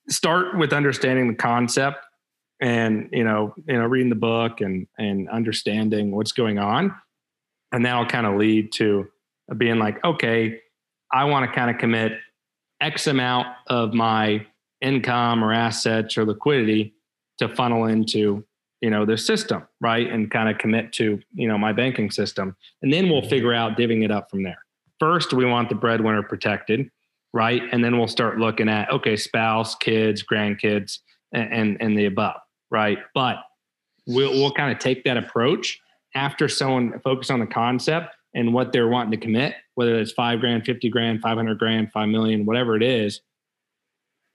start 0.09 0.57
with 0.57 0.73
understanding 0.73 1.27
the 1.27 1.35
concept 1.35 1.97
and 2.59 3.09
you 3.11 3.23
know 3.23 3.53
you 3.67 3.77
know 3.77 3.85
reading 3.85 4.09
the 4.09 4.15
book 4.15 4.61
and 4.61 4.85
and 4.97 5.29
understanding 5.29 6.11
what's 6.11 6.33
going 6.33 6.59
on 6.59 6.93
and 7.73 7.85
that'll 7.85 8.05
kind 8.05 8.25
of 8.25 8.35
lead 8.35 8.71
to 8.71 9.07
being 9.57 9.79
like, 9.79 10.03
okay, 10.05 10.61
I 11.11 11.25
want 11.25 11.49
to 11.49 11.53
kind 11.53 11.69
of 11.69 11.79
commit 11.79 12.13
X 12.79 13.07
amount 13.07 13.47
of 13.67 13.93
my 13.93 14.45
income 14.83 15.43
or 15.43 15.53
assets 15.53 16.17
or 16.17 16.25
liquidity 16.25 16.93
to 17.39 17.49
funnel 17.49 17.85
into 17.85 18.45
you 18.81 18.89
know 18.89 19.05
the 19.05 19.17
system 19.17 19.65
right? 19.81 20.09
And 20.09 20.29
kind 20.29 20.49
of 20.49 20.57
commit 20.57 20.91
to 20.93 21.19
you 21.33 21.47
know 21.47 21.57
my 21.57 21.71
banking 21.73 22.11
system. 22.11 22.55
And 22.81 22.93
then 22.93 23.09
we'll 23.09 23.27
figure 23.27 23.53
out 23.53 23.77
divvying 23.77 24.03
it 24.03 24.11
up 24.11 24.29
from 24.29 24.43
there. 24.43 24.59
First 24.99 25.33
we 25.33 25.45
want 25.45 25.69
the 25.69 25.75
breadwinner 25.75 26.21
protected 26.21 26.91
right? 27.35 27.63
And 27.71 27.83
then 27.83 27.97
we'll 27.97 28.07
start 28.07 28.37
looking 28.37 28.69
at 28.69 28.91
okay 28.91 29.15
spouse 29.15 29.75
kids 29.75 30.23
grandkids 30.23 30.99
and 31.33 31.51
and, 31.51 31.77
and 31.81 31.97
the 31.97 32.05
above 32.05 32.41
right? 32.69 32.99
But 33.13 33.37
we'll, 34.05 34.31
we'll 34.31 34.51
kind 34.51 34.71
of 34.71 34.79
take 34.79 35.03
that 35.05 35.17
approach 35.17 35.79
after 36.15 36.47
someone 36.47 36.99
focus 37.03 37.29
on 37.29 37.39
the 37.39 37.47
concept 37.47 38.15
and 38.35 38.53
what 38.53 38.73
they're 38.73 38.87
wanting 38.87 39.11
to 39.11 39.17
commit 39.17 39.55
whether 39.75 39.97
it's 39.97 40.11
five 40.11 40.39
grand 40.39 40.65
50 40.65 40.89
grand 40.89 41.21
500 41.21 41.57
grand 41.57 41.91
5 41.91 42.09
million 42.09 42.45
whatever 42.45 42.75
it 42.75 42.83
is 42.83 43.21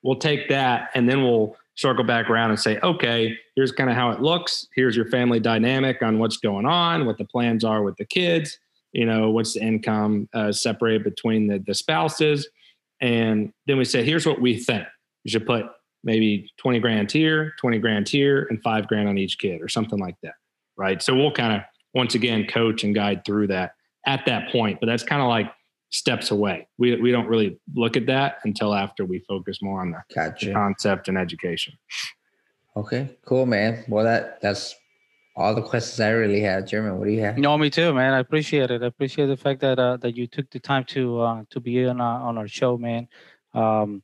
we'll 0.09 0.16
take 0.16 0.48
that 0.48 0.88
and 0.94 1.06
then 1.06 1.22
we'll 1.22 1.54
circle 1.74 2.02
back 2.02 2.30
around 2.30 2.48
and 2.48 2.59
say, 2.59 2.78
okay, 2.78 3.36
here's 3.54 3.70
kind 3.70 3.90
of 3.90 3.94
how 3.94 4.11
it 4.11 4.22
looks. 4.22 4.66
Here's 4.74 4.96
your 4.96 5.04
family 5.11 5.38
dynamic 5.38 6.02
on 6.02 6.18
what's 6.18 6.38
going 6.38 6.64
on, 6.64 7.04
what 7.04 7.18
the 7.18 7.26
plans 7.26 7.62
are 7.62 7.82
with 7.82 7.94
the 7.98 8.06
kids, 8.06 8.59
you 8.92 9.04
know, 9.04 9.28
what's 9.28 9.52
the 9.52 9.61
income 9.61 10.26
uh, 10.32 10.50
separated 10.50 11.04
between 11.04 11.46
the, 11.46 11.59
the 11.59 11.74
spouses. 11.74 12.48
And 13.02 13.52
then 13.66 13.76
we 13.76 13.84
say, 13.84 14.02
here's 14.02 14.24
what 14.24 14.40
we 14.40 14.56
think. 14.56 14.86
You 15.24 15.30
should 15.30 15.46
put 15.46 15.66
maybe 16.02 16.50
20 16.56 16.80
grand 16.80 17.12
here, 17.12 17.52
20 17.61 17.78
grand 17.78 18.09
here, 18.09 18.46
and 18.48 18.62
five 18.62 18.88
grand 18.88 19.11
on 19.11 19.18
each 19.18 19.38
kid 19.38 19.61
or 19.61 19.68
something 19.68 19.98
like 19.98 20.16
that. 20.22 20.36
Right. 20.78 21.02
So 21.02 21.14
we'll 21.14 21.32
kind 21.32 21.52
of, 21.54 21.61
once 21.92 22.14
again, 22.14 22.46
coach 22.46 22.82
and 22.82 22.94
guide 22.94 23.26
through 23.26 23.48
that 23.48 23.74
at 24.06 24.24
that 24.24 24.50
point. 24.52 24.80
But 24.80 24.86
that's 24.86 25.02
kind 25.02 25.20
of 25.20 25.28
like 25.28 25.52
steps 25.91 26.30
away. 26.30 26.68
We 26.78 26.97
we 27.01 27.11
don't 27.11 27.28
really 27.28 27.59
look 27.74 27.97
at 27.97 28.07
that 28.07 28.39
until 28.45 28.74
after 28.74 29.05
we 29.05 29.20
focus 29.20 29.62
more 29.62 29.80
on 29.80 29.93
the, 29.93 30.03
Gotcha. 30.14 30.53
concept 30.53 31.09
and 31.09 31.16
education. 31.16 31.74
Okay, 32.76 33.16
cool, 33.24 33.47
man. 33.47 33.84
Well, 33.89 34.05
that 34.05 34.41
that's 34.41 34.74
all 35.34 35.55
the 35.55 35.62
questions 35.62 36.01
I 36.01 36.11
really 36.11 36.41
had. 36.41 36.66
German, 36.66 36.99
what 36.99 37.07
do 37.07 37.12
you 37.12 37.20
have? 37.22 37.39
No, 37.39 37.57
me 37.57 37.70
too, 37.70 37.95
man. 37.95 38.12
I 38.12 38.18
appreciate 38.18 38.70
it. 38.70 38.82
I 38.82 38.86
appreciate 38.86 39.26
the 39.26 39.36
fact 39.36 39.61
that 39.61 39.78
uh, 39.78 39.97
that 39.99 40.16
you 40.16 40.26
took 40.26 40.51
the 40.51 40.61
time 40.61 40.84
to 40.86 41.20
uh, 41.20 41.43
to 41.51 41.61
be 41.61 41.86
on 41.86 42.01
our, 42.01 42.20
on 42.28 42.39
our 42.39 42.49
show, 42.49 42.76
man. 42.76 43.09
Um, 43.55 44.03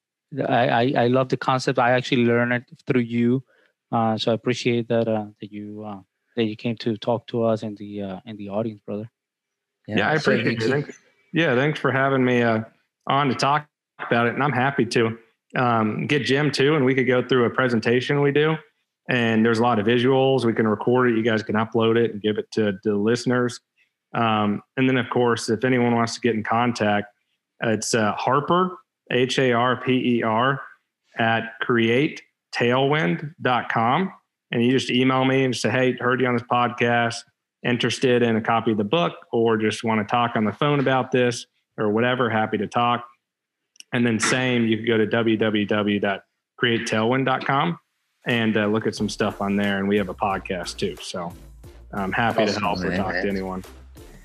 I, 0.49 0.69
I 0.69 0.93
I 0.97 1.07
love 1.09 1.29
the 1.29 1.37
concept. 1.37 1.79
I 1.79 1.93
actually 1.93 2.25
learned 2.25 2.53
it 2.53 2.65
through 2.87 3.03
you, 3.03 3.45
uh, 3.93 4.17
so 4.17 4.33
I 4.33 4.35
appreciate 4.35 4.89
that 4.89 5.07
uh, 5.07 5.27
that 5.41 5.53
you 5.53 5.85
uh, 5.87 6.01
that 6.37 6.45
you 6.45 6.57
came 6.57 6.77
to 6.79 6.97
talk 6.97 7.27
to 7.29 7.45
us 7.45 7.63
in 7.63 7.75
the 7.77 8.03
uh, 8.03 8.21
in 8.27 8.37
the 8.37 8.49
audience, 8.49 8.81
brother. 8.85 9.11
Yeah, 9.87 10.11
I 10.11 10.17
so 10.17 10.33
appreciate 10.33 10.63
it. 10.63 10.95
Yeah, 11.35 11.55
thanks 11.57 11.81
for 11.81 11.91
having 11.91 12.25
me 12.25 12.43
uh, 12.43 12.61
on 13.09 13.29
to 13.29 13.35
talk 13.35 13.67
about 13.99 14.29
it, 14.29 14.35
and 14.35 14.43
I'm 14.43 14.53
happy 14.53 14.87
to 14.87 15.19
um, 15.57 16.07
get 16.07 16.23
Jim 16.23 16.53
too, 16.53 16.77
and 16.77 16.85
we 16.85 16.95
could 16.95 17.09
go 17.09 17.27
through 17.27 17.47
a 17.47 17.51
presentation 17.51 18.21
we 18.21 18.31
do. 18.31 18.55
And 19.09 19.45
there's 19.45 19.59
a 19.59 19.63
lot 19.63 19.81
of 19.81 19.87
visuals. 19.87 20.45
We 20.45 20.53
can 20.53 20.69
record 20.69 21.11
it. 21.11 21.17
You 21.17 21.25
guys 21.25 21.43
can 21.43 21.57
upload 21.57 21.97
it 21.97 22.13
and 22.13 22.23
give 22.23 22.39
it 22.39 22.47
to, 22.53 22.73
to 22.73 22.79
the 22.85 22.95
listeners. 22.95 23.59
Um, 24.15 24.63
and 24.77 24.89
then, 24.89 24.97
of 24.97 25.11
course, 25.11 25.51
if 25.51 25.65
anyone 25.65 25.97
wants 25.97 26.15
to 26.15 26.21
get 26.21 26.37
in 26.37 26.45
contact, 26.45 27.09
it's 27.65 27.95
uh, 27.95 28.13
Harper 28.13 28.77
H 29.11 29.41
A 29.41 29.51
R 29.53 29.83
P 29.83 30.19
E 30.19 30.23
R 30.23 30.63
at 31.19 31.55
createtailwind.com. 31.67 34.13
And 34.53 34.65
you 34.65 34.71
just 34.71 34.91
email 34.91 35.25
me 35.25 35.45
and 35.45 35.57
say, 35.57 35.71
hey, 35.71 35.97
heard 35.99 36.21
you 36.21 36.29
on 36.29 36.35
this 36.35 36.45
podcast, 36.49 37.17
interested 37.65 38.23
in 38.23 38.37
a 38.37 38.41
copy 38.41 38.73
of 38.73 38.79
the 38.79 38.85
book, 38.85 39.13
or 39.33 39.57
just 39.57 39.85
want 39.85 40.07
to 40.07 40.11
talk 40.11 40.37
on 40.37 40.45
the 40.45 40.53
phone 40.53 40.81
about 40.81 41.11
this 41.11 41.47
or 41.79 41.91
whatever, 41.91 42.29
happy 42.31 42.59
to 42.59 42.67
talk. 42.67 43.05
And 43.93 44.07
then, 44.07 44.19
same, 44.21 44.67
you 44.67 44.77
can 44.79 44.87
go 44.87 44.99
to 44.99 45.07
www.createtailwind.com 45.07 47.79
and 48.27 48.57
uh, 48.57 48.67
look 48.67 48.87
at 48.87 48.95
some 48.95 49.09
stuff 49.09 49.41
on 49.41 49.57
there. 49.57 49.79
And 49.79 49.89
we 49.89 49.97
have 49.99 50.09
a 50.09 50.15
podcast 50.15 50.77
too. 50.79 50.97
So 51.01 51.33
I'm 51.93 52.13
happy 52.13 52.43
Awesome, 52.45 52.55
to 52.55 52.61
help 52.61 52.79
or 52.81 52.89
man. 52.89 52.99
talk 52.99 53.13
to 53.13 53.29
anyone. 53.29 53.65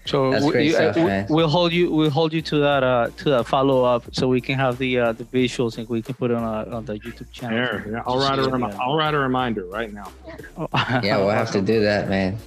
So 0.06 0.32
we, 0.44 0.52
great 0.52 0.68
you- 0.68 0.76
uh, 0.78 0.94
stuff, 0.94 0.96
we- 0.96 1.04
man. 1.04 1.28
we'll 1.30 1.50
hold 1.50 1.72
you 1.72 1.92
we'll 1.92 2.10
hold 2.10 2.34
you 2.34 2.42
to 2.42 2.58
that 2.60 2.84
uh 2.84 3.10
to 3.18 3.30
that 3.30 3.46
follow 3.46 3.84
up 3.84 4.06
so 4.16 4.28
we 4.28 4.42
can 4.42 4.58
have 4.58 4.80
the 4.80 4.98
uh 5.00 5.12
the 5.12 5.24
visuals 5.26 5.78
and 5.78 5.88
we 5.88 6.02
can 6.02 6.16
put 6.16 6.32
it 6.32 6.38
on 6.38 6.44
uh, 6.44 6.76
on 6.78 6.86
the 6.86 6.98
YouTube 7.00 7.32
channel. 7.32 7.58
There, 7.58 7.86
yeah, 7.92 8.02
I'll 8.08 8.18
write 8.18 8.40
a 8.40 8.44
Yeah. 8.44 8.50
remi- 8.50 8.74
I'll 8.80 8.96
write 8.96 9.14
a 9.14 9.20
reminder 9.20 9.66
right 9.66 9.94
now. 9.94 10.12
Yeah, 11.04 11.18
we'll 11.18 11.30
have 11.30 11.52
to 11.52 11.62
do 11.62 11.82
that, 11.82 12.10
man. 12.10 12.38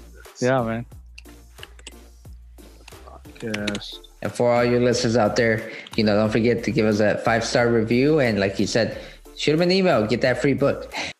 Yeah, 0.42 0.62
man. 0.62 0.86
Yes. 3.40 4.00
And 4.22 4.32
for 4.32 4.52
all 4.52 4.64
your 4.64 4.80
listeners 4.80 5.16
out 5.16 5.36
there, 5.36 5.70
you 5.96 6.02
know, 6.02 6.16
don't 6.16 6.30
forget 6.30 6.64
to 6.64 6.72
give 6.72 6.84
us 6.86 6.98
a 6.98 7.18
five 7.18 7.44
star 7.44 7.70
review. 7.70 8.18
And 8.18 8.40
like 8.40 8.58
you 8.58 8.66
said, 8.66 8.98
shoot 9.36 9.52
them 9.52 9.62
an 9.62 9.70
email, 9.70 10.04
get 10.06 10.20
that 10.22 10.42
free 10.42 10.54
book. 10.54 10.92